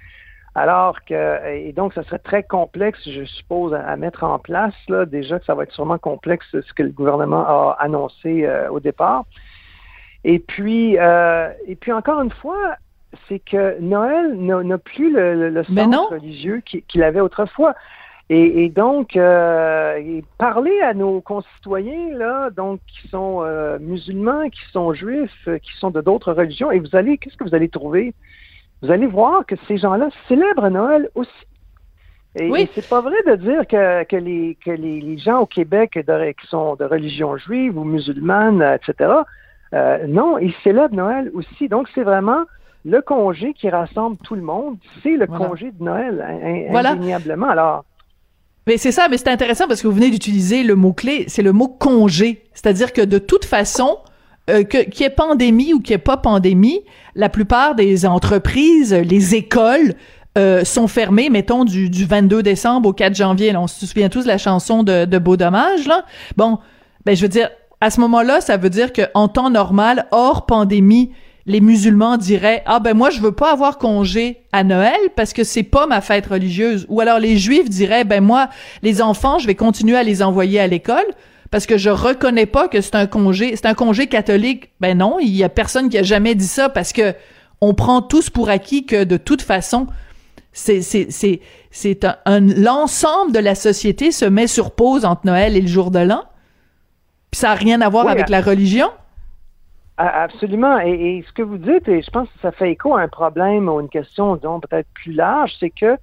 Alors 0.55 1.05
que, 1.05 1.53
et 1.53 1.71
donc, 1.71 1.93
ça 1.93 2.03
serait 2.03 2.17
très 2.17 2.41
complexe, 2.41 2.99
je 3.07 3.23
suppose, 3.25 3.73
à, 3.75 3.95
mettre 3.95 4.23
en 4.23 4.39
place. 4.39 4.73
Là. 4.89 5.05
Déjà 5.05 5.39
que 5.39 5.45
ça 5.45 5.53
va 5.53 5.63
être 5.63 5.73
sûrement 5.73 5.99
complexe 5.99 6.47
ce 6.51 6.73
que 6.73 6.81
le 6.81 6.89
gouvernement 6.89 7.45
a 7.45 7.77
annoncé 7.79 8.45
euh, 8.45 8.69
au 8.69 8.79
départ. 8.79 9.25
Et 10.23 10.39
puis, 10.39 10.97
euh, 10.97 11.51
et 11.67 11.75
puis 11.75 11.91
encore 11.93 12.21
une 12.21 12.31
fois, 12.31 12.75
c'est 13.29 13.39
que 13.39 13.79
Noël 13.79 14.35
n'a 14.35 14.77
plus 14.79 15.13
le, 15.13 15.49
le 15.49 15.63
sens 15.63 16.09
religieux 16.09 16.61
qu'il 16.61 17.03
avait 17.03 17.21
autrefois. 17.21 17.75
Et, 18.29 18.67
donc, 18.67 19.15
euh, 19.15 20.21
parler 20.37 20.81
à 20.81 20.93
nos 20.93 21.21
concitoyens, 21.21 22.09
là, 22.17 22.49
donc, 22.49 22.81
qui 22.85 23.07
sont 23.07 23.41
euh, 23.41 23.79
musulmans, 23.79 24.49
qui 24.49 24.59
sont 24.73 24.93
juifs, 24.93 25.47
qui 25.63 25.71
sont 25.79 25.91
de 25.91 26.01
d'autres 26.01 26.33
religions, 26.33 26.69
et 26.69 26.79
vous 26.79 26.93
allez, 26.93 27.17
qu'est-ce 27.17 27.37
que 27.37 27.45
vous 27.45 27.55
allez 27.55 27.69
trouver? 27.69 28.13
Vous 28.81 28.91
allez 28.91 29.07
voir 29.07 29.45
que 29.45 29.55
ces 29.67 29.77
gens-là 29.77 30.09
célèbrent 30.27 30.69
Noël 30.69 31.09
aussi. 31.15 31.31
Et, 32.35 32.51
oui. 32.51 32.69
c'est 32.75 32.87
pas 32.87 32.99
vrai 32.99 33.15
de 33.25 33.35
dire 33.35 33.65
que, 33.65 34.03
que, 34.03 34.17
les, 34.17 34.57
que 34.63 34.71
les, 34.71 35.17
gens 35.17 35.39
au 35.39 35.45
Québec 35.45 35.91
qui 35.93 36.47
sont 36.47 36.75
de 36.75 36.83
religion 36.83 37.37
juive 37.37 37.77
ou 37.77 37.85
musulmane, 37.85 38.61
etc., 38.61 39.21
euh, 39.73 40.05
non, 40.07 40.37
ils 40.37 40.53
célèbrent 40.63 40.95
Noël 40.95 41.31
aussi. 41.33 41.69
Donc, 41.69 41.87
c'est 41.95 42.03
vraiment 42.03 42.43
le 42.85 43.01
congé 43.01 43.53
qui 43.53 43.69
rassemble 43.69 44.17
tout 44.17 44.35
le 44.35 44.41
monde. 44.41 44.77
C'est 45.01 45.17
le 45.17 45.27
congé 45.27 45.71
de 45.71 45.83
Noël, 45.83 46.21
indéniablement. 46.69 47.49
Alors, 47.49 47.85
mais 48.67 48.77
c'est 48.77 48.91
ça, 48.91 49.07
mais 49.09 49.17
c'est 49.17 49.29
intéressant 49.29 49.67
parce 49.67 49.81
que 49.81 49.87
vous 49.87 49.95
venez 49.95 50.09
d'utiliser 50.09 50.63
le 50.63 50.75
mot-clé, 50.75 51.25
c'est 51.27 51.41
le 51.41 51.53
mot 51.53 51.67
congé. 51.67 52.43
C'est-à-dire 52.53 52.93
que 52.93 53.01
de 53.01 53.17
toute 53.17 53.45
façon, 53.45 53.97
euh, 54.49 54.63
qu'il 54.63 55.01
y 55.01 55.03
ait 55.03 55.09
pandémie 55.09 55.73
ou 55.73 55.79
qu'il 55.79 55.93
n'y 55.93 55.95
ait 55.95 56.03
pas 56.03 56.17
pandémie, 56.17 56.81
la 57.15 57.29
plupart 57.29 57.75
des 57.75 58.05
entreprises, 58.05 58.93
les 58.93 59.35
écoles, 59.35 59.95
euh, 60.37 60.63
sont 60.63 60.87
fermées, 60.87 61.29
mettons, 61.29 61.65
du, 61.65 61.89
du 61.89 62.05
22 62.05 62.43
décembre 62.43 62.89
au 62.89 62.93
4 62.93 63.15
janvier. 63.15 63.55
On 63.55 63.65
se 63.65 63.87
souvient 63.87 64.09
tous 64.09 64.23
de 64.23 64.27
la 64.27 64.37
chanson 64.37 64.83
de, 64.83 65.05
de 65.05 65.17
Beau 65.17 65.35
Dommage, 65.35 65.87
là. 65.87 66.05
Bon, 66.35 66.59
ben, 67.05 67.15
je 67.15 67.23
veux 67.23 67.27
dire, 67.27 67.49
à 67.81 67.89
ce 67.89 67.99
moment-là, 68.01 68.41
ça 68.41 68.57
veut 68.57 68.69
dire 68.69 68.91
qu'en 68.93 69.27
temps 69.29 69.49
normal, 69.49 70.07
hors 70.11 70.45
pandémie, 70.45 71.11
les 71.47 71.61
musulmans 71.61 72.17
diraient 72.17 72.61
ah 72.65 72.79
ben 72.79 72.93
moi 72.93 73.09
je 73.09 73.21
veux 73.21 73.31
pas 73.31 73.53
avoir 73.53 73.77
congé 73.77 74.41
à 74.51 74.65
Noël 74.65 74.99
parce 75.15 75.31
que 75.31 75.45
c'est 75.45 75.63
pas 75.63 75.87
ma 75.87 76.01
fête 76.01 76.27
religieuse. 76.27 76.85
Ou 76.89 76.99
alors 76.99 77.19
les 77.19 77.37
juifs 77.37 77.69
diraient 77.69 78.03
ben 78.03 78.21
moi 78.21 78.49
les 78.83 79.01
enfants 79.01 79.39
je 79.39 79.47
vais 79.47 79.55
continuer 79.55 79.95
à 79.95 80.03
les 80.03 80.21
envoyer 80.21 80.59
à 80.59 80.67
l'école 80.67 81.05
parce 81.49 81.65
que 81.65 81.77
je 81.77 81.89
reconnais 81.89 82.45
pas 82.45 82.67
que 82.67 82.81
c'est 82.81 82.95
un 82.95 83.07
congé 83.07 83.55
c'est 83.55 83.65
un 83.65 83.73
congé 83.73 84.07
catholique. 84.07 84.71
Ben 84.81 84.97
non 84.97 85.19
il 85.19 85.35
y 85.35 85.43
a 85.43 85.49
personne 85.49 85.89
qui 85.89 85.97
a 85.97 86.03
jamais 86.03 86.35
dit 86.35 86.47
ça 86.47 86.67
parce 86.67 86.91
que 86.91 87.15
on 87.61 87.73
prend 87.73 88.01
tous 88.01 88.29
pour 88.29 88.49
acquis 88.49 88.85
que 88.85 89.05
de 89.05 89.15
toute 89.15 89.41
façon 89.41 89.87
c'est 90.51 90.81
c'est 90.81 91.07
c'est 91.09 91.39
c'est 91.71 92.05
un 92.25 92.41
l'ensemble 92.41 93.31
de 93.31 93.39
la 93.39 93.55
société 93.55 94.11
se 94.11 94.25
met 94.25 94.47
sur 94.47 94.71
pause 94.71 95.05
entre 95.05 95.21
Noël 95.25 95.55
et 95.55 95.61
le 95.61 95.67
jour 95.67 95.91
de 95.91 95.99
l'an. 95.99 96.23
Puis 97.31 97.39
ça 97.39 97.49
n'a 97.49 97.55
rien 97.55 97.79
à 97.79 97.87
voir 97.87 98.09
avec 98.09 98.27
la 98.27 98.41
religion? 98.41 98.89
Absolument. 99.97 100.79
Et, 100.79 101.23
ce 101.27 101.33
que 101.33 101.41
vous 101.41 101.57
dites, 101.57 101.87
et 101.87 102.01
je 102.01 102.11
pense 102.11 102.29
que 102.29 102.39
ça 102.41 102.51
fait 102.51 102.71
écho 102.71 102.95
à 102.95 103.01
un 103.01 103.07
problème 103.07 103.67
ou 103.67 103.79
une 103.79 103.89
question, 103.89 104.35
disons, 104.35 104.59
peut-être 104.59 104.87
plus 104.93 105.13
large, 105.13 105.53
c'est 105.59 105.71
que 105.71 105.97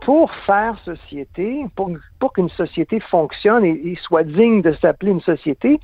pour 0.00 0.32
faire 0.46 0.76
société, 0.84 1.64
pour, 1.76 1.90
pour 2.18 2.32
qu'une 2.32 2.48
société 2.50 2.98
fonctionne 3.00 3.64
et, 3.64 3.96
soit 4.02 4.24
digne 4.24 4.62
de 4.62 4.72
s'appeler 4.72 5.12
une 5.12 5.20
société, 5.20 5.80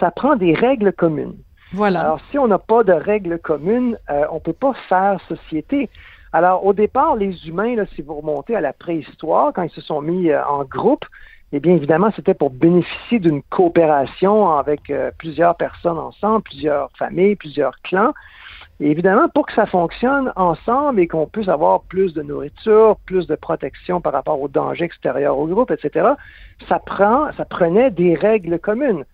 ça 0.00 0.10
prend 0.10 0.36
des 0.36 0.52
règles 0.52 0.92
communes. 0.92 1.36
Voilà. 1.72 2.00
Alors, 2.00 2.20
si 2.30 2.38
on 2.38 2.48
n'a 2.48 2.58
pas 2.58 2.82
de 2.84 2.92
règles 2.92 3.38
communes, 3.38 3.98
euh, 4.10 4.24
on 4.30 4.36
ne 4.36 4.40
peut 4.40 4.52
pas 4.52 4.74
faire 4.88 5.20
société. 5.28 5.88
Alors, 6.32 6.66
au 6.66 6.72
départ, 6.72 7.16
les 7.16 7.48
humains, 7.48 7.76
là, 7.76 7.86
si 7.94 8.02
vous 8.02 8.14
remontez 8.14 8.54
à 8.56 8.60
la 8.60 8.72
préhistoire, 8.72 9.52
quand 9.52 9.62
ils 9.62 9.70
se 9.70 9.80
sont 9.80 10.00
mis 10.00 10.30
euh, 10.30 10.44
en 10.46 10.64
groupe, 10.64 11.04
eh 11.52 11.60
bien, 11.60 11.74
évidemment, 11.74 12.10
c'était 12.16 12.34
pour 12.34 12.50
bénéficier 12.50 13.20
d'une 13.20 13.42
coopération 13.42 14.50
avec 14.56 14.90
euh, 14.90 15.10
plusieurs 15.16 15.54
personnes 15.56 15.98
ensemble, 15.98 16.42
plusieurs 16.42 16.90
familles, 16.98 17.36
plusieurs 17.36 17.80
clans. 17.82 18.12
Et 18.80 18.90
évidemment, 18.90 19.28
pour 19.28 19.46
que 19.46 19.54
ça 19.54 19.64
fonctionne 19.64 20.32
ensemble 20.36 21.00
et 21.00 21.06
qu'on 21.06 21.26
puisse 21.26 21.48
avoir 21.48 21.82
plus 21.82 22.12
de 22.12 22.22
nourriture, 22.22 22.96
plus 23.06 23.26
de 23.26 23.36
protection 23.36 24.00
par 24.00 24.12
rapport 24.12 24.40
aux 24.40 24.48
dangers 24.48 24.84
extérieurs 24.84 25.38
au 25.38 25.46
groupe, 25.46 25.70
etc., 25.70 26.08
ça 26.68 26.78
prend, 26.80 27.32
ça 27.36 27.44
prenait 27.44 27.90
des 27.90 28.14
règles 28.14 28.58
communes. 28.58 29.04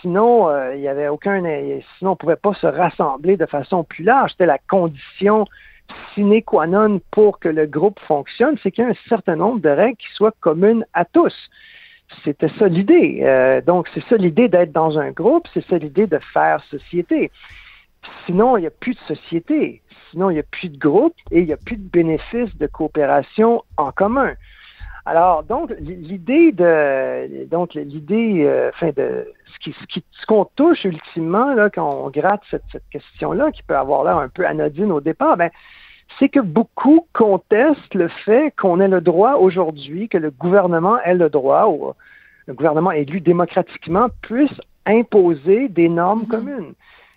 Sinon, 0.00 0.48
euh, 0.48 0.74
il 0.74 0.80
y 0.80 0.88
avait 0.88 1.08
aucun, 1.08 1.40
sinon 1.98 2.12
on 2.12 2.16
pouvait 2.16 2.36
pas 2.36 2.52
se 2.54 2.66
rassembler 2.66 3.36
de 3.36 3.46
façon 3.46 3.84
plus 3.84 4.02
large. 4.04 4.32
C'était 4.32 4.46
la 4.46 4.58
condition 4.58 5.46
sine 6.14 6.42
qua 6.42 6.66
non 6.66 7.00
pour 7.10 7.38
que 7.38 7.48
le 7.48 7.66
groupe 7.66 7.98
fonctionne, 8.00 8.56
c'est 8.62 8.70
qu'il 8.70 8.84
y 8.84 8.86
a 8.86 8.90
un 8.90 9.08
certain 9.08 9.36
nombre 9.36 9.60
de 9.60 9.68
règles 9.68 9.96
qui 9.96 10.12
soient 10.14 10.34
communes 10.40 10.84
à 10.94 11.04
tous. 11.04 11.34
C'était 12.24 12.50
ça 12.58 12.68
l'idée. 12.68 13.20
Euh, 13.22 13.60
donc, 13.60 13.88
c'est 13.94 14.04
ça 14.08 14.16
l'idée 14.16 14.48
d'être 14.48 14.72
dans 14.72 14.98
un 14.98 15.10
groupe, 15.10 15.46
c'est 15.54 15.64
ça 15.66 15.78
l'idée 15.78 16.06
de 16.06 16.18
faire 16.32 16.62
société. 16.64 17.30
Sinon, 18.26 18.56
il 18.56 18.62
n'y 18.62 18.66
a 18.66 18.70
plus 18.70 18.94
de 18.94 19.14
société. 19.14 19.82
Sinon, 20.10 20.30
il 20.30 20.34
n'y 20.34 20.40
a 20.40 20.44
plus 20.50 20.68
de 20.68 20.78
groupe 20.78 21.14
et 21.30 21.40
il 21.40 21.46
n'y 21.46 21.52
a 21.52 21.56
plus 21.56 21.76
de 21.76 21.88
bénéfices 21.88 22.56
de 22.56 22.66
coopération 22.66 23.62
en 23.76 23.92
commun. 23.92 24.32
Alors, 25.06 25.44
donc, 25.44 25.72
l'idée 25.80 26.52
de, 26.52 27.46
donc, 27.46 27.74
l'idée, 27.74 28.44
euh, 28.44 28.70
enfin, 28.74 28.90
de, 28.96 29.26
ce 29.62 30.26
qu'on 30.26 30.44
touche 30.44 30.84
ultimement, 30.84 31.54
là, 31.54 31.70
quand 31.70 31.88
on 31.88 32.10
gratte 32.10 32.42
cette, 32.50 32.64
cette 32.70 32.88
question-là, 32.90 33.50
qui 33.50 33.62
peut 33.62 33.76
avoir 33.76 34.04
l'air 34.04 34.18
un 34.18 34.28
peu 34.28 34.46
anodine 34.46 34.92
au 34.92 35.00
départ, 35.00 35.36
ben, 35.36 35.50
c'est 36.18 36.28
que 36.28 36.40
beaucoup 36.40 37.06
contestent 37.12 37.94
le 37.94 38.08
fait 38.08 38.52
qu'on 38.56 38.80
ait 38.80 38.88
le 38.88 39.00
droit 39.00 39.34
aujourd'hui, 39.34 40.08
que 40.08 40.18
le 40.18 40.30
gouvernement 40.30 41.00
ait 41.02 41.14
le 41.14 41.30
droit, 41.30 41.66
ou 41.68 41.92
le 42.46 42.54
gouvernement 42.54 42.90
élu 42.90 43.20
démocratiquement 43.20 44.08
puisse 44.22 44.60
imposer 44.86 45.68
des 45.68 45.88
normes 45.88 46.22
mm-hmm. 46.22 46.28
communes. 46.28 46.74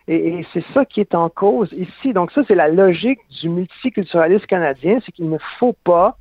Et, 0.08 0.46
c'est 0.54 0.64
ça 0.74 0.86
qui 0.86 1.00
est 1.00 1.16
en 1.16 1.30
cause 1.30 1.72
ici. 1.74 2.14
Donc 2.14 2.32
ça, 2.32 2.42
c'est 2.48 2.56
la 2.56 2.68
logique 2.68 3.20
du 3.42 3.50
multiculturalisme 3.50 4.46
canadien, 4.46 5.00
c'est 5.06 5.12
qu'il 5.12 5.30
ne 5.30 5.38
faut 5.60 5.76
pas 5.84 6.18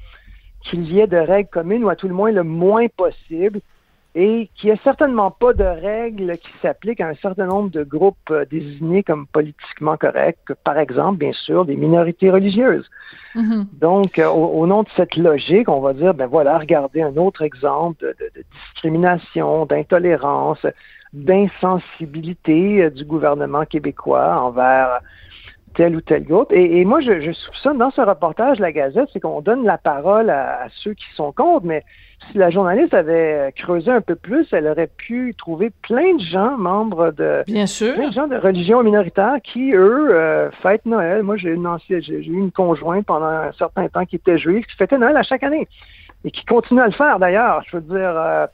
qu'il 0.63 0.85
y 0.93 1.01
ait 1.01 1.09
de 1.09 1.17
règles 1.17 1.51
communes, 1.51 1.85
ou 1.85 1.89
à 1.89 1.97
tout 1.97 2.07
le 2.07 2.15
moins 2.15 2.31
le 2.31 2.45
moins 2.45 2.87
possible, 2.89 3.61
et 4.15 4.51
qu'il 4.55 4.69
n'y 4.69 4.77
ait 4.77 4.81
certainement 4.85 5.31
pas 5.31 5.55
de 5.55 5.65
règles 5.65 6.37
qui 6.37 6.51
s'appliquent 6.61 7.01
à 7.01 7.09
un 7.09 7.15
certain 7.15 7.47
nombre 7.47 7.71
de 7.71 7.83
groupes 7.83 8.31
euh, 8.31 8.45
désignés 8.51 9.03
comme 9.03 9.27
politiquement 9.27 9.97
corrects, 9.97 10.53
par 10.65 10.79
exemple, 10.79 11.19
bien 11.19 11.33
sûr, 11.33 11.65
des 11.65 11.77
minorités 11.77 12.31
religieuses. 12.31 12.89
Mm-hmm. 13.35 13.67
Donc, 13.81 14.19
euh, 14.19 14.29
au, 14.29 14.67
nom 14.67 14.83
de 14.83 14.89
cette 14.97 15.17
logique, 15.17 15.69
on 15.69 15.81
va 15.81 15.95
dire, 15.95 16.13
ben 16.13 16.27
voilà, 16.27 16.59
regardez 16.59 17.01
un 17.01 17.17
autre 17.17 17.41
exemple 17.41 18.05
de, 18.05 18.15
de 18.37 18.45
discrimination, 18.53 19.65
d'intolérance, 19.65 20.67
d'insensibilité 21.15 22.83
euh, 22.83 22.91
du 22.91 23.07
gouvernement 23.07 23.65
québécois 23.65 24.43
envers 24.43 25.01
tel 25.75 25.97
ou 25.97 26.01
tel 26.01 26.25
groupe. 26.25 26.53
Et, 26.53 26.85
moi, 26.85 27.01
je, 27.01 27.21
je 27.21 27.33
soupçonne 27.33 27.79
dans 27.79 27.91
ce 27.91 28.01
reportage 28.01 28.59
la 28.59 28.73
Gazette, 28.73 29.09
c'est 29.13 29.21
qu'on 29.21 29.41
donne 29.41 29.65
la 29.65 29.79
parole 29.79 30.31
à, 30.31 30.67
ceux 30.83 30.95
qui 30.95 31.07
sont 31.15 31.33
contre, 31.33 31.67
mais 31.67 31.83
si 32.31 32.39
la 32.39 32.51
journaliste 32.51 32.95
avait 32.95 33.53
creusé 33.57 33.91
un 33.91 34.01
peu 34.01 34.15
plus, 34.15 34.47
elle 34.53 34.67
aurait 34.67 34.91
pu 34.97 35.35
trouver 35.37 35.71
plein 35.83 36.15
de 36.15 36.23
gens, 36.23 36.57
membres 36.57 37.11
de... 37.11 37.43
Bien 37.47 37.67
sûr. 37.67 37.95
Plein 37.95 38.09
de 38.09 38.15
gens 38.15 38.27
de 38.29 38.37
religion 38.37 38.83
minoritaire 38.83 39.37
qui, 39.43 39.73
eux, 39.73 40.15
euh, 40.15 40.51
fêtent 40.63 40.87
Noël. 40.87 41.23
Moi, 41.23 41.37
j'ai 41.37 41.51
une 41.51 41.69
j'ai 41.89 42.17
eu 42.17 42.39
une 42.39 42.53
conjointe 42.53 43.07
pendant 43.07 43.27
un 43.27 43.53
certain 43.53 43.89
temps 43.89 44.05
qui 44.05 44.17
était 44.17 44.39
juive, 44.39 44.65
qui 44.67 44.77
fêtait 44.77 44.99
Noël 44.99 45.17
à 45.17 45.23
chaque 45.23 45.43
année. 45.43 45.67
Et 46.25 46.31
qui 46.31 46.45
continue 46.45 46.81
à 46.81 46.87
le 46.87 46.93
faire, 46.93 47.19
d'ailleurs. 47.19 47.63
Je 47.67 47.77
veux 47.77 47.83
dire... 47.83 48.15
Euh, 48.17 48.47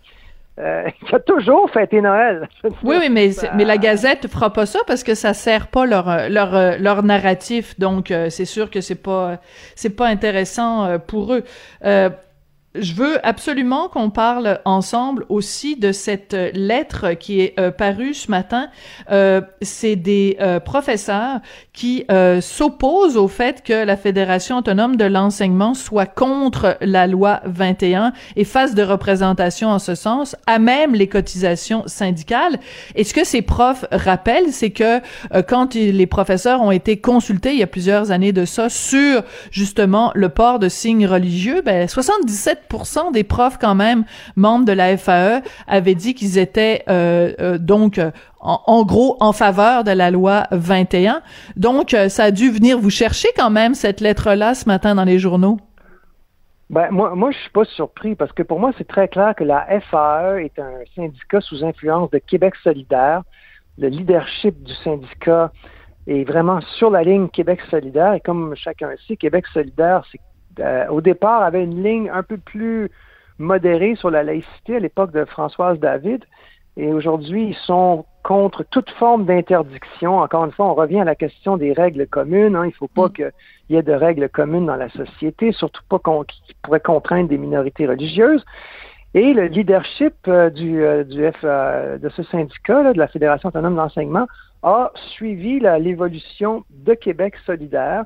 euh, 0.59 0.84
qui 1.06 1.14
a 1.14 1.20
toujours 1.20 1.70
fêté 1.70 2.00
Noël. 2.00 2.48
Oui, 2.82 2.96
oui, 3.00 3.09
mais, 3.11 3.30
mais 3.54 3.64
la 3.64 3.78
Gazette 3.78 4.28
fera 4.28 4.52
pas 4.52 4.66
ça 4.66 4.80
parce 4.86 5.02
que 5.02 5.14
ça 5.14 5.34
sert 5.34 5.68
pas 5.68 5.86
leur, 5.86 6.28
leur, 6.28 6.78
leur 6.78 7.02
narratif. 7.02 7.78
Donc, 7.78 8.11
euh, 8.11 8.30
c'est 8.30 8.44
sûr 8.44 8.70
que 8.70 8.80
c'est 8.80 9.02
pas, 9.02 9.38
c'est 9.74 9.94
pas 9.96 10.06
intéressant 10.06 10.84
euh, 10.84 10.98
pour 10.98 11.34
eux. 11.34 11.44
Je 12.81 12.95
veux 12.95 13.24
absolument 13.26 13.89
qu'on 13.89 14.11
parle 14.11 14.61
ensemble 14.64 15.24
aussi 15.29 15.76
de 15.76 15.93
cette 15.93 16.37
lettre 16.55 17.12
qui 17.14 17.41
est 17.41 17.59
euh, 17.59 17.70
parue 17.70 18.14
ce 18.14 18.31
matin. 18.31 18.68
Euh, 19.11 19.41
c'est 19.62 19.97
des 19.97 20.37
euh, 20.41 20.61
professeurs 20.61 21.41
qui 21.72 22.05
euh, 22.11 22.41
s'opposent 22.41 23.16
au 23.16 23.29
fait 23.29 23.62
que 23.62 23.85
la 23.85 23.97
Fédération 23.97 24.59
autonome 24.59 24.97
de 24.97 25.05
l'enseignement 25.05 25.74
soit 25.74 26.07
contre 26.07 26.76
la 26.81 27.07
loi 27.07 27.41
21 27.45 28.12
et 28.37 28.45
fasse 28.45 28.74
de 28.74 28.83
représentation 28.83 29.68
en 29.68 29.79
ce 29.79 29.95
sens, 29.95 30.37
à 30.47 30.59
même 30.59 30.95
les 30.95 31.09
cotisations 31.09 31.85
syndicales. 31.87 32.59
Et 32.95 33.05
ce 33.05 33.14
que 33.14 33.24
ces 33.24 33.43
profs 33.43 33.85
rappellent, 33.91 34.53
c'est 34.53 34.70
que 34.70 35.01
quand 35.43 35.74
les 35.74 36.07
professeurs 36.07 36.62
ont 36.62 36.70
été 36.70 36.99
consultés 36.99 37.53
il 37.53 37.59
y 37.59 37.62
a 37.62 37.66
plusieurs 37.66 38.11
années 38.11 38.33
de 38.33 38.45
ça 38.45 38.68
sur 38.68 39.22
justement 39.51 40.12
le 40.14 40.29
port 40.29 40.59
de 40.59 40.68
signes 40.68 41.07
religieux, 41.07 41.62
ben 41.64 41.89
77 41.89 42.67
des 43.12 43.24
profs 43.24 43.58
quand 43.58 43.74
même 43.74 44.04
membres 44.36 44.64
de 44.64 44.72
la 44.72 44.96
FAE 44.96 45.42
avaient 45.66 45.94
dit 45.94 46.14
qu'ils 46.14 46.38
étaient 46.38 46.82
euh, 46.88 47.32
euh, 47.40 47.58
donc 47.58 48.00
en, 48.40 48.84
gros 48.84 49.16
en 49.20 49.32
faveur 49.32 49.84
de 49.84 49.90
la 49.90 50.10
loi 50.10 50.44
21. 50.52 51.22
Donc 51.56 51.94
euh, 51.94 52.08
ça 52.08 52.24
a 52.24 52.30
dû 52.30 52.50
venir 52.50 52.78
vous 52.78 52.90
chercher 52.90 53.28
quand 53.36 53.50
même 53.50 53.74
cette 53.74 54.00
lettre-là 54.00 54.54
ce 54.54 54.66
matin 54.68 54.94
dans 54.94 55.04
les 55.04 55.18
journaux? 55.18 55.58
Ben, 56.70 56.90
moi, 56.90 57.14
moi, 57.14 57.30
je 57.30 57.38
suis 57.38 57.50
pas 57.50 57.64
surpris 57.64 58.14
parce 58.14 58.32
que 58.32 58.42
pour 58.42 58.60
moi, 58.60 58.72
c'est 58.76 58.86
très 58.86 59.08
clair 59.08 59.34
que 59.34 59.44
la 59.44 59.66
FAE 59.90 60.44
est 60.44 60.58
un 60.58 60.80
syndicat 60.94 61.40
sous 61.40 61.64
influence 61.64 62.10
de 62.10 62.18
Québec 62.18 62.54
solidaire. 62.62 63.22
Le 63.78 63.88
leadership 63.88 64.62
du 64.62 64.74
syndicat 64.84 65.50
est 66.06 66.24
vraiment 66.24 66.60
sur 66.76 66.90
la 66.90 67.02
ligne 67.02 67.28
Québec 67.28 67.60
solidaire. 67.70 68.12
Et 68.12 68.20
comme 68.20 68.54
chacun 68.54 68.90
sait, 69.06 69.16
Québec 69.16 69.46
solidaire, 69.54 70.02
c'est 70.12 70.20
euh, 70.61 70.86
au 70.88 71.00
départ, 71.00 71.42
avait 71.42 71.64
une 71.64 71.82
ligne 71.82 72.11
un 72.11 72.22
peu 72.22 72.36
plus 72.36 72.90
modérée 73.38 73.94
sur 73.94 74.11
la 74.11 74.22
laïcité 74.22 74.76
à 74.76 74.80
l'époque 74.80 75.12
de 75.12 75.24
Françoise 75.24 75.78
David. 75.78 76.24
Et 76.76 76.92
aujourd'hui, 76.92 77.48
ils 77.48 77.66
sont 77.66 78.04
contre 78.22 78.64
toute 78.70 78.90
forme 78.90 79.24
d'interdiction. 79.24 80.18
Encore 80.18 80.44
une 80.44 80.52
fois, 80.52 80.66
on 80.66 80.74
revient 80.74 81.00
à 81.00 81.04
la 81.04 81.14
question 81.14 81.56
des 81.56 81.72
règles 81.72 82.06
communes. 82.06 82.54
Hein. 82.54 82.64
Il 82.64 82.68
ne 82.68 82.74
faut 82.74 82.88
pas 82.88 83.06
mm. 83.06 83.12
qu'il 83.12 83.32
y 83.70 83.76
ait 83.76 83.82
de 83.82 83.92
règles 83.92 84.28
communes 84.28 84.66
dans 84.66 84.76
la 84.76 84.88
société, 84.90 85.52
surtout 85.52 85.82
pas 85.88 85.98
qu'on, 85.98 86.24
qui 86.24 86.40
pourraient 86.62 86.80
contraindre 86.80 87.28
des 87.28 87.38
minorités 87.38 87.86
religieuses. 87.86 88.44
Et 89.14 89.32
le 89.32 89.46
leadership 89.46 90.14
euh, 90.28 90.50
du, 90.50 90.84
euh, 90.84 91.02
du 91.02 91.26
F, 91.30 91.42
de 91.42 92.09
ce 92.11 92.22
syndicat, 92.24 92.92
de 92.92 92.98
la 92.98 93.09
Fédération 93.09 93.48
autonome 93.48 93.76
d'enseignement, 93.76 94.26
a 94.62 94.92
suivi 95.14 95.61
l'évolution 95.61 96.64
de 96.70 96.94
Québec 96.94 97.34
solidaire. 97.46 98.04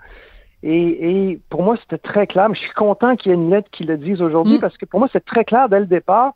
Et, 0.62 1.40
pour 1.50 1.62
moi, 1.62 1.76
c'était 1.80 1.98
très 1.98 2.26
clair. 2.26 2.48
Mais 2.48 2.54
je 2.54 2.60
suis 2.60 2.72
content 2.72 3.16
qu'il 3.16 3.30
y 3.30 3.34
ait 3.34 3.38
une 3.38 3.50
lettre 3.50 3.68
qui 3.70 3.84
le 3.84 3.96
dise 3.96 4.22
aujourd'hui 4.22 4.58
mm. 4.58 4.60
parce 4.60 4.76
que 4.76 4.86
pour 4.86 5.00
moi, 5.00 5.08
c'est 5.12 5.24
très 5.24 5.44
clair 5.44 5.68
dès 5.68 5.80
le 5.80 5.86
départ 5.86 6.32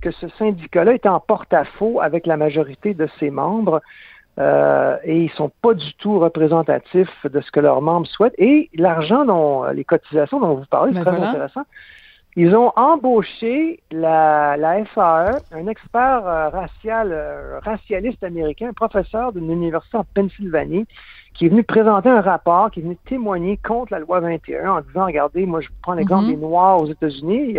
que 0.00 0.10
ce 0.10 0.28
syndicat-là 0.38 0.94
est 0.94 1.06
en 1.06 1.20
porte-à-faux 1.20 2.00
avec 2.00 2.26
la 2.26 2.36
majorité 2.36 2.94
de 2.94 3.08
ses 3.18 3.30
membres. 3.30 3.80
Euh, 4.38 4.96
et 5.02 5.22
ils 5.22 5.30
sont 5.30 5.50
pas 5.62 5.74
du 5.74 5.94
tout 5.94 6.20
représentatifs 6.20 7.26
de 7.26 7.40
ce 7.40 7.50
que 7.50 7.58
leurs 7.58 7.82
membres 7.82 8.06
souhaitent. 8.06 8.38
Et 8.38 8.70
l'argent 8.74 9.24
dont 9.24 9.64
les 9.64 9.84
cotisations 9.84 10.38
dont 10.38 10.54
vous 10.54 10.66
parlez, 10.66 10.92
c'est 10.92 11.04
ben 11.04 11.16
très 11.16 11.26
intéressant. 11.26 11.64
Ils 12.36 12.54
ont 12.54 12.72
embauché 12.76 13.80
la, 13.90 14.56
la 14.56 14.84
FAE, 14.84 15.40
un 15.50 15.66
expert 15.66 16.24
euh, 16.24 16.50
racial, 16.50 17.08
euh, 17.10 17.58
racialiste 17.64 18.22
américain, 18.22 18.72
professeur 18.72 19.32
d'une 19.32 19.50
université 19.50 19.96
en 19.96 20.04
Pennsylvanie, 20.14 20.86
qui 21.38 21.46
est 21.46 21.48
venu 21.48 21.62
présenter 21.62 22.08
un 22.08 22.20
rapport, 22.20 22.70
qui 22.70 22.80
est 22.80 22.82
venu 22.82 22.96
témoigner 23.06 23.58
contre 23.58 23.92
la 23.92 24.00
loi 24.00 24.18
21 24.18 24.72
en 24.72 24.80
disant, 24.80 25.06
regardez, 25.06 25.46
moi 25.46 25.60
je 25.60 25.68
prends 25.82 25.94
l'exemple 25.94 26.24
mhm. 26.24 26.30
des 26.32 26.36
Noirs 26.36 26.82
aux 26.82 26.86
États-Unis, 26.86 27.54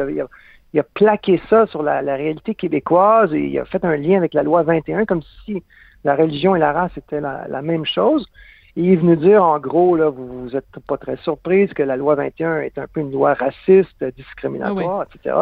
il 0.73 0.79
a, 0.79 0.83
plaqué 0.83 1.41
ça 1.49 1.65
sur 1.67 1.81
la, 1.81 2.01
réalité 2.01 2.55
québécoise 2.55 3.33
et 3.33 3.39
il 3.39 3.57
a 3.57 3.63
fait 3.63 3.83
un 3.85 3.95
lien 3.95 4.17
avec 4.17 4.33
la 4.33 4.43
loi 4.43 4.63
21 4.63 5.05
comme 5.05 5.21
si 5.45 5.63
la 6.03 6.15
religion 6.15 6.57
et 6.57 6.59
la 6.59 6.73
race 6.73 6.91
étaient 6.97 7.21
la, 7.21 7.61
même 7.61 7.85
chose. 7.85 8.27
Et 8.75 8.81
il 8.81 8.91
est 8.91 8.95
venu 8.97 9.15
dire, 9.15 9.43
en 9.43 9.59
gros, 9.59 9.95
là, 9.95 10.09
vous 10.09 10.49
n'êtes 10.53 10.79
pas 10.85 10.97
très 10.97 11.15
surprise 11.17 11.73
que 11.73 11.81
la 11.81 11.95
loi 11.95 12.15
21 12.15 12.59
est 12.59 12.77
un 12.77 12.85
peu 12.85 12.99
une 12.99 13.11
loi 13.11 13.33
raciste, 13.33 14.03
discriminatoire, 14.15 15.01
ah 15.01 15.07
etc. 15.15 15.35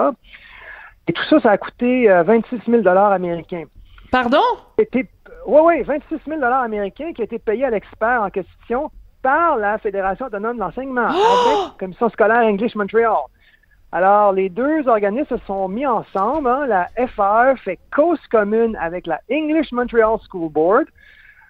Et 1.07 1.13
tout 1.13 1.23
ça, 1.23 1.39
ça 1.39 1.51
a 1.51 1.57
coûté 1.57 2.07
26 2.07 2.55
euh, 2.55 2.83
000 2.83 2.87
américains. 2.87 3.65
Pardon? 4.11 4.41
Oui, 4.77 5.59
oui, 5.63 5.81
26 5.83 6.17
000 6.27 6.43
américains 6.43 7.13
qui 7.13 7.21
a 7.21 7.25
été 7.25 7.39
payés 7.39 7.65
à 7.65 7.69
l'expert 7.69 8.21
en 8.21 8.29
question 8.29 8.91
par 9.21 9.57
la 9.57 9.77
Fédération 9.77 10.25
autonome 10.27 10.55
de 10.55 10.61
l'enseignement, 10.61 11.07
oh! 11.09 11.13
avec 11.13 11.73
la 11.73 11.73
Commission 11.79 12.09
scolaire 12.09 12.43
English 12.43 12.75
Montreal. 12.75 13.17
Alors, 13.91 14.33
les 14.33 14.49
deux 14.49 14.87
organismes 14.87 15.37
se 15.37 15.45
sont 15.45 15.67
mis 15.69 15.85
ensemble. 15.85 16.49
Hein. 16.49 16.67
La 16.67 16.89
FAE 17.07 17.55
fait 17.63 17.79
cause 17.95 18.19
commune 18.29 18.75
avec 18.75 19.07
la 19.07 19.21
English 19.31 19.71
Montreal 19.71 20.17
School 20.29 20.51
Board 20.51 20.85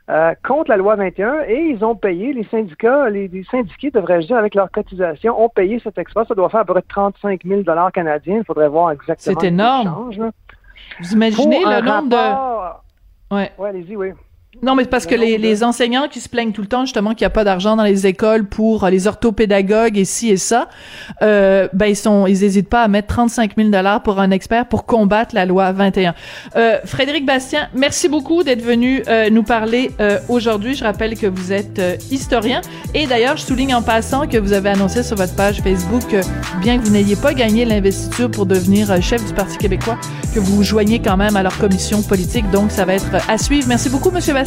euh, 0.10 0.34
contre 0.47 0.70
la 0.70 0.78
loi 0.78 0.95
21 0.95 1.41
et 1.47 1.72
ils 1.72 1.84
ont 1.84 1.95
payé, 1.95 2.32
les 2.32 2.45
syndicats, 2.45 3.10
les, 3.10 3.30
syndiqués, 3.49 3.91
devrais-je 3.91 4.28
dire, 4.28 4.38
avec 4.38 4.55
leur 4.55 4.72
cotisation, 4.72 5.43
ont 5.43 5.49
payé 5.49 5.82
cet 5.84 5.97
expert. 5.97 6.26
Ça 6.28 6.36
doit 6.36 6.49
faire 6.49 6.62
à 6.62 6.66
peu 6.66 6.74
près 6.74 6.84
35 6.88 7.41
000 7.43 7.64
canadiens. 7.91 8.38
Il 8.38 8.45
faudrait 8.45 8.70
voir 8.70 8.91
exactement. 8.91 9.39
C'est 9.39 9.47
énorme. 9.47 10.32
Vous 11.00 11.14
imaginez 11.14 11.60
le 11.64 11.82
nombre 11.82 12.10
de 12.10 13.36
Ouais. 13.36 13.52
Ouais, 13.58 13.70
allez-y, 13.70 13.96
oui. 13.96 14.12
Non, 14.64 14.74
mais 14.74 14.86
parce 14.86 15.05
que 15.05 15.14
les, 15.14 15.38
les, 15.38 15.64
enseignants 15.64 16.08
qui 16.08 16.20
se 16.20 16.30
plaignent 16.30 16.51
tout 16.51 16.62
le 16.62 16.68
temps 16.68 16.86
justement 16.86 17.12
qu'il 17.12 17.22
n'y 17.22 17.28
a 17.28 17.32
pas 17.32 17.43
d'argent 17.43 17.76
dans 17.76 17.84
les 17.84 18.08
écoles 18.08 18.45
pour 18.45 18.84
euh, 18.84 18.89
les 18.89 19.05
orthopédagogues 19.05 19.97
et 19.97 20.05
ci 20.05 20.30
et 20.30 20.38
ça, 20.38 20.68
euh, 21.22 21.68
ben 21.74 21.86
ils 21.86 21.95
sont, 21.95 22.26
ils 22.26 22.43
hésitent 22.43 22.70
pas 22.70 22.82
à 22.82 22.88
mettre 22.88 23.08
35 23.08 23.51
000 23.55 23.70
dollars 23.70 24.01
pour 24.01 24.20
un 24.20 24.32
expert 24.32 24.68
pour 24.68 24.86
combattre 24.86 25.36
la 25.36 25.45
loi 25.45 25.72
21. 25.72 26.16
Euh, 26.55 26.78
Frédéric 26.86 27.26
Bastien, 27.26 27.70
merci 27.76 28.10
beaucoup 28.10 28.43
d'être 28.43 28.64
venu 28.64 29.03
euh, 29.08 29.30
nous 29.30 29.43
parler 29.43 29.91
euh, 29.99 30.18
aujourd'hui. 30.28 30.74
Je 30.74 30.84
rappelle 30.84 31.18
que 31.18 31.28
vous 31.28 31.53
êtes 31.53 31.80
historien 32.10 32.62
et 32.95 33.05
d'ailleurs 33.05 33.38
je 33.38 33.43
souligne 33.43 33.76
en 33.76 33.84
passant 33.84 34.28
que 34.28 34.38
vous 34.38 34.53
avez 34.53 34.70
annoncé 34.70 35.03
sur 35.03 35.18
votre 35.18 35.36
page 35.36 35.62
Facebook 35.62 36.01
que 36.10 36.22
bien 36.62 36.80
que 36.80 36.84
vous 36.84 36.91
n'ayez 36.91 37.16
pas 37.16 37.36
gagné 37.36 37.64
l'investiture 37.64 38.32
pour 38.32 38.47
devenir 38.47 39.01
chef 39.03 39.24
du 39.24 39.34
Parti 39.34 39.58
québécois, 39.60 39.99
que 40.34 40.39
vous 40.39 40.55
vous 40.55 40.64
joignez 40.64 40.99
quand 40.99 41.18
même 41.18 41.36
à 41.36 41.43
leur 41.43 41.55
commission 41.60 42.01
politique. 42.01 42.49
Donc 42.49 42.72
ça 42.72 42.86
va 42.86 42.95
être 42.95 43.30
à 43.30 43.38
suivre. 43.38 43.68
Merci 43.68 43.89
beaucoup, 43.89 44.10
Monsieur 44.10 44.34
Bastien. 44.34 44.47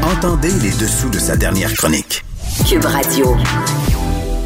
Entendez 0.00 0.52
les 0.62 0.70
dessous 0.70 1.10
de 1.10 1.18
sa 1.18 1.36
dernière 1.36 1.72
chronique. 1.74 2.24
Cube 2.66 2.84
Radio. 2.84 3.36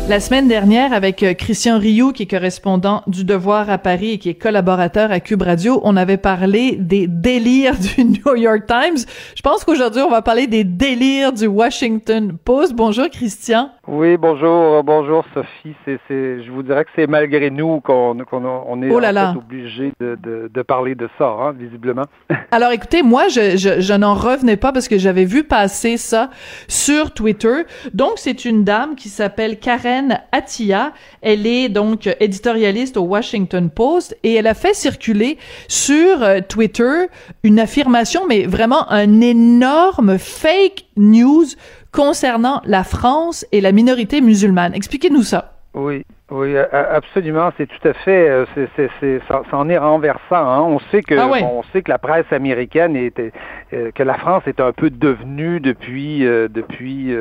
La 0.09 0.21
semaine 0.21 0.47
dernière, 0.47 0.93
avec 0.93 1.25
euh, 1.25 1.35
Christian 1.35 1.81
Rioux, 1.81 2.13
qui 2.13 2.23
est 2.23 2.31
correspondant 2.31 3.03
du 3.09 3.25
Devoir 3.25 3.69
à 3.69 3.77
Paris 3.77 4.13
et 4.13 4.19
qui 4.19 4.29
est 4.29 4.35
collaborateur 4.35 5.11
à 5.11 5.19
Cube 5.19 5.43
Radio, 5.43 5.81
on 5.83 5.97
avait 5.97 6.17
parlé 6.17 6.77
des 6.77 7.09
délires 7.09 7.75
du 7.97 8.05
New 8.05 8.37
York 8.37 8.67
Times. 8.69 9.05
Je 9.35 9.43
pense 9.43 9.65
qu'aujourd'hui, 9.65 10.03
on 10.03 10.11
va 10.11 10.23
parler 10.23 10.47
des 10.47 10.63
délires 10.63 11.33
du 11.33 11.49
Washington 11.49 12.39
Post. 12.45 12.77
Bonjour, 12.77 13.09
Christian. 13.11 13.71
Oui, 13.89 14.17
bonjour, 14.17 14.85
bonjour, 14.85 15.25
Sophie. 15.35 15.75
C'est, 15.85 15.99
je 16.09 16.51
vous 16.53 16.63
dirais 16.63 16.85
que 16.85 16.91
c'est 16.95 17.09
malgré 17.09 17.51
nous 17.51 17.81
qu'on, 17.81 18.17
on 18.33 18.83
est 18.83 18.91
oh 18.91 19.39
obligé 19.39 19.93
de, 19.99 20.17
de, 20.23 20.49
de, 20.55 20.63
parler 20.63 20.95
de 20.95 21.09
ça, 21.19 21.27
hein, 21.27 21.53
visiblement. 21.59 22.05
Alors, 22.53 22.71
écoutez, 22.71 23.03
moi, 23.03 23.27
je, 23.27 23.57
je, 23.57 23.81
je 23.81 23.93
n'en 23.93 24.15
revenais 24.15 24.57
pas 24.57 24.71
parce 24.71 24.87
que 24.87 24.99
j'avais 24.99 25.25
vu 25.25 25.43
passer 25.43 25.97
ça 25.97 26.31
sur 26.69 27.13
Twitter. 27.13 27.65
Donc, 27.93 28.13
c'est 28.17 28.45
une 28.45 28.63
dame 28.63 28.95
qui 28.95 29.09
s'appelle 29.09 29.59
Karen 29.59 29.96
Atia, 30.33 30.93
Elle 31.23 31.47
est 31.47 31.69
donc 31.69 32.09
éditorialiste 32.21 32.97
au 32.97 33.03
Washington 33.03 33.71
Post 33.71 34.17
et 34.23 34.35
elle 34.35 34.47
a 34.47 34.55
fait 34.55 34.75
circuler 34.75 35.39
sur 35.69 36.23
euh, 36.23 36.41
Twitter 36.47 37.07
une 37.43 37.59
affirmation, 37.59 38.27
mais 38.27 38.47
vraiment 38.47 38.91
un 38.91 39.21
énorme 39.21 40.19
fake 40.19 40.87
news 40.97 41.47
concernant 41.93 42.61
la 42.65 42.85
France 42.85 43.47
et 43.53 43.61
la 43.61 43.73
minorité 43.73 44.21
musulmane. 44.21 44.75
Expliquez-nous 44.75 45.23
ça. 45.23 45.59
Oui, 45.75 46.05
oui, 46.29 46.57
absolument, 46.57 47.51
c'est 47.57 47.69
tout 47.69 47.89
à 47.89 47.93
fait, 47.93 48.29
euh, 48.29 48.47
c'est, 48.75 48.91
c'est, 48.99 49.21
ça, 49.29 49.43
en 49.53 49.69
est 49.69 49.79
renversant. 49.79 50.35
Hein. 50.35 50.61
On 50.63 50.81
sait 50.91 51.01
que, 51.01 51.15
ah 51.15 51.29
on 51.29 51.63
sait 51.73 51.83
que 51.83 51.91
la 51.91 51.99
presse 51.99 52.27
américaine 52.33 52.97
est, 52.97 53.33
que 53.71 54.03
la 54.03 54.15
France 54.15 54.43
est 54.47 54.61
un 54.61 54.73
peu 54.73 54.91
devenue 54.91 55.61
depuis 55.61 56.21
depuis 56.21 57.15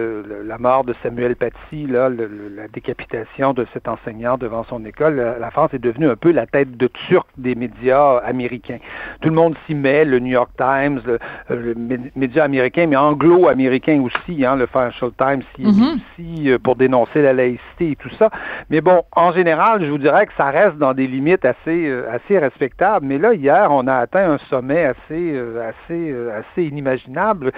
la 0.45 0.58
mort 0.58 0.86
de 0.86 0.95
Samuel 1.03 1.36
Paty, 1.36 1.86
là, 1.86 2.10
la 2.10 2.68
décapitation 2.68 3.53
de 3.53 3.68
cet 3.74 3.88
enseignant 3.88 4.39
devant 4.39 4.64
son 4.64 4.84
école, 4.86 5.36
la, 5.39 5.51
France 5.51 5.72
est 5.74 5.80
devenue 5.80 6.10
un 6.10 6.16
peu 6.16 6.32
la 6.32 6.47
tête 6.47 6.76
de 6.76 6.88
turc 7.08 7.28
des 7.38 7.53
médias 7.53 8.18
américains. 8.18 8.80
Tout 9.22 9.30
le 9.30 9.36
monde 9.36 9.56
s'y 9.68 9.76
met, 9.76 10.03
le 10.03 10.18
New 10.18 10.32
York 10.32 10.49
Times, 10.58 11.01
le, 11.49 11.76
média 12.16 12.43
américain, 12.43 12.88
mais 12.88 12.95
anglo-américain 12.95 14.01
aussi, 14.01 14.43
hein, 14.43 14.56
le 14.56 14.66
Financial 14.66 15.12
Times 15.16 15.43
s'y 15.56 15.64
mm-hmm. 15.64 15.95
aussi 15.95 16.58
pour 16.64 16.76
dénoncer 16.76 17.22
la 17.22 17.34
laïcité 17.34 17.91
et 17.91 17.95
tout 17.95 18.10
ça. 18.18 18.32
Mais 18.70 18.82
bon, 18.82 18.94
en 19.11 19.31
général, 19.31 19.83
je 19.83 19.89
vous 19.89 19.97
dirais 19.97 20.25
que 20.25 20.33
ça 20.37 20.49
reste 20.49 20.77
dans 20.77 20.93
des 20.93 21.07
limites 21.07 21.45
assez, 21.45 21.87
euh, 21.87 22.17
respectables. 22.29 23.05
Mais 23.05 23.17
là, 23.17 23.33
hier, 23.33 23.67
on 23.71 23.87
a 23.87 23.95
atteint 23.95 24.31
un 24.31 24.37
sommet 24.49 24.85
assez, 24.85 25.11
euh, 25.11 25.71
euh, 25.91 26.41
inimaginable. 26.57 27.51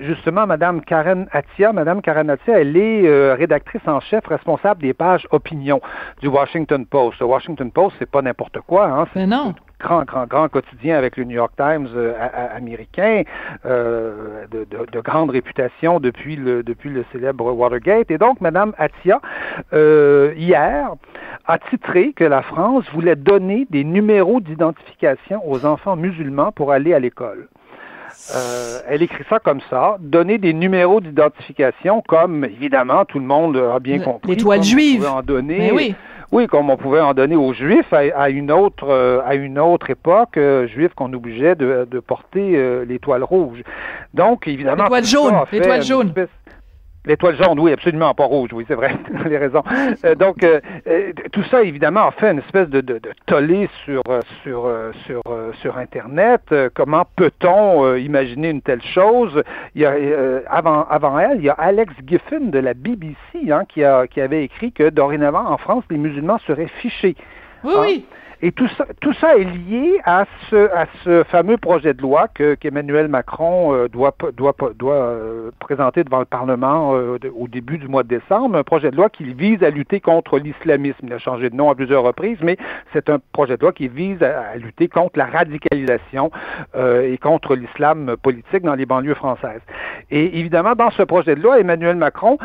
Justement, 0.00 0.46
Madame 0.46 0.80
Karen 0.82 1.26
Atia, 1.32 1.72
Madame 1.72 2.02
Karen 2.02 2.30
Atia, 2.30 2.60
elle 2.60 2.76
est 2.76 3.34
rédactrice 3.34 3.86
en 3.86 4.00
chef 4.00 4.26
responsable 4.26 4.82
des 4.82 4.94
pages 4.94 5.26
opinion 5.30 5.80
du 6.20 6.28
Washington 6.28 6.86
Post. 6.86 7.20
Le 7.20 7.26
Washington 7.26 7.70
Post, 7.70 7.96
c'est 7.98 8.10
pas 8.10 8.22
n'importe 8.22 8.58
quoi. 8.66 8.86
Hein? 8.86 9.06
Mais 9.14 9.26
non 9.26 9.54
grand, 9.80 10.04
grand, 10.04 10.26
grand 10.26 10.48
quotidien 10.48 10.96
avec 10.96 11.16
le 11.16 11.24
New 11.24 11.36
York 11.36 11.52
Times 11.56 11.88
euh, 11.94 12.14
américain, 12.54 13.22
euh, 13.66 14.46
de, 14.50 14.64
de, 14.64 14.86
de, 14.90 15.00
grande 15.00 15.30
réputation 15.30 16.00
depuis 16.00 16.36
le, 16.36 16.62
depuis 16.62 16.90
le 16.90 17.04
célèbre 17.12 17.52
Watergate. 17.52 18.10
Et 18.10 18.18
donc, 18.18 18.40
Madame 18.40 18.72
Atia, 18.78 19.20
euh, 19.72 20.32
hier, 20.36 20.92
a 21.46 21.58
titré 21.58 22.12
que 22.12 22.24
la 22.24 22.42
France 22.42 22.84
voulait 22.92 23.16
donner 23.16 23.66
des 23.70 23.84
numéros 23.84 24.40
d'identification 24.40 25.42
aux 25.48 25.66
enfants 25.66 25.96
musulmans 25.96 26.52
pour 26.52 26.72
aller 26.72 26.94
à 26.94 26.98
l'école. 26.98 27.48
Euh, 28.34 28.78
elle 28.88 29.02
écrit 29.02 29.24
ça 29.28 29.38
comme 29.38 29.60
ça, 29.68 29.96
donner 30.00 30.38
des 30.38 30.54
numéros 30.54 31.00
d'identification 31.00 32.02
comme, 32.06 32.44
évidemment, 32.44 33.04
tout 33.04 33.18
le 33.18 33.26
monde 33.26 33.56
a 33.56 33.80
bien 33.80 33.98
compris. 33.98 34.30
L'étoile 34.30 34.62
juive. 34.62 35.04
En 35.06 35.22
donner, 35.22 35.58
Mais 35.58 35.72
oui 35.72 35.94
oui, 36.32 36.46
comme 36.46 36.70
on 36.70 36.76
pouvait 36.76 37.00
en 37.00 37.14
donner 37.14 37.36
aux 37.36 37.52
Juifs 37.52 37.92
à, 37.92 38.30
une 38.30 38.50
autre 38.50 38.88
euh, 38.88 39.20
à 39.24 39.34
une 39.34 39.58
autre 39.58 39.90
époque, 39.90 40.36
euh, 40.36 40.66
Juifs 40.66 40.94
qu'on 40.94 41.12
obligeait 41.12 41.54
de, 41.54 42.00
porter 42.00 42.56
euh, 42.56 42.84
l'étoile 42.84 43.22
rouge. 43.22 43.62
Donc, 44.12 44.48
évidemment, 44.48 44.84
l'étoile 44.84 45.04
jaune, 45.04 45.34
l'étoile 45.52 45.82
jaune. 45.82 46.12
L'étoile 47.06 47.36
jaune, 47.36 47.60
oui, 47.60 47.70
absolument 47.70 48.14
pas 48.14 48.24
rouge, 48.24 48.50
oui, 48.54 48.64
c'est 48.66 48.74
vrai, 48.74 48.96
vous 49.12 49.26
avez 49.26 49.36
raison. 49.36 49.62
Euh, 50.04 50.14
donc, 50.14 50.42
euh, 50.42 50.60
euh, 50.86 51.12
tout 51.32 51.42
ça, 51.50 51.62
évidemment, 51.62 52.06
a 52.06 52.12
fait 52.12 52.30
une 52.30 52.38
espèce 52.38 52.68
de, 52.70 52.80
de, 52.80 52.94
de 52.94 53.10
tollé 53.26 53.68
sur, 53.84 54.02
sur, 54.42 54.72
sur, 55.06 55.22
sur 55.60 55.76
Internet. 55.76 56.42
comment 56.72 57.04
peut-on 57.16 57.94
imaginer 57.96 58.48
une 58.48 58.62
telle 58.62 58.82
chose? 58.82 59.42
Il 59.74 59.82
y 59.82 59.84
a, 59.84 59.94
avant, 60.48 60.86
avant 60.88 61.18
elle, 61.18 61.38
il 61.38 61.44
y 61.44 61.50
a 61.50 61.54
Alex 61.54 61.92
Giffen 62.06 62.50
de 62.50 62.58
la 62.58 62.72
BBC 62.72 63.14
hein, 63.50 63.64
qui, 63.68 63.84
a, 63.84 64.06
qui 64.06 64.22
avait 64.22 64.44
écrit 64.44 64.72
que 64.72 64.88
dorénavant, 64.88 65.46
en 65.46 65.58
France, 65.58 65.84
les 65.90 65.98
musulmans 65.98 66.38
seraient 66.46 66.70
fichés. 66.80 67.16
Oui, 67.64 67.74
oui. 67.78 68.06
Et 68.44 68.52
tout 68.52 68.68
ça, 68.76 68.84
tout 69.00 69.14
ça 69.14 69.38
est 69.38 69.44
lié 69.44 70.02
à 70.04 70.26
ce, 70.50 70.70
à 70.76 70.84
ce 71.02 71.24
fameux 71.24 71.56
projet 71.56 71.94
de 71.94 72.02
loi 72.02 72.28
que, 72.28 72.54
qu'Emmanuel 72.56 73.08
Macron 73.08 73.72
euh, 73.72 73.88
doit, 73.88 74.14
doit, 74.36 74.54
doit 74.78 74.94
euh, 74.94 75.50
présenter 75.60 76.04
devant 76.04 76.18
le 76.18 76.26
Parlement 76.26 76.94
euh, 76.94 77.16
au 77.34 77.48
début 77.48 77.78
du 77.78 77.88
mois 77.88 78.02
de 78.02 78.08
décembre, 78.08 78.54
un 78.58 78.62
projet 78.62 78.90
de 78.90 78.96
loi 78.96 79.08
qui 79.08 79.32
vise 79.32 79.62
à 79.62 79.70
lutter 79.70 79.98
contre 79.98 80.38
l'islamisme. 80.38 81.06
Il 81.06 81.12
a 81.14 81.18
changé 81.18 81.48
de 81.48 81.56
nom 81.56 81.70
à 81.70 81.74
plusieurs 81.74 82.02
reprises, 82.02 82.36
mais 82.42 82.58
c'est 82.92 83.08
un 83.08 83.18
projet 83.32 83.56
de 83.56 83.62
loi 83.62 83.72
qui 83.72 83.88
vise 83.88 84.22
à, 84.22 84.56
lutter 84.56 84.88
contre 84.88 85.18
la 85.18 85.24
radicalisation 85.24 86.30
et 86.76 87.16
contre 87.18 87.54
l'islam 87.54 88.16
politique 88.22 88.62
dans 88.62 88.74
les 88.74 88.84
banlieues 88.84 89.14
françaises. 89.14 89.62
Et 90.10 90.38
évidemment, 90.38 90.74
dans 90.74 90.90
ce 90.90 91.02
projet 91.02 91.34
de 91.34 91.40
loi, 91.40 91.60
Emmanuel 91.60 91.96
Macron 91.96 92.38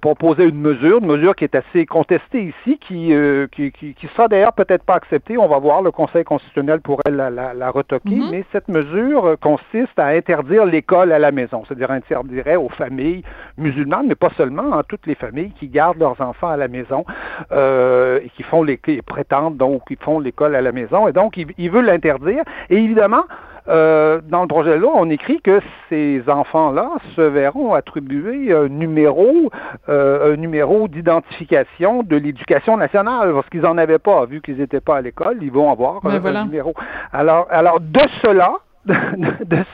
proposait 0.00 0.48
une 0.48 0.60
mesure, 0.60 0.98
une 0.98 1.06
mesure 1.06 1.36
qui 1.36 1.44
est 1.44 1.54
assez 1.54 1.84
contestée 1.84 2.42
ici, 2.42 2.78
qui, 2.78 3.12
qui, 3.52 3.72
qui, 3.72 3.94
qui 3.94 4.06
sera 4.08 4.28
d'ailleurs 4.28 4.54
peut-être 4.54 4.84
pas 4.84 4.96
on 5.38 5.48
va 5.48 5.58
voir, 5.58 5.82
le 5.82 5.90
Conseil 5.90 6.24
constitutionnel 6.24 6.80
pourrait 6.80 7.10
la, 7.10 7.30
la, 7.30 7.70
retoquer, 7.70 8.14
mhm. 8.16 8.30
mais 8.30 8.44
cette 8.52 8.68
mesure 8.68 9.26
euh, 9.26 9.36
consiste 9.36 9.98
à 9.98 10.06
interdire 10.06 10.64
l'école 10.64 11.12
à 11.12 11.18
la 11.18 11.30
maison, 11.30 11.62
c'est-à-dire 11.66 11.90
interdirait 11.90 12.56
aux 12.56 12.68
familles 12.68 13.22
musulmanes, 13.56 14.06
mais 14.08 14.14
pas 14.14 14.30
seulement, 14.36 14.72
à 14.72 14.78
hein, 14.78 14.82
toutes 14.88 15.06
les 15.06 15.14
familles 15.14 15.52
qui 15.58 15.68
gardent 15.68 15.98
leurs 15.98 16.20
enfants 16.20 16.48
à 16.48 16.56
la 16.56 16.68
maison 16.68 17.04
euh, 17.52 18.20
et 18.24 18.28
qui 18.30 18.42
font 18.42 18.62
les, 18.62 18.78
qui 18.78 19.00
prétendent 19.02 19.56
donc 19.56 19.82
qui 19.86 19.96
font 19.96 20.18
l'école 20.18 20.54
à 20.54 20.60
la 20.60 20.72
maison, 20.72 21.08
et 21.08 21.12
donc 21.12 21.36
il, 21.36 21.48
il 21.58 21.70
veut 21.70 21.82
l'interdire. 21.82 22.42
Et 22.68 22.76
évidemment, 22.76 23.24
euh, 23.70 24.20
dans 24.28 24.42
le 24.42 24.48
projet 24.48 24.70
de 24.70 24.80
loi, 24.80 24.92
on 24.96 25.08
écrit 25.10 25.40
que 25.40 25.60
ces 25.88 26.22
enfants-là 26.28 26.90
se 27.14 27.20
verront 27.20 27.74
attribuer 27.74 28.52
un 28.52 28.68
numéro, 28.68 29.50
euh, 29.88 30.34
un 30.34 30.36
numéro 30.36 30.88
d'identification 30.88 32.02
de 32.02 32.16
l'éducation 32.16 32.76
nationale, 32.76 33.32
parce 33.32 33.48
qu'ils 33.48 33.62
n'en 33.62 33.78
avaient 33.78 33.98
pas, 33.98 34.24
vu 34.26 34.40
qu'ils 34.40 34.56
n'étaient 34.56 34.80
pas 34.80 34.96
à 34.96 35.00
l'école, 35.00 35.38
ils 35.40 35.52
vont 35.52 35.70
avoir 35.70 36.00
ben 36.02 36.24
un 36.24 36.44
numéro. 36.44 36.74
Alors, 37.12 37.46
alors 37.50 37.80
de 37.80 38.00
cela, 38.22 38.54
de, 38.86 38.94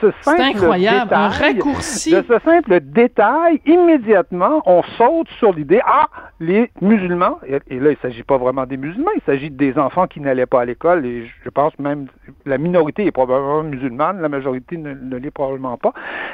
ce 0.01 0.11
simple 0.21 0.41
incroyable, 0.41 1.09
détail, 1.09 1.25
un 1.25 1.27
raccourci. 1.29 2.11
De 2.11 2.25
ce 2.27 2.39
simple 2.43 2.79
détail, 2.81 3.61
immédiatement, 3.65 4.61
on 4.65 4.83
saute 4.97 5.29
sur 5.39 5.53
l'idée, 5.53 5.79
ah, 5.85 6.07
les 6.41 6.69
musulmans, 6.81 7.39
et, 7.45 7.53
là, 7.53 7.59
il 7.69 7.79
ne 7.79 7.95
s'agit 8.01 8.23
pas 8.23 8.37
vraiment 8.37 8.65
des 8.65 8.75
musulmans, 8.75 9.11
il 9.15 9.21
s'agit 9.25 9.49
des 9.49 9.77
enfants 9.77 10.07
qui 10.07 10.19
n'allaient 10.19 10.45
pas 10.45 10.61
à 10.61 10.65
l'école, 10.65 11.05
et 11.05 11.25
je 11.43 11.49
pense 11.49 11.77
même, 11.79 12.07
la 12.45 12.57
minorité 12.57 13.05
est 13.05 13.11
probablement 13.11 13.63
musulmane, 13.63 14.21
la 14.21 14.29
majorité 14.29 14.75
ne, 14.75 15.17
l'est 15.17 15.31
probablement 15.31 15.77
pas. 15.77 15.93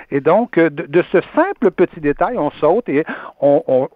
Et 0.09 0.19
donc, 0.19 0.57
euh, 0.57 0.69
de, 0.71 1.03
ce 1.11 1.19
simple 1.35 1.69
petit 1.71 1.99
détail, 1.99 2.37
on 2.39 2.49
saute 2.51 2.89
et 2.89 3.05
on, 3.39 3.87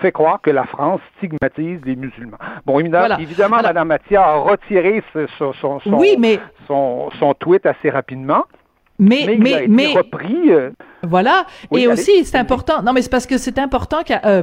fait 0.00 0.12
croire 0.12 0.40
que 0.42 0.50
la 0.50 0.64
France 0.64 1.00
stigmatise 1.18 1.80
les 1.84 1.94
musulmans. 1.94 2.36
Bon, 2.66 2.80
évidemment, 2.80 3.16
évidemment 3.16 3.56
Mme 3.62 3.88
Mathia 3.88 4.24
a 4.24 4.34
retiré 4.34 5.02
son, 5.38 5.52
son, 5.52 5.78
son, 5.80 7.10
son 7.18 7.34
tweet 7.34 7.64
assez 7.64 7.90
rapidement 7.90 8.24
mais, 8.98 9.36
mais, 9.38 9.66
mais, 9.68 9.92
repris. 9.92 10.50
Euh, 10.50 10.70
voilà. 11.02 11.46
et 11.74 11.88
aussi, 11.88 12.24
c'est 12.24 12.36
important. 12.36 12.82
Non, 12.82 12.92
mais 12.92 13.02
c'est 13.02 13.10
parce 13.10 13.26
que 13.26 13.38
c'est 13.38 13.58
important, 13.58 14.02
euh, 14.24 14.42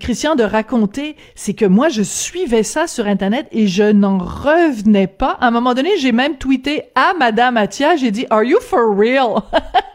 Christian, 0.00 0.36
de 0.36 0.42
raconter. 0.42 1.16
C'est 1.34 1.52
que 1.52 1.66
moi, 1.66 1.90
je 1.90 2.02
suivais 2.02 2.62
ça 2.62 2.86
sur 2.86 3.06
Internet 3.06 3.46
et 3.52 3.66
je 3.66 3.84
n'en 3.84 4.18
revenais 4.18 5.06
pas. 5.06 5.36
À 5.40 5.48
un 5.48 5.50
moment 5.50 5.74
donné, 5.74 5.90
j'ai 5.98 6.12
même 6.12 6.36
tweeté 6.36 6.84
à 6.94 7.12
Madame 7.18 7.58
Atia. 7.58 7.96
J'ai 7.96 8.10
dit, 8.10 8.26
Are 8.30 8.42
you 8.42 8.58
for 8.60 8.96
real? 8.96 9.42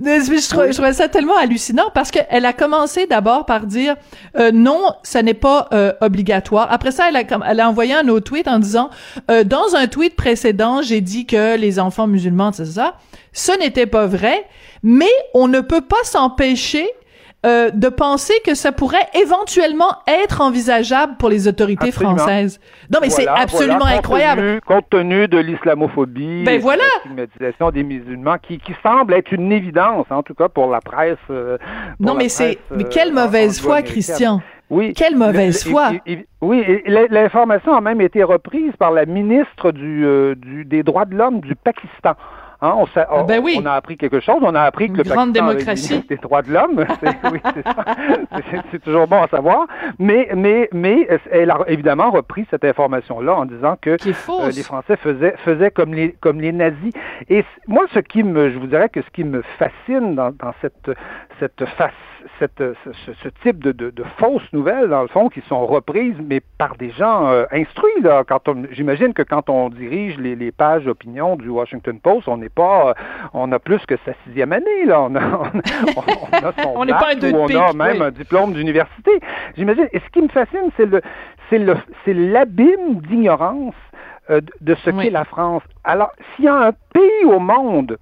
je, 0.00 0.72
trouvais, 0.74 0.92
ça 0.92 1.08
tellement 1.08 1.36
hallucinant 1.36 1.90
parce 1.94 2.10
qu'elle 2.10 2.44
a 2.44 2.52
commencé 2.52 3.06
d'abord 3.06 3.46
par 3.46 3.66
dire 3.66 3.96
euh, 4.36 4.50
non, 4.52 4.94
ça 5.02 5.22
n'est 5.22 5.34
pas 5.34 5.68
euh, 5.72 5.92
obligatoire. 6.00 6.68
Après 6.70 6.90
ça, 6.92 7.08
elle 7.08 7.16
a, 7.16 7.22
elle 7.48 7.60
a 7.60 7.68
envoyé 7.68 7.94
un 7.94 8.08
autre 8.08 8.24
tweet 8.24 8.48
en 8.48 8.58
disant 8.58 8.90
euh, 9.30 9.44
dans 9.44 9.74
un 9.74 9.86
tweet 9.86 10.16
précédent, 10.16 10.82
j'ai 10.82 11.00
dit 11.00 11.26
que 11.26 11.56
les 11.56 11.78
enfants 11.78 12.06
musulmans, 12.06 12.52
c'est 12.52 12.64
ça. 12.64 12.94
Ce 13.32 13.52
n'était 13.58 13.86
pas 13.86 14.06
vrai, 14.06 14.46
mais 14.82 15.10
on 15.34 15.48
ne 15.48 15.60
peut 15.60 15.80
pas 15.80 16.02
s'empêcher 16.04 16.88
euh, 17.44 17.70
de 17.70 17.88
penser 17.90 18.32
que 18.44 18.54
ça 18.54 18.72
pourrait 18.72 19.06
éventuellement 19.12 19.98
être 20.06 20.40
envisageable 20.40 21.16
pour 21.18 21.28
les 21.28 21.46
autorités 21.46 21.92
françaises. 21.92 22.58
Non, 22.90 23.00
mais 23.02 23.10
c'est 23.10 23.28
absolument 23.28 23.84
incroyable. 23.84 24.60
compte 24.66 24.88
tenu 24.88 25.28
de 25.28 25.38
l'islamophobie, 25.38 26.44
ben 26.44 26.58
voilà. 26.58 26.84
la 26.84 27.00
stigmatisation 27.00 27.70
des 27.70 27.82
musulmans, 27.82 28.36
qui, 28.38 28.58
qui, 28.58 28.72
semble 28.82 29.12
être 29.12 29.30
une 29.32 29.52
évidence, 29.52 30.06
en 30.08 30.22
tout 30.22 30.32
cas 30.32 30.48
pour 30.48 30.70
la 30.70 30.80
presse. 30.80 31.18
Euh, 31.28 31.58
non, 32.00 32.14
mais 32.14 32.30
c'est 32.30 32.58
mais 32.70 32.84
quelle 32.84 33.10
euh, 33.10 33.24
mauvaise 33.24 33.60
foi, 33.60 33.82
Christian. 33.82 34.40
Oui. 34.70 34.94
Quelle 34.94 35.16
mauvaise 35.16 35.64
foi. 35.64 35.92
oui, 36.40 36.82
l'information 37.10 37.74
a 37.74 37.82
même 37.82 38.00
été 38.00 38.22
reprise 38.22 38.72
par 38.78 38.90
la 38.90 39.04
ministre 39.04 39.70
du, 39.70 40.06
du 40.36 40.64
des 40.64 40.82
droits 40.82 41.04
de 41.04 41.14
l'homme 41.14 41.40
du 41.40 41.54
Pakistan. 41.54 42.14
Hein, 42.64 42.76
on, 42.78 42.86
ah, 42.96 43.22
ben 43.24 43.42
oui. 43.44 43.58
on, 43.60 43.66
a 43.66 43.72
appris 43.72 43.98
quelque 43.98 44.20
chose. 44.20 44.36
On 44.40 44.54
a 44.54 44.62
appris 44.62 44.90
que 44.90 44.96
le 44.96 45.02
grande 45.02 45.32
démocratie 45.32 46.02
des 46.08 46.16
droits 46.16 46.40
de 46.40 46.50
l'homme. 46.50 46.86
oui, 47.30 47.40
c'est 48.70 48.82
toujours 48.82 49.06
bon 49.06 49.22
à 49.22 49.28
savoir. 49.28 49.66
Mais, 49.98 50.30
mais, 50.34 50.70
mais 50.72 51.06
elle 51.30 51.50
a 51.50 51.58
évidemment 51.66 52.10
repris 52.10 52.46
cette 52.50 52.64
information-là 52.64 53.34
en 53.34 53.44
disant 53.44 53.76
que 53.78 53.90
euh, 53.90 54.50
les 54.50 54.62
Français 54.62 54.96
faisaient, 54.96 55.34
faisaient 55.44 55.70
comme 55.70 55.92
les, 55.92 56.12
comme 56.22 56.40
les 56.40 56.52
nazis. 56.52 56.94
Et 57.28 57.44
moi, 57.68 57.84
ce 57.92 57.98
qui 57.98 58.22
me, 58.22 58.50
je 58.50 58.58
vous 58.58 58.66
dirais 58.66 58.88
que 58.88 59.02
ce 59.02 59.10
qui 59.10 59.24
me 59.24 59.42
fascine 59.58 60.14
dans, 60.14 60.30
dans 60.30 60.54
cette, 60.62 60.90
cette 61.40 61.66
face 61.76 61.92
cette, 62.38 62.62
ce, 62.84 63.28
type 63.42 63.62
de, 63.62 63.72
de, 63.72 63.90
de, 63.90 64.04
fausses 64.18 64.52
nouvelles, 64.52 64.88
dans 64.88 65.02
le 65.02 65.08
fond, 65.08 65.28
qui 65.28 65.40
sont 65.42 65.66
reprises, 65.66 66.16
mais 66.22 66.40
par 66.58 66.76
des 66.76 66.90
gens 66.90 67.28
euh, 67.28 67.44
instruits. 67.52 68.00
Là. 68.02 68.24
Quand 68.26 68.48
on, 68.48 68.64
j'imagine 68.70 69.12
que 69.12 69.22
quand 69.22 69.48
on 69.50 69.68
dirige 69.68 70.18
les, 70.18 70.34
les 70.34 70.52
pages 70.52 70.84
d'opinion 70.84 71.36
du 71.36 71.48
Washington 71.48 71.98
Post, 72.00 72.28
on 72.28 72.36
n'est 72.36 72.48
pas, 72.48 72.90
euh, 72.90 72.94
on 73.32 73.52
a 73.52 73.58
plus 73.58 73.84
que 73.86 73.96
sa 74.04 74.12
sixième 74.24 74.52
année. 74.52 74.84
Là. 74.86 75.02
On 75.02 75.14
a, 75.14 75.20
on, 75.96 76.46
a 76.46 76.52
son 76.62 76.72
on 76.76 76.86
pas 76.86 77.14
un 77.14 77.32
on 77.34 77.46
a 77.48 77.72
même 77.72 78.02
un 78.02 78.10
diplôme 78.10 78.52
d'université. 78.52 79.12
J'imagine. 79.56 79.88
Et 79.92 80.00
ce 80.00 80.10
qui 80.12 80.22
me 80.22 80.28
fascine, 80.28 80.70
c'est 80.76 80.86
le, 80.86 81.00
c'est 81.50 81.58
le, 81.58 81.76
c'est 82.04 82.14
l'abîme 82.14 83.00
d'ignorance 83.08 83.74
euh, 84.30 84.40
de 84.60 84.74
ce 84.76 84.90
qu'est 84.90 85.10
la 85.10 85.24
France. 85.24 85.62
Alors, 85.84 86.10
s'il 86.34 86.46
y 86.46 86.48
a 86.48 86.54
un 86.54 86.72
pays 86.72 87.24
au 87.26 87.38
monde 87.38 87.98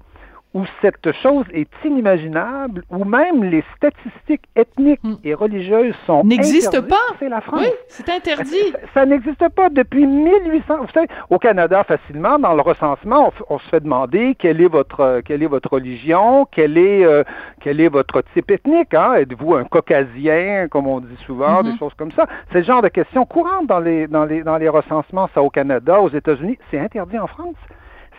où 0.54 0.64
cette 0.82 1.10
chose 1.22 1.44
est 1.52 1.68
inimaginable, 1.84 2.82
où 2.90 3.04
même 3.04 3.42
les 3.44 3.64
statistiques 3.76 4.44
ethniques 4.54 5.00
et 5.24 5.34
religieuses 5.34 5.94
sont 6.06 6.22
N'existe 6.24 6.68
interdites, 6.68 6.90
pas. 6.90 7.14
C'est 7.18 7.28
la 7.28 7.40
France. 7.40 7.60
Oui, 7.62 7.68
c'est 7.88 8.08
interdit. 8.10 8.72
Ça, 8.72 8.78
ça 8.94 9.06
n'existe 9.06 9.48
pas 9.50 9.70
depuis 9.70 10.06
1800. 10.06 10.76
Vous 10.82 10.92
savez, 10.92 11.08
au 11.30 11.38
Canada, 11.38 11.84
facilement, 11.84 12.38
dans 12.38 12.54
le 12.54 12.60
recensement, 12.62 13.32
on, 13.48 13.58
se 13.58 13.68
fait 13.68 13.80
demander 13.80 14.34
quelle 14.38 14.60
est 14.60 14.68
votre 14.68 15.00
euh, 15.00 15.20
quelle 15.24 15.42
est 15.42 15.46
votre 15.46 15.72
religion, 15.72 16.46
quel 16.50 16.76
est 16.76 17.04
euh, 17.04 17.24
quel 17.60 17.80
est 17.80 17.88
votre 17.88 18.22
type 18.34 18.50
ethnique. 18.50 18.92
Hein? 18.94 19.14
Êtes-vous 19.14 19.54
un 19.54 19.64
caucasien, 19.64 20.68
comme 20.68 20.86
on 20.86 21.00
dit 21.00 21.16
souvent, 21.26 21.62
Mhm. 21.62 21.72
des 21.72 21.78
choses 21.78 21.94
comme 21.96 22.12
ça. 22.12 22.26
C'est 22.50 22.58
le 22.58 22.64
genre 22.64 22.82
de 22.82 22.88
questions 22.88 23.24
courantes 23.24 23.66
dans 23.66 23.80
les 23.80 24.06
dans 24.06 24.24
les 24.24 24.42
dans 24.42 24.56
les 24.58 24.68
recensements. 24.68 25.28
Ça 25.34 25.42
au 25.42 25.50
Canada, 25.50 26.00
aux 26.00 26.10
États-Unis, 26.10 26.58
c'est 26.70 26.78
interdit 26.78 27.18
en 27.18 27.26
France. 27.26 27.56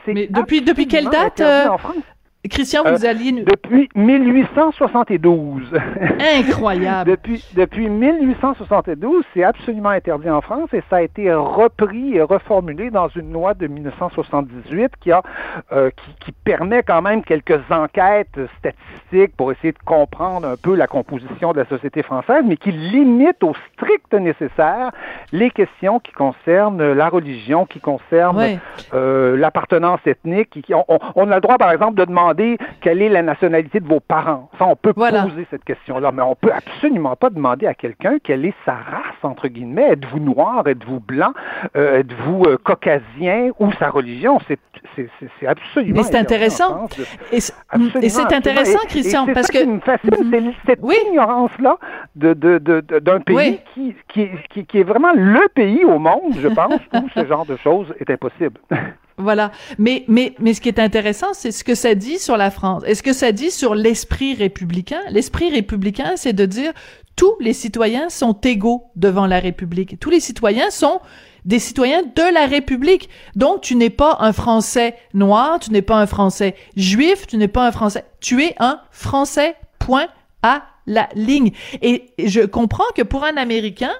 C'est 0.05 0.13
Mais 0.13 0.27
depuis, 0.27 0.61
depuis 0.61 0.87
quelle 0.87 1.09
date, 1.09 1.39
euh, 1.39 1.67
en 1.67 1.77
France. 1.77 1.95
Christian, 2.49 2.83
vous 2.83 3.05
Euh, 3.05 3.09
alliez... 3.09 3.31
nous- 3.31 3.45
Depuis 3.45 3.87
1872. 3.95 5.63
Incroyable. 6.39 7.09
depuis, 7.11 7.43
depuis 7.55 7.87
1872, 7.89 9.23
c'est 9.33 9.43
absolument 9.43 9.89
interdit 9.89 10.29
en 10.29 10.41
France 10.41 10.69
et 10.73 10.83
ça 10.89 10.97
a 10.97 11.01
été 11.01 11.33
repris 11.33 12.15
et 12.17 12.21
reformulé 12.21 12.89
dans 12.89 13.07
une 13.09 13.31
loi 13.31 13.53
de 13.53 13.67
1978 13.67 14.91
qui, 14.99 15.11
a, 15.11 15.21
euh, 15.71 15.89
qui, 15.91 16.25
qui 16.25 16.31
permet 16.31 16.83
quand 16.83 17.01
même 17.01 17.23
quelques 17.23 17.61
enquêtes 17.69 18.37
statistiques 18.59 19.35
pour 19.37 19.51
essayer 19.51 19.71
de 19.71 19.79
comprendre 19.85 20.47
un 20.47 20.57
peu 20.57 20.75
la 20.75 20.87
composition 20.87 21.53
de 21.53 21.59
la 21.61 21.65
société 21.67 22.03
française, 22.03 22.43
mais 22.45 22.57
qui 22.57 22.71
limite 22.71 23.41
au 23.43 23.53
strict 23.73 24.13
nécessaire 24.13 24.91
les 25.31 25.49
questions 25.49 25.99
qui 25.99 26.11
concernent 26.11 26.91
la 26.93 27.07
religion, 27.09 27.65
qui 27.65 27.79
concernent 27.79 28.37
Ouais. 28.37 28.59
euh, 28.93 29.37
l'appartenance 29.37 29.99
ethnique. 30.05 30.49
qui- 30.49 30.73
on 30.73 31.31
a 31.31 31.35
le 31.35 31.41
droit, 31.41 31.57
par 31.57 31.71
exemple, 31.71 31.95
de 31.95 32.05
demander 32.05 32.32
quelle 32.81 33.01
est 33.01 33.09
la 33.09 33.21
nationalité 33.21 33.79
de 33.79 33.87
vos 33.87 33.99
parents. 33.99 34.49
Ça, 34.59 34.65
on 34.65 34.75
peut 34.75 34.93
Voilà. 34.95 35.23
poser 35.23 35.45
cette 35.49 35.63
question-là, 35.63 36.11
mais 36.11 36.21
on 36.21 36.35
peut 36.35 36.51
absolument 36.53 37.15
pas 37.15 37.29
demander 37.29 37.67
à 37.67 37.73
quelqu'un 37.73 38.17
quelle 38.23 38.45
est 38.45 38.53
sa 38.65 38.73
race, 38.73 39.15
entre 39.23 39.47
guillemets. 39.47 39.91
Êtes-vous 39.93 40.19
noir, 40.19 40.67
êtes-vous 40.67 40.99
blanc, 40.99 41.33
euh, 41.75 41.99
êtes-vous 41.99 42.43
euh, 42.45 42.57
caucasien 42.63 43.51
ou 43.59 43.71
sa 43.73 43.89
religion? 43.89 44.39
C'est 44.47 44.59
absolument 45.47 45.97
Mais 45.97 46.03
c'est 46.03 46.17
intéressant. 46.17 46.87
Et 47.31 47.39
c'est- 47.39 47.53
intéressant, 48.33 48.79
Et- 48.83 48.87
Christian, 48.87 49.27
et 49.27 49.33
parce 49.33 49.47
ça 49.47 49.53
que... 49.53 49.57
qui 49.63 49.67
me 49.67 49.79
fascine, 49.79 50.09
c'est 50.65 50.71
cette 50.71 50.81
ignorance-là 51.07 51.77
de, 52.15 52.33
de, 52.33 52.57
de, 52.57 52.81
de- 52.81 52.99
d'un 52.99 53.19
pays 53.19 53.35
Oui. 53.35 53.59
qui, 53.73 53.95
qui, 54.07 54.29
qui, 54.49 54.65
qui 54.65 54.79
est 54.79 54.83
vraiment 54.83 55.11
le 55.15 55.47
pays 55.53 55.83
au 55.85 55.99
monde, 55.99 56.33
je 56.39 56.47
pense, 56.47 56.79
où 56.93 57.07
ce 57.15 57.25
genre 57.25 57.45
de 57.45 57.55
choses 57.57 57.93
est 57.99 58.09
impossible. 58.09 58.59
Voilà. 59.17 59.51
Mais, 59.77 60.05
mais, 60.07 60.33
mais 60.39 60.53
ce 60.53 60.61
qui 60.61 60.69
est 60.69 60.79
intéressant, 60.79 61.33
c'est 61.33 61.51
ce 61.51 61.63
que 61.63 61.75
ça 61.75 61.95
dit 61.95 62.19
sur 62.19 62.37
la 62.37 62.51
France. 62.51 62.83
Est-ce 62.85 63.03
que 63.03 63.13
ça 63.13 63.31
dit 63.31 63.51
sur 63.51 63.75
l'esprit 63.75 64.33
républicain? 64.33 65.01
L'esprit 65.09 65.49
républicain, 65.49 66.13
c'est 66.15 66.33
de 66.33 66.45
dire 66.45 66.73
tous 67.15 67.35
les 67.39 67.53
citoyens 67.53 68.09
sont 68.09 68.33
égaux 68.33 68.85
devant 68.95 69.27
la 69.27 69.39
République. 69.39 69.99
Tous 69.99 70.09
les 70.09 70.19
citoyens 70.19 70.71
sont 70.71 70.99
des 71.45 71.59
citoyens 71.59 72.01
de 72.01 72.33
la 72.33 72.47
République. 72.47 73.09
Donc, 73.35 73.61
tu 73.61 73.75
n'es 73.75 73.89
pas 73.89 74.17
un 74.19 74.33
Français 74.33 74.95
noir, 75.13 75.59
tu 75.59 75.71
n'es 75.71 75.81
pas 75.81 75.97
un 75.97 76.07
Français 76.07 76.55
juif, 76.75 77.27
tu 77.27 77.37
n'es 77.37 77.47
pas 77.47 77.67
un 77.67 77.71
Français. 77.71 78.05
Tu 78.19 78.43
es 78.43 78.55
un 78.59 78.79
Français, 78.91 79.55
point 79.79 80.07
à 80.41 80.63
la 80.87 81.09
ligne. 81.15 81.51
Et 81.81 82.13
je 82.17 82.41
comprends 82.41 82.83
que 82.95 83.01
pour 83.01 83.23
un 83.23 83.37
Américain, 83.37 83.93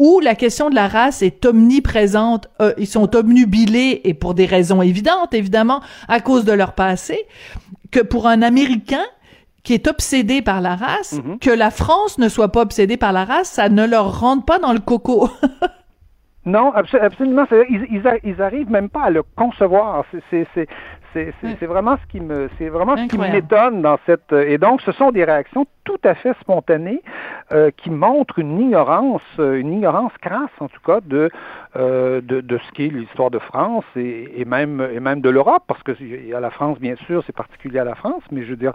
où 0.00 0.18
la 0.18 0.34
question 0.34 0.70
de 0.70 0.74
la 0.74 0.88
race 0.88 1.20
est 1.20 1.44
omniprésente, 1.44 2.48
euh, 2.62 2.72
ils 2.78 2.86
sont 2.86 3.14
obnubilés 3.14 4.00
et 4.04 4.14
pour 4.14 4.32
des 4.32 4.46
raisons 4.46 4.80
évidentes, 4.80 5.34
évidemment, 5.34 5.82
à 6.08 6.20
cause 6.20 6.46
de 6.46 6.52
leur 6.52 6.72
passé, 6.72 7.26
que 7.90 8.00
pour 8.00 8.26
un 8.26 8.40
Américain 8.40 9.04
qui 9.62 9.74
est 9.74 9.86
obsédé 9.88 10.40
par 10.40 10.62
la 10.62 10.74
race, 10.74 11.20
que 11.42 11.50
la 11.50 11.70
France 11.70 12.16
ne 12.16 12.30
soit 12.30 12.50
pas 12.50 12.62
obsédée 12.62 12.96
par 12.96 13.12
la 13.12 13.26
race, 13.26 13.50
ça 13.50 13.68
ne 13.68 13.86
leur 13.86 14.20
rentre 14.20 14.46
pas 14.46 14.58
dans 14.58 14.72
le 14.72 14.80
coco. 14.80 15.28
Non, 16.46 16.72
abso- 16.72 16.98
absolument. 16.98 17.44
Ils, 17.68 17.86
ils, 17.90 18.02
ils 18.24 18.40
arrivent 18.40 18.70
même 18.70 18.88
pas 18.88 19.02
à 19.02 19.10
le 19.10 19.22
concevoir. 19.36 20.06
C'est- 21.12 21.66
vraiment 21.66 21.96
ce 21.96 22.06
qui 22.06 22.20
me, 22.20 22.48
c'est 22.58 22.68
vraiment 22.68 22.96
ce 22.96 23.02
qui 23.08 23.16
m'étonne 23.32 23.82
dans 23.82 23.98
cette. 24.06 24.32
Et 24.32 24.58
donc, 24.58 24.80
ce 24.82 24.92
sont 24.92 25.10
des 25.10 25.24
réactions 25.24 25.66
tout 25.84 25.98
à 26.04 26.14
fait 26.14 26.34
spontanées 26.40 27.02
euh, 27.52 27.70
qui 27.76 27.90
montrent 27.90 28.38
une 28.38 28.60
ignorance, 28.60 29.22
euh, 29.38 29.54
une 29.58 29.72
ignorance 29.72 30.12
crasse 30.20 30.50
en 30.60 30.68
tout 30.68 30.80
cas 30.84 31.00
de 31.04 31.30
euh, 31.76 32.20
de, 32.20 32.40
de 32.40 32.58
ce 32.58 32.72
qu'est 32.72 32.88
l'histoire 32.88 33.30
de 33.30 33.38
France 33.38 33.84
et, 33.96 34.40
et 34.40 34.44
même 34.44 34.86
et 34.92 35.00
même 35.00 35.20
de 35.20 35.30
l'Europe, 35.30 35.62
parce 35.68 35.82
que 35.82 35.92
a 36.34 36.40
la 36.40 36.50
France 36.50 36.78
bien 36.80 36.96
sûr, 37.06 37.22
c'est 37.26 37.34
particulier 37.34 37.78
à 37.78 37.84
la 37.84 37.94
France, 37.94 38.22
mais 38.32 38.42
je 38.42 38.50
veux 38.50 38.56
dire, 38.56 38.72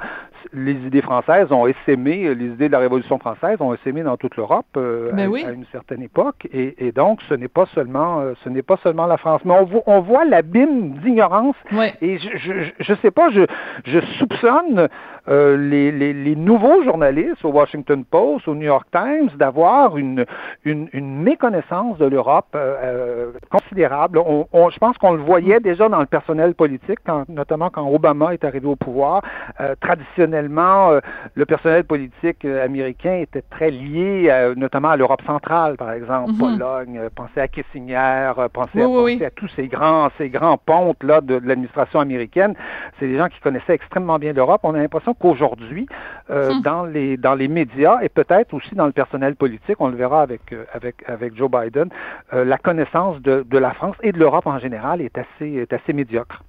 les 0.54 0.74
idées 0.74 1.02
françaises 1.02 1.52
ont 1.52 1.68
essaimé, 1.68 2.34
les 2.36 2.46
idées 2.46 2.68
de 2.68 2.72
la 2.72 2.80
Révolution 2.80 3.20
française 3.20 3.58
ont 3.60 3.74
essaimé 3.74 4.04
dans 4.04 4.18
toute 4.18 4.38
l'Europe 4.38 4.66
euh, 4.78 5.12
Ben 5.12 5.28
à, 5.28 5.30
oui. 5.30 5.44
à 5.46 5.52
une 5.52 5.66
certaine 5.72 6.02
époque, 6.02 6.48
et, 6.54 6.88
et 6.88 6.92
donc 6.92 7.22
ce 7.28 7.34
n'est 7.34 7.48
pas 7.50 7.66
seulement 7.76 8.22
euh, 8.22 8.34
ce 8.44 8.50
n'est 8.50 8.62
pas 8.62 8.78
seulement 8.84 9.08
la 9.08 9.18
France, 9.18 9.42
mais 9.46 9.54
on 9.54 9.66
voit, 9.66 9.84
on 9.88 10.02
voit 10.02 10.26
l'abîme 10.26 10.94
d'ignorance. 11.00 11.56
Et 12.02 12.18
je, 12.18 12.30
je 12.38 12.54
je 12.80 12.94
sais 13.02 13.12
pas, 13.12 13.30
je 13.30 13.46
je 13.86 14.00
soupçonne 14.18 14.88
euh, 15.28 15.58
les, 15.58 15.92
les, 15.92 16.14
les 16.14 16.36
nouveaux 16.36 16.84
journalistes 16.84 17.44
au 17.44 17.50
Washington 17.50 18.04
Post, 18.06 18.48
au 18.48 18.56
New 18.56 18.66
York 18.68 18.88
Times, 18.92 19.30
d'avoir 19.38 19.98
une, 19.98 20.26
une 20.64 20.88
une 20.94 21.22
méconnaissance 21.22 21.98
de 21.98 22.06
l'Europe 22.06 22.48
euh, 22.56 22.76
euh, 22.84 23.32
considérable. 23.52 24.20
On, 24.20 24.46
on- 24.54 24.70
je 24.70 24.78
pense 24.78 24.98
qu'on 24.98 25.14
le 25.14 25.22
voyait 25.22 25.60
déjà 25.60 25.90
dans 25.90 26.00
le 26.00 26.06
personnel 26.06 26.54
politique, 26.54 27.00
quand- 27.06 27.28
notamment 27.30 27.70
quand 27.70 27.88
Obama 27.90 28.34
est 28.34 28.44
arrivé 28.44 28.68
au 28.68 28.76
pouvoir. 28.76 29.22
Euh, 29.62 29.74
traditionnellement, 29.80 30.92
euh, 30.92 31.00
le 31.34 31.46
personnel 31.46 31.84
politique 31.84 32.46
euh, 32.46 32.64
américain 32.64 33.16
était 33.16 33.42
très 33.42 33.72
lié, 33.72 34.32
notamment 34.56 34.90
à 34.90 34.98
l'Europe 34.98 35.22
centrale, 35.26 35.76
par 35.78 35.92
exemple, 35.92 36.32
Mhm. 36.32 36.38
Pologne. 36.38 37.00
pensez 37.16 37.40
à 37.42 37.48
Kissinger, 37.48 38.32
pensez, 38.54 38.70
Oui, 38.76 38.82
à, 38.84 38.88
oui, 38.88 38.94
pensez 38.96 39.18
oui. 39.20 39.26
à 39.26 39.30
tous 39.32 39.48
ces 39.56 39.68
grands, 39.68 40.10
ces 40.18 40.30
grands 40.30 40.58
pontes 40.58 41.02
là 41.04 41.22
de, 41.22 41.40
de 41.40 41.48
l'administration 41.48 42.00
américaine. 42.00 42.54
C'est 43.00 43.08
des 43.08 43.18
gens 43.18 43.28
qui 43.28 43.40
connaissaient 43.40 43.74
extrêmement 43.74 44.20
bien 44.20 44.34
l'Europe. 44.34 44.62
On 44.64 44.74
a 44.76 44.78
l'impression 44.78 45.14
qu'aujourd'hui, 45.20 45.88
euh, 46.30 46.54
Hmm. 46.54 46.62
dans 46.62 46.86
les 46.86 47.18
dans 47.18 47.36
les 47.36 47.48
médias 47.48 48.00
et 48.02 48.10
peut-être 48.10 48.54
aussi 48.54 48.76
dans 48.76 48.86
le 48.86 48.92
personnel 48.92 49.36
politique, 49.36 49.78
on 49.80 49.90
le 49.90 49.98
verra 49.98 50.22
avec 50.22 50.54
euh, 50.54 50.66
avec 50.74 50.96
avec 51.08 51.36
Joe 51.36 51.50
Biden, 51.50 51.90
euh, 52.34 52.46
la 52.46 52.58
connaissance 52.58 53.22
de, 53.22 53.46
de 53.48 53.58
la 53.58 53.72
France 53.74 53.96
et 54.02 54.12
de 54.12 54.20
l'Europe 54.20 54.48
en 54.48 54.60
général 54.60 55.02
est 55.02 55.18
assez 55.18 55.48
est 55.54 55.74
assez 55.74 55.94
médiocre. 55.94 56.44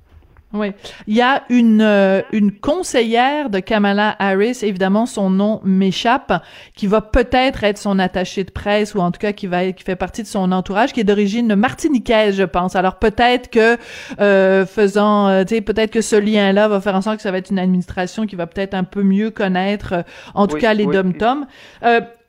Oui. 0.57 0.73
Il 1.07 1.15
y 1.15 1.23
a 1.23 1.43
une, 1.49 1.83
euh, 1.83 2.23
une 2.33 2.53
conseillère 2.53 3.51
de 3.51 3.61
Kamala 3.61 4.17
Harris, 4.19 4.59
évidemment, 4.63 5.07
son 5.07 5.31
nom 5.31 5.61
m'échappe, 5.65 6.33
qui 6.75 6.87
va 6.87 7.01
peut-être 7.01 7.65
être 7.65 7.79
son 7.79 7.99
attachée 7.99 8.45
de 8.45 8.51
presse, 8.51 8.95
ou 8.95 9.01
en 9.01 9.11
tout 9.11 9.19
cas 9.21 9.33
qui 9.33 9.47
va 9.47 9.71
qui 9.73 9.85
fait 9.85 9.97
partie 9.97 10.23
de 10.23 10.29
son 10.29 10.53
entourage, 10.53 10.93
qui 10.93 11.01
est 11.01 11.05
d'origine 11.05 11.55
martiniquaise, 11.55 12.37
je 12.37 12.43
pense. 12.45 12.77
Alors 12.77 12.97
peut-être 12.97 13.51
que, 13.51 13.77
euh, 14.21 14.67
faisant, 14.67 15.29
euh, 15.29 15.45
tu 15.45 15.55
sais, 15.57 15.61
peut-être 15.61 15.91
que 15.91 16.01
ce 16.01 16.17
lien-là 16.17 16.69
va 16.69 16.81
faire 16.81 16.95
en 16.95 17.03
sorte 17.03 17.17
que 17.17 17.23
ça 17.23 17.31
va 17.31 17.39
être 17.39 17.51
une 17.51 17.59
administration 17.59 18.27
qui 18.27 18.37
va 18.37 18.47
peut-être 18.47 18.75
un 18.75 18.85
peu 18.85 19.03
mieux 19.03 19.31
connaître, 19.31 19.93
euh, 19.93 20.03
en 20.35 20.47
tout 20.47 20.55
Oui, 20.57 20.61
cas, 20.61 20.75
les 20.75 20.85
oui. 20.85 20.95
dom-toms. 20.95 21.47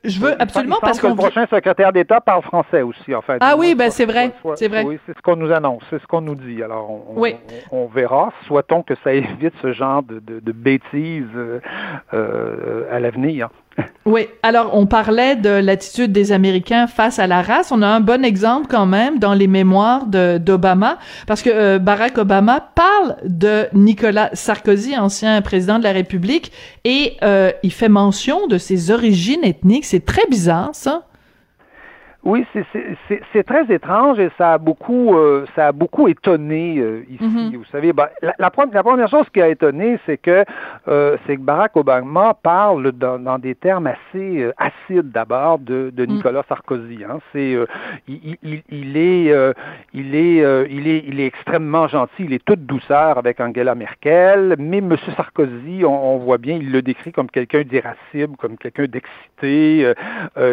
Je 0.04 0.20
veux 0.20 0.40
absolument 0.40 0.76
parce 0.80 1.00
que 1.00 1.06
le 1.08 1.14
prochain 1.14 1.46
secrétaire 1.46 1.92
d'État 1.92 2.20
parle 2.20 2.42
français 2.42 2.82
aussi, 2.82 3.14
en 3.14 3.20
fait. 3.22 3.38
Ah 3.40 3.56
oui, 3.58 3.74
ben 3.74 3.90
c'est 3.90 4.06
vrai, 4.06 4.32
c'est 4.54 4.68
vrai. 4.68 4.84
Oui, 4.84 4.98
c'est 5.06 5.16
ce 5.16 5.20
qu'on 5.22 5.36
nous 5.36 5.50
annonce, 5.52 5.82
c'est 5.90 6.00
ce 6.00 6.06
qu'on 6.06 6.20
nous 6.20 6.36
dit. 6.36 6.62
Alors, 6.62 6.90
on, 6.90 7.02
on- 7.16 7.20
Oui. 7.20 7.36
on, 7.72 7.78
on 7.78 7.86
verra. 7.86 8.32
Souhaitons 8.46 8.82
que 8.82 8.94
ça 9.02 9.12
évite 9.12 9.54
ce 9.60 9.72
genre 9.72 10.02
de, 10.02 10.20
de, 10.20 10.38
de 10.40 10.52
bêtises 10.52 11.24
euh, 11.36 11.60
euh, 12.14 12.84
à 12.94 13.00
l'avenir. 13.00 13.48
Oui, 14.06 14.26
alors 14.42 14.70
on 14.72 14.86
parlait 14.86 15.36
de 15.36 15.50
l'attitude 15.50 16.12
des 16.12 16.32
Américains 16.32 16.86
face 16.86 17.18
à 17.18 17.26
la 17.26 17.42
race. 17.42 17.70
On 17.72 17.82
a 17.82 17.86
un 17.86 18.00
bon 18.00 18.24
exemple 18.24 18.66
quand 18.68 18.86
même 18.86 19.18
dans 19.18 19.34
les 19.34 19.46
mémoires 19.46 20.06
d'Obama, 20.06 20.98
parce 21.26 21.42
que 21.42 21.50
euh, 21.52 21.78
Barack 21.78 22.16
Obama 22.16 22.60
parle 22.74 23.16
de 23.24 23.66
Nicolas 23.74 24.30
Sarkozy, 24.32 24.96
ancien 24.96 25.42
président 25.42 25.78
de 25.78 25.84
la 25.84 25.92
République, 25.92 26.52
et 26.84 27.18
euh, 27.22 27.52
il 27.62 27.72
fait 27.72 27.90
mention 27.90 28.46
de 28.46 28.56
ses 28.56 28.90
origines 28.90 29.44
ethniques. 29.44 29.84
C'est 29.84 30.06
très 30.06 30.26
bizarre, 30.30 30.70
ça. 30.72 31.07
Oui, 32.24 32.44
c'est- 32.52 33.42
très 33.44 33.72
étrange 33.72 34.18
et 34.18 34.28
ça 34.36 34.54
a 34.54 34.58
beaucoup, 34.58 35.14
euh, 35.16 35.46
ça 35.54 35.68
a 35.68 35.72
beaucoup 35.72 36.08
étonné 36.08 36.78
euh, 36.78 37.04
ici. 37.08 37.24
Mhm. 37.24 37.56
Vous 37.56 37.64
savez, 37.66 37.92
ben, 37.92 38.08
la, 38.20 38.34
la, 38.38 38.50
la 38.72 38.82
première 38.82 39.08
chose 39.08 39.26
qui 39.32 39.40
a 39.40 39.48
étonné, 39.48 39.98
c'est 40.04 40.18
que 40.18 40.44
euh, 40.88 41.16
c'est 41.26 41.36
que 41.36 41.40
Barack 41.40 41.76
Obama 41.76 42.34
parle 42.42 42.92
dans, 42.92 43.18
dans 43.18 43.38
des 43.38 43.54
termes 43.54 43.86
assez 43.86 44.42
euh, 44.42 44.52
acides 44.58 45.10
d'abord 45.12 45.58
de, 45.60 45.90
de 45.94 46.04
Nicolas 46.04 46.42
Sarkozy. 46.48 47.04
Hein. 47.08 47.20
C'est, 47.32 47.54
euh, 47.54 47.66
il, 48.08 48.36
il, 48.42 48.62
il 48.68 48.96
est, 48.96 49.30
euh, 49.32 49.52
il 49.94 50.14
est, 50.14 50.42
euh, 50.44 50.66
il 50.68 50.88
est, 50.88 51.04
il 51.06 51.20
est 51.20 51.26
extrêmement 51.26 51.86
gentil. 51.86 52.24
Il 52.24 52.32
est 52.34 52.44
toute 52.44 52.66
douceur 52.66 53.16
avec 53.16 53.40
Angela 53.40 53.74
Merkel, 53.76 54.56
mais 54.58 54.80
Monsieur 54.80 55.12
Sarkozy, 55.16 55.84
on, 55.84 56.14
on 56.16 56.18
voit 56.18 56.38
bien, 56.38 56.56
il 56.56 56.72
le 56.72 56.82
décrit 56.82 57.12
comme 57.12 57.30
quelqu'un 57.30 57.62
d'irascible, 57.62 58.36
comme 58.36 58.58
quelqu'un 58.58 58.86
d'excité, 58.86 59.92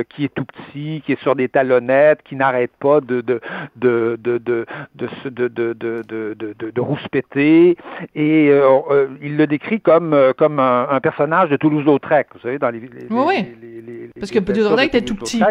qui 0.09 0.26
est 0.26 0.34
tout 0.34 0.45
petit, 0.45 1.01
qui 1.05 1.13
est 1.13 1.22
sur 1.22 1.36
des 1.36 1.49
talonnette, 1.56 2.20
qui 2.28 2.36
n'arrête 2.36 2.72
pas 2.80 2.99
de 2.99 3.22
de 3.22 3.39
de 3.78 4.18
de 4.22 4.38
de 4.38 4.66
de 4.93 5.47
de, 5.47 5.74
de, 5.74 6.72
de 6.78 6.82
rouspéter. 6.82 7.78
Et 8.14 8.49
euh, 8.49 8.80
euh, 8.91 9.08
il 9.22 9.38
le 9.38 9.47
décrit 9.47 9.80
comme 9.80 10.14
euh, 10.14 10.34
comme 10.34 10.60
un, 10.60 10.99
personnage 10.99 11.49
de 11.49 11.56
Toulouse-Lautrec, 11.56 12.28
vous 12.34 12.41
savez, 12.41 12.60
dans 12.60 12.72
les, 12.72 12.80
les, 12.80 13.08
oui, 13.10 13.56
les, 13.62 13.82
les 13.82 14.10
parce 14.20 14.32
que 14.32 14.39
Toulouse-Lautrec 14.39 14.89
était 14.89 15.06
tout 15.06 15.16
petit. 15.16 15.41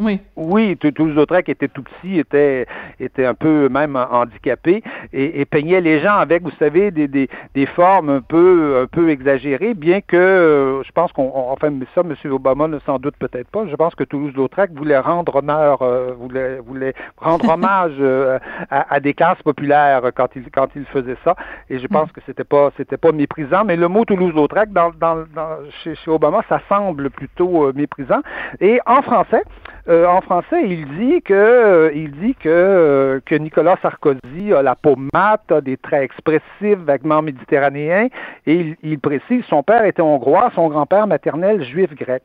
Oui. 0.00 0.18
Oui, 0.34 0.78
Toulouse-Lautrec 0.78 1.48
était 1.50 1.68
tout 1.68 1.82
petit, 1.82 2.18
était, 2.18 2.66
était 2.98 3.26
un 3.26 3.34
peu 3.34 3.68
même 3.68 3.96
handicapé 3.96 4.82
et, 5.12 5.40
et, 5.40 5.44
peignait 5.44 5.82
les 5.82 6.00
gens 6.00 6.14
avec, 6.14 6.42
vous 6.42 6.52
savez, 6.58 6.90
des, 6.90 7.06
des, 7.06 7.28
des 7.54 7.66
formes 7.66 8.08
un 8.08 8.22
peu, 8.22 8.80
un 8.82 8.86
peu 8.86 9.10
exagérées, 9.10 9.74
bien 9.74 10.00
que 10.00 10.16
euh, 10.16 10.82
je 10.84 10.92
pense 10.92 11.12
qu'on, 11.12 11.30
enfin, 11.34 11.70
ça, 11.94 12.00
M. 12.00 12.14
Obama 12.32 12.66
ne 12.66 12.78
s'en 12.80 12.98
doute 12.98 13.16
peut-être 13.18 13.48
pas. 13.48 13.66
Je 13.66 13.76
pense 13.76 13.94
que 13.94 14.04
Toulouse-Lautrec 14.04 14.72
voulait 14.72 14.98
rendre 14.98 15.36
honneur, 15.36 15.82
euh, 15.82 16.12
voulait, 16.18 16.60
voulait 16.60 16.94
rendre 17.18 17.48
hommage 17.52 17.92
euh, 18.00 18.38
à, 18.70 18.94
à, 18.94 19.00
des 19.00 19.12
classes 19.12 19.42
populaires 19.42 20.02
quand 20.14 20.28
il, 20.34 20.50
quand 20.50 20.68
il 20.76 20.86
faisait 20.86 21.16
ça. 21.24 21.36
Et 21.68 21.78
je 21.78 21.86
pense 21.86 22.08
mm. 22.08 22.12
que 22.12 22.20
c'était 22.24 22.44
pas, 22.44 22.70
c'était 22.78 22.96
pas 22.96 23.12
méprisant. 23.12 23.64
Mais 23.66 23.76
le 23.76 23.88
mot 23.88 24.06
Toulouse-Lautrec, 24.06 24.72
dans, 24.72 24.92
dans, 24.98 25.24
dans, 25.34 25.58
chez, 25.84 25.94
chez 25.94 26.10
Obama, 26.10 26.42
ça 26.48 26.62
semble 26.70 27.10
plutôt 27.10 27.70
méprisant. 27.74 28.22
Et 28.60 28.80
en 28.86 29.02
français, 29.02 29.42
euh, 29.90 30.06
en 30.06 30.20
français, 30.20 30.62
il 30.64 30.86
dit 30.98 31.20
que 31.22 31.34
euh, 31.34 31.90
il 31.92 32.12
dit 32.12 32.36
que, 32.36 32.48
euh, 32.48 33.18
que 33.26 33.34
Nicolas 33.34 33.76
Sarkozy 33.82 34.54
a 34.54 34.62
la 34.62 34.76
peau 34.76 34.94
mate, 35.12 35.50
a 35.50 35.60
des 35.60 35.76
traits 35.76 36.04
expressifs, 36.04 36.78
vaguement 36.78 37.22
méditerranéens, 37.22 38.06
et 38.46 38.54
il, 38.54 38.76
il 38.84 39.00
précise 39.00 39.44
son 39.46 39.64
père 39.64 39.84
était 39.84 40.00
hongrois, 40.00 40.52
son 40.54 40.68
grand-père 40.68 41.08
maternel 41.08 41.64
juif 41.64 41.92
grec. 41.96 42.22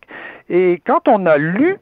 Et 0.48 0.80
quand 0.86 1.08
on 1.08 1.26
a 1.26 1.40
lu 1.40 1.80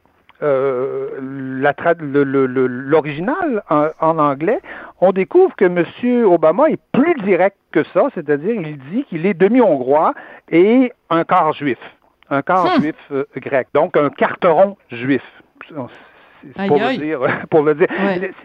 l'original 1.20 3.62
en, 3.68 3.88
en, 4.00 4.18
anglais, 4.18 4.60
on 5.00 5.12
découvre 5.12 5.54
que 5.56 5.66
M. 5.66 5.84
Obama 6.26 6.70
est 6.70 6.80
plus 6.92 7.14
direct 7.22 7.56
que 7.72 7.84
ça, 7.94 8.08
c'est-à-dire 8.14 8.54
il 8.54 8.78
dit 8.90 9.04
qu'il 9.04 9.26
est 9.26 9.34
demi-hongrois 9.34 10.14
et 10.50 10.92
un 11.10 11.24
quart 11.24 11.52
juif, 11.52 11.78
un 12.30 12.40
quart 12.42 12.66
hmm. 12.66 12.80
juif 12.80 12.96
grec, 13.36 13.68
donc 13.74 13.96
un 13.96 14.10
carteron 14.10 14.76
juif 14.90 15.22
je. 15.62 16.13
pour 16.68 16.78
le 16.78 16.96
dire, 16.96 17.20
pour 17.50 17.62
le 17.62 17.74
dire. 17.74 17.88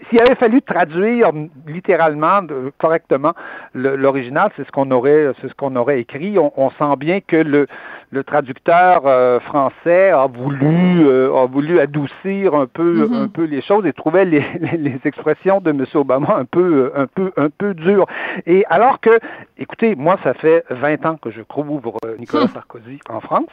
S'il 0.10 0.20
avait 0.22 0.36
fallu 0.36 0.62
traduire 0.62 1.32
littéralement, 1.68 2.42
correctement, 2.78 3.34
l'original, 3.74 4.52
c'est 4.56 4.66
ce 4.66 4.72
qu'on 4.72 4.90
aurait, 4.92 5.32
c'est 5.42 5.50
ce 5.50 5.54
qu'on 5.54 5.76
aurait 5.76 6.00
écrit. 6.00 6.38
On, 6.38 6.70
sent 6.72 6.96
bien 6.98 7.20
que 7.20 7.36
le, 7.36 7.68
le 8.12 8.24
traducteur 8.24 9.02
euh, 9.06 9.40
français 9.40 10.10
a 10.10 10.28
voulu, 10.28 11.08
euh, 11.08 11.36
a 11.36 11.46
voulu 11.46 11.80
adoucir 11.80 12.56
un 12.56 12.68
peu, 12.68 13.06
mm-hmm. 13.06 13.24
un 13.24 13.28
peu 13.28 13.44
les 13.44 13.62
choses 13.62 13.86
et 13.86 13.94
trouvait 13.94 14.26
les, 14.26 14.44
les, 14.78 15.00
expressions 15.06 15.60
de 15.60 15.72
M. 15.72 15.86
Obama 15.96 16.36
un 16.38 16.46
peu, 16.46 16.92
un 16.96 17.08
peu, 17.08 17.32
un 17.38 17.50
peu 17.50 17.74
dures. 17.74 18.08
Et 18.46 18.66
alors 18.70 19.00
que, 19.00 19.20
écoutez, 19.58 19.96
moi, 19.96 20.18
ça 20.24 20.34
fait 20.36 20.64
20 20.70 21.06
ans 21.06 21.18
que 21.18 21.32
je 21.32 21.42
couvre 21.42 21.98
euh, 22.06 22.16
Nicolas 22.18 22.46
hmm. 22.46 22.50
Sarkozy 22.50 23.00
en 23.10 23.20
France. 23.20 23.48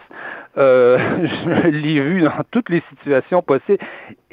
je 0.57 1.69
l'ai 1.69 2.01
vu 2.01 2.23
dans 2.23 2.43
toutes 2.51 2.71
les 2.71 2.83
situations 2.89 3.43
possibles 3.43 3.79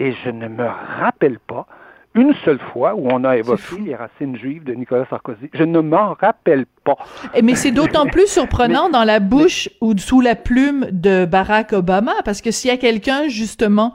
et 0.04 0.14
je 0.26 0.30
ne 0.30 0.50
me 0.50 0.68
rappelle 1.00 1.40
pas 1.40 1.66
une 2.14 2.34
seule 2.44 2.60
fois 2.72 2.94
où 2.94 3.08
on 3.10 3.24
a 3.24 3.38
évoqué 3.38 3.78
les 3.84 3.96
racines 3.96 4.38
juives 4.38 4.64
de 4.66 4.74
Nicolas 4.74 5.06
Sarkozy. 5.10 5.50
Je 5.54 5.64
ne 5.64 5.80
m'en 5.80 6.14
rappelle 6.14 6.66
pas. 6.84 6.98
Mais 7.42 7.56
c'est 7.56 7.72
d'autant 7.72 8.06
plus 8.06 8.28
surprenant 8.28 8.90
dans 8.90 9.06
la 9.06 9.20
bouche 9.20 9.70
ou 9.82 9.98
sous 9.98 10.22
la 10.22 10.36
plume 10.36 10.88
de 10.92 11.26
Barack 11.26 11.74
Obama, 11.74 12.14
parce 12.26 12.42
que 12.42 12.52
s'il 12.52 12.70
y 12.70 12.74
a 12.74 12.78
quelqu'un, 12.78 13.30
justement, 13.30 13.94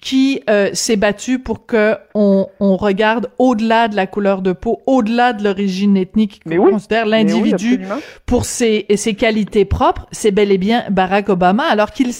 qui 0.00 0.42
euh, 0.48 0.70
s'est 0.74 0.96
battu 0.96 1.38
pour 1.38 1.66
que 1.66 1.96
on, 2.14 2.46
on 2.60 2.76
regarde 2.76 3.30
au-delà 3.38 3.88
de 3.88 3.96
la 3.96 4.06
couleur 4.06 4.42
de 4.42 4.52
peau, 4.52 4.80
au-delà 4.86 5.32
de 5.32 5.42
l'origine 5.42 5.96
ethnique, 5.96 6.40
qu'on 6.48 6.70
considère 6.70 7.06
l'individu 7.06 7.80
pour 8.24 8.44
ses, 8.44 8.86
ses 8.94 9.14
qualités 9.14 9.64
propres, 9.64 10.06
c'est 10.12 10.30
bel 10.30 10.52
et 10.52 10.58
bien 10.58 10.84
Barack 10.90 11.28
Obama, 11.28 11.64
alors 11.64 11.90
qu'il 11.90 12.12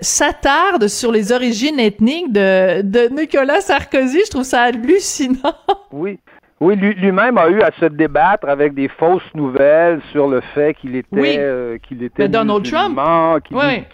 s'attarde 0.00 0.88
sur 0.88 1.12
les 1.12 1.32
origines 1.32 1.78
ethniques 1.78 2.32
de, 2.32 2.82
de 2.82 3.08
Nicolas 3.14 3.60
Sarkozy. 3.60 4.20
Je 4.24 4.30
trouve 4.30 4.44
ça 4.44 4.62
hallucinant. 4.62 5.54
Oui, 5.92 6.18
oui, 6.60 6.74
lui-même 6.74 7.38
a 7.38 7.48
eu 7.50 7.62
à 7.62 7.70
se 7.78 7.84
débattre 7.84 8.48
avec 8.48 8.74
des 8.74 8.88
fausses 8.88 9.22
nouvelles 9.34 10.00
sur 10.10 10.26
le 10.26 10.40
fait 10.54 10.74
qu'il 10.74 10.96
était 10.96 11.36
euh, 11.38 11.78
qu'il 11.78 12.02
était 12.02 12.28
Donald 12.28 12.64
Trump, 12.64 12.98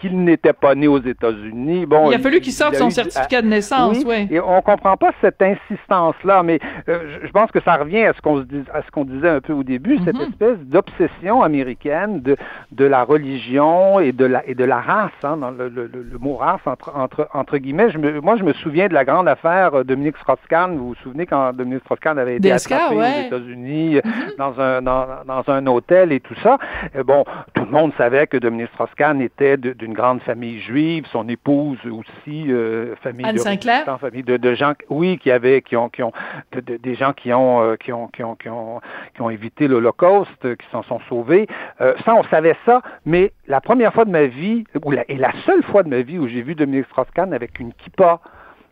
qu'il 0.01 0.23
n'était 0.23 0.53
pas 0.53 0.73
né 0.73 0.87
aux 0.87 0.99
États-Unis. 0.99 1.85
Bon, 1.85 2.09
il 2.09 2.15
a 2.15 2.19
fallu 2.19 2.39
qu'il 2.39 2.53
sorte 2.53 2.75
son 2.75 2.89
certificat 2.89 3.43
de 3.43 3.47
naissance, 3.47 3.99
oui. 4.05 4.27
Et 4.31 4.39
on 4.39 4.61
comprend 4.61 4.97
pas 4.97 5.11
cette 5.21 5.41
insistance-là, 5.41 6.41
mais 6.41 6.59
euh, 6.89 7.19
je 7.23 7.31
pense 7.31 7.51
que 7.51 7.61
ça 7.61 7.75
revient 7.75 8.05
à 8.05 8.13
ce 8.13 8.21
qu'on 8.21 8.39
à 8.73 8.81
ce 8.81 8.91
qu'on 8.91 9.05
disait 9.05 9.29
un 9.29 9.41
peu 9.41 9.53
au 9.53 9.63
début, 9.63 9.99
cette 10.03 10.15
mm-hmm. 10.15 10.29
espèce 10.29 10.57
d'obsession 10.61 11.43
américaine 11.43 12.21
de 12.21 12.35
de 12.71 12.85
la 12.85 13.03
religion 13.03 13.99
et 13.99 14.11
de 14.11 14.25
la 14.25 14.47
et 14.49 14.55
de 14.55 14.63
la 14.63 14.81
race, 14.81 15.11
hein, 15.23 15.37
dans 15.37 15.51
le, 15.51 15.69
le, 15.69 15.85
le, 15.85 16.17
mot 16.19 16.35
race 16.37 16.61
entre 16.65 16.95
entre 16.95 17.29
entre 17.33 17.57
guillemets. 17.57 17.91
Je 17.91 17.99
me, 17.99 18.21
moi, 18.21 18.37
je 18.37 18.43
me 18.43 18.53
souviens 18.53 18.87
de 18.87 18.93
la 18.95 19.05
grande 19.05 19.27
affaire 19.27 19.75
euh, 19.75 19.83
Dominique 19.83 20.17
Strauss-Kahn. 20.17 20.77
Vous 20.77 20.87
vous 20.89 20.95
souvenez 21.03 21.27
quand 21.27 21.53
Dominique 21.53 21.81
Strauss-Kahn 21.83 22.17
avait 22.17 22.37
été 22.37 22.54
aux 22.91 23.27
États-Unis 23.27 23.95
mm-hmm. 23.95 24.37
dans 24.37 24.59
un 24.59 24.81
dans, 24.81 25.07
dans, 25.25 25.43
un 25.47 25.67
hôtel 25.67 26.11
et 26.11 26.19
tout 26.19 26.35
ça. 26.43 26.57
Et 26.97 27.03
bon, 27.03 27.23
tout 27.53 27.65
le 27.65 27.71
monde 27.71 27.91
savait 27.97 28.27
que 28.27 28.37
Dominique 28.37 28.69
Strauss-Kahn 28.73 29.21
était 29.21 29.57
d'une 29.57 29.93
grande 29.93 30.21
famille 30.21 30.59
juive, 30.59 31.05
son 31.11 31.27
épouse 31.29 31.77
aussi 31.85 32.51
euh, 32.51 32.95
famille 32.97 33.25
Anne 33.25 33.35
de 33.35 33.39
Sinclair? 33.39 33.99
famille 33.99 34.23
de, 34.23 34.37
de, 34.37 34.53
gens 34.53 34.73
oui 34.89 35.17
qui 35.17 35.31
avaient 35.31 35.61
qui 35.61 35.75
ont 35.75 35.89
qui 35.89 36.03
ont 36.03 36.11
de, 36.51 36.77
des 36.77 36.95
gens 36.95 37.13
qui 37.13 37.33
ont, 37.33 37.61
euh, 37.61 37.75
qui 37.75 37.91
ont 37.91 38.07
qui 38.07 38.23
ont 38.23 38.35
qui 38.35 38.49
ont 38.49 38.81
qui 39.13 39.21
ont 39.21 39.29
évité 39.29 39.67
l'Holocauste, 39.67 40.55
qui 40.57 40.65
s'en 40.71 40.83
sont 40.83 40.99
sauvés. 41.09 41.47
Euh, 41.81 41.93
ça 42.05 42.15
on 42.15 42.23
savait 42.25 42.55
ça, 42.65 42.81
mais 43.05 43.31
la 43.47 43.61
première 43.61 43.93
fois 43.93 44.05
de 44.05 44.11
ma 44.11 44.25
vie 44.25 44.63
ou 44.83 44.91
la, 44.91 45.09
et 45.09 45.17
la 45.17 45.31
seule 45.45 45.63
fois 45.63 45.83
de 45.83 45.89
ma 45.89 46.01
vie 46.01 46.19
où 46.19 46.27
j'ai 46.27 46.41
vu 46.41 46.55
Dominique 46.55 46.85
Strauss-Kahn 46.87 47.33
avec 47.33 47.59
une 47.59 47.73
kippa 47.73 48.19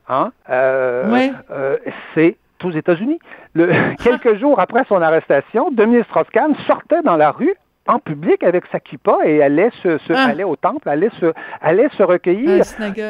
Hein? 0.09 0.31
Euh, 0.49 1.09
oui. 1.11 1.31
euh, 1.51 1.77
c'est 2.13 2.37
aux 2.65 2.71
États-Unis. 2.71 3.19
quelques 4.03 4.37
jours 4.39 4.59
après 4.59 4.83
son 4.87 5.01
arrestation, 5.01 5.71
Dominique 5.71 6.05
Strauss-Kahn 6.05 6.55
sortait 6.67 7.01
dans 7.03 7.17
la 7.17 7.31
rue 7.31 7.55
en 7.87 7.99
public 7.99 8.43
avec 8.43 8.65
sa 8.71 8.79
kippa 8.79 9.17
et 9.25 9.43
allait 9.43 9.71
se, 9.81 9.97
se 9.97 10.13
ah. 10.13 10.27
allait 10.29 10.43
au 10.43 10.55
temple, 10.55 10.87
allait 10.87 11.09
se 11.19 11.33
allait 11.61 11.89
se 11.97 12.03
recueillir. 12.03 12.63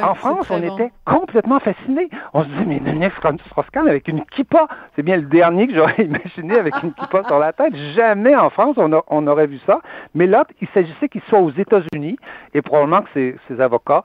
en 0.03 0.15
France, 0.15 0.49
on 0.49 0.61
était 0.63 0.91
complètement 1.05 1.59
fascinés. 1.59 2.09
On 2.33 2.43
se 2.43 2.49
dit 2.49 2.65
mais 2.65 2.79
Dominique 2.79 3.13
Strauss-Kahn 3.47 3.87
avec 3.87 4.07
une 4.07 4.25
kippa, 4.25 4.67
c'est 4.95 5.03
bien 5.03 5.17
le 5.17 5.23
dernier 5.23 5.67
que 5.67 5.75
j'aurais 5.75 5.95
imaginé 6.03 6.57
avec 6.57 6.73
une 6.81 6.93
kippa 6.93 7.23
sur 7.25 7.39
la 7.39 7.53
tête. 7.53 7.75
Jamais 7.95 8.35
en 8.35 8.49
France 8.49 8.75
on, 8.77 8.91
a, 8.93 9.03
on 9.07 9.27
aurait 9.27 9.47
vu 9.47 9.59
ça. 9.65 9.81
Mais 10.15 10.25
là, 10.25 10.45
il 10.61 10.67
s'agissait 10.73 11.09
qu'il 11.09 11.21
soit 11.29 11.39
aux 11.39 11.51
États-Unis 11.51 12.17
et 12.53 12.61
probablement 12.61 13.01
que 13.03 13.09
ses, 13.13 13.35
ses 13.47 13.61
avocats, 13.61 14.03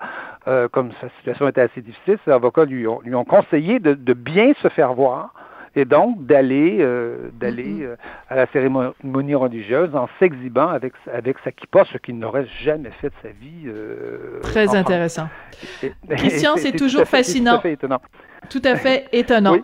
euh, 0.48 0.68
comme 0.68 0.90
sa 1.00 1.08
situation 1.18 1.48
était 1.48 1.62
assez 1.62 1.80
difficile, 1.80 2.18
ses 2.24 2.30
avocats 2.30 2.64
lui 2.64 2.86
ont, 2.86 3.00
lui 3.02 3.14
ont 3.14 3.24
conseillé 3.24 3.78
de, 3.78 3.94
de 3.94 4.12
bien 4.12 4.52
se 4.62 4.68
faire 4.68 4.92
voir 4.92 5.32
et 5.78 5.84
donc 5.84 6.26
d'aller 6.26 6.78
euh, 6.80 7.30
d'aller 7.32 7.64
mm-hmm. 7.64 7.82
euh, 7.82 7.96
à 8.28 8.36
la 8.36 8.46
cérémonie 8.48 9.34
religieuse 9.34 9.94
en 9.94 10.08
s'exhibant 10.18 10.68
avec 10.68 10.92
avec 11.12 11.36
sa 11.44 11.52
kippa, 11.52 11.84
ce 11.92 11.98
qu'il 11.98 12.18
n'aurait 12.18 12.46
jamais 12.62 12.90
fait 13.00 13.08
de 13.08 13.14
sa 13.22 13.28
vie. 13.28 13.66
Euh, 13.66 14.40
Très 14.42 14.74
intéressant. 14.74 15.28
Christian, 16.10 16.56
c'est 16.56 16.72
toujours 16.72 17.04
fascinant. 17.04 17.52
Tout 17.52 17.58
à 17.58 17.62
fait 17.62 17.72
étonnant. 17.72 18.00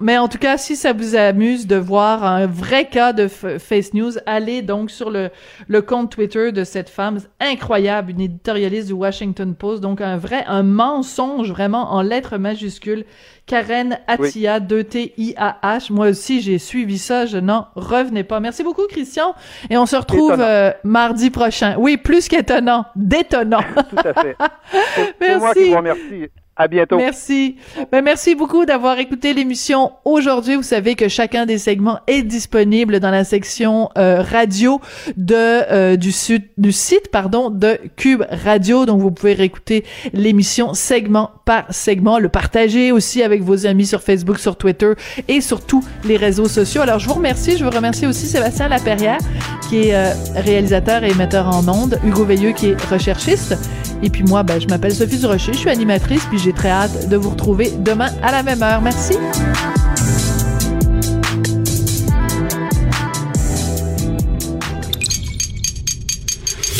Mais 0.01 0.19
en 0.19 0.29
tout 0.29 0.39
cas, 0.39 0.57
si 0.57 0.77
ça 0.77 0.93
vous 0.93 1.17
amuse 1.17 1.67
de 1.67 1.77
voir 1.77 2.25
un 2.25 2.47
vrai 2.47 2.87
cas 2.87 3.13
de 3.13 3.29
face 3.29 3.95
news, 3.95 4.13
allez 4.27 4.63
donc 4.63 4.91
sur 4.91 5.11
le, 5.11 5.31
le 5.69 5.83
compte 5.83 6.11
Twitter 6.11 6.53
de 6.53 6.65
cette 6.65 6.89
femme 6.89 7.19
incroyable, 7.41 8.13
une 8.13 8.21
éditorialiste 8.21 8.89
du 8.89 8.93
Washington 8.93 9.55
Post, 9.55 9.83
donc 9.83 10.01
un 10.01 10.17
vrai, 10.17 10.45
un 10.47 10.63
mensonge 10.63 11.51
vraiment 11.51 11.93
en 11.93 12.03
lettres 12.03 12.37
majuscules. 12.37 13.05
Karen 13.47 13.99
Atia, 14.07 14.59
2T-I-A-H. 14.59 15.93
Moi 15.93 16.09
aussi, 16.09 16.41
j'ai 16.41 16.59
suivi 16.59 16.99
ça, 16.99 17.27
je 17.27 17.37
n'en 17.37 17.69
revenais 17.75 18.25
pas. 18.25 18.41
Merci 18.41 18.63
beaucoup, 18.63 18.87
Christian. 18.89 19.35
Et 19.69 19.77
on 19.77 19.87
se 19.87 19.97
retrouve 19.97 20.37
euh, 20.39 20.71
mardi 20.83 21.31
prochain. 21.31 21.77
Oui, 21.79 21.97
plus 21.99 22.29
qu'étonnant, 22.29 22.87
détonnant. 22.97 23.63
Tout 23.91 24.09
à 24.09 24.15
fait. 24.15 24.37
C'est 25.21 25.39
moi 25.39 25.53
qui 25.53 25.69
vous 25.69 25.77
remercie. 25.77 26.31
À 26.57 26.69
bientôt. 26.69 26.99
Merci. 26.99 27.57
Ben, 27.91 28.01
merci 28.03 28.37
beaucoup 28.37 28.65
d'avoir 28.65 29.01
écouté 29.01 29.35
l'émission 29.35 29.93
aujourd'hui. 30.05 30.55
Vous 30.55 30.63
savez 30.63 30.95
que 30.95 31.09
chacun 31.09 31.47
des 31.47 31.59
segments 31.59 31.99
est 32.07 32.23
disponible 32.23 33.01
dans 33.01 33.11
la 33.11 33.25
section 33.25 33.91
euh, 33.99 34.23
radio 34.23 34.81
de 35.17 35.35
euh, 35.35 35.97
du, 35.97 36.13
du 36.57 36.71
site 36.71 37.11
pardon 37.11 37.51
de 37.51 37.79
Cube 37.97 38.23
Radio. 38.31 38.87
Donc 38.87 39.01
vous 39.01 39.11
pouvez 39.11 39.35
réécouter 39.35 39.85
l'émission 40.13 40.75
segment 40.75 41.33
par 41.45 41.65
segment, 41.71 42.19
le 42.19 42.29
partager 42.29 42.93
aussi 42.93 43.23
avec 43.23 43.43
vos 43.43 43.67
amis 43.67 43.87
sur 43.87 44.03
Facebook, 44.03 44.39
sur 44.39 44.57
Twitter 44.57 44.93
et 45.29 45.41
sur 45.41 45.61
tous 45.61 45.85
les 46.05 46.17
réseaux 46.17 46.49
sociaux. 46.49 46.83
Alors, 46.83 46.99
je 46.99 47.07
vous 47.07 47.15
remercie. 47.15 47.57
Je 47.57 47.65
vous 47.65 47.71
remercie 47.71 48.07
aussi 48.07 48.27
Sébastien 48.27 48.69
Laperrière, 48.69 49.19
qui 49.69 49.89
est 49.89 49.95
euh, 49.95 50.13
réalisateur 50.35 51.05
et 51.05 51.15
metteur 51.15 51.49
en 51.49 51.67
ondes, 51.69 51.99
Hugo 52.05 52.25
Veilleux, 52.25 52.53
qui 52.53 52.69
est 52.69 52.85
recherchiste. 52.85 53.57
Et 54.03 54.11
puis 54.11 54.25
moi, 54.25 54.43
ben, 54.43 54.61
je 54.61 54.67
m'appelle 54.67 54.95
Sophie 54.95 55.19
Durocher, 55.19 55.53
je 55.53 55.59
suis 55.59 55.71
animatrice, 55.71 56.25
puis 56.27 56.39
j'ai 56.39 56.53
très 56.53 56.71
hâte 56.71 57.09
de 57.09 57.17
vous 57.17 57.31
retrouver 57.31 57.73
demain 57.79 58.11
à 58.23 58.33
la 58.33 58.43
même 58.43 58.63
heure. 58.63 58.81
Merci. 58.83 59.15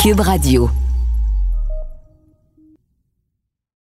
Cube 0.01 0.19
Radio. 0.19 0.69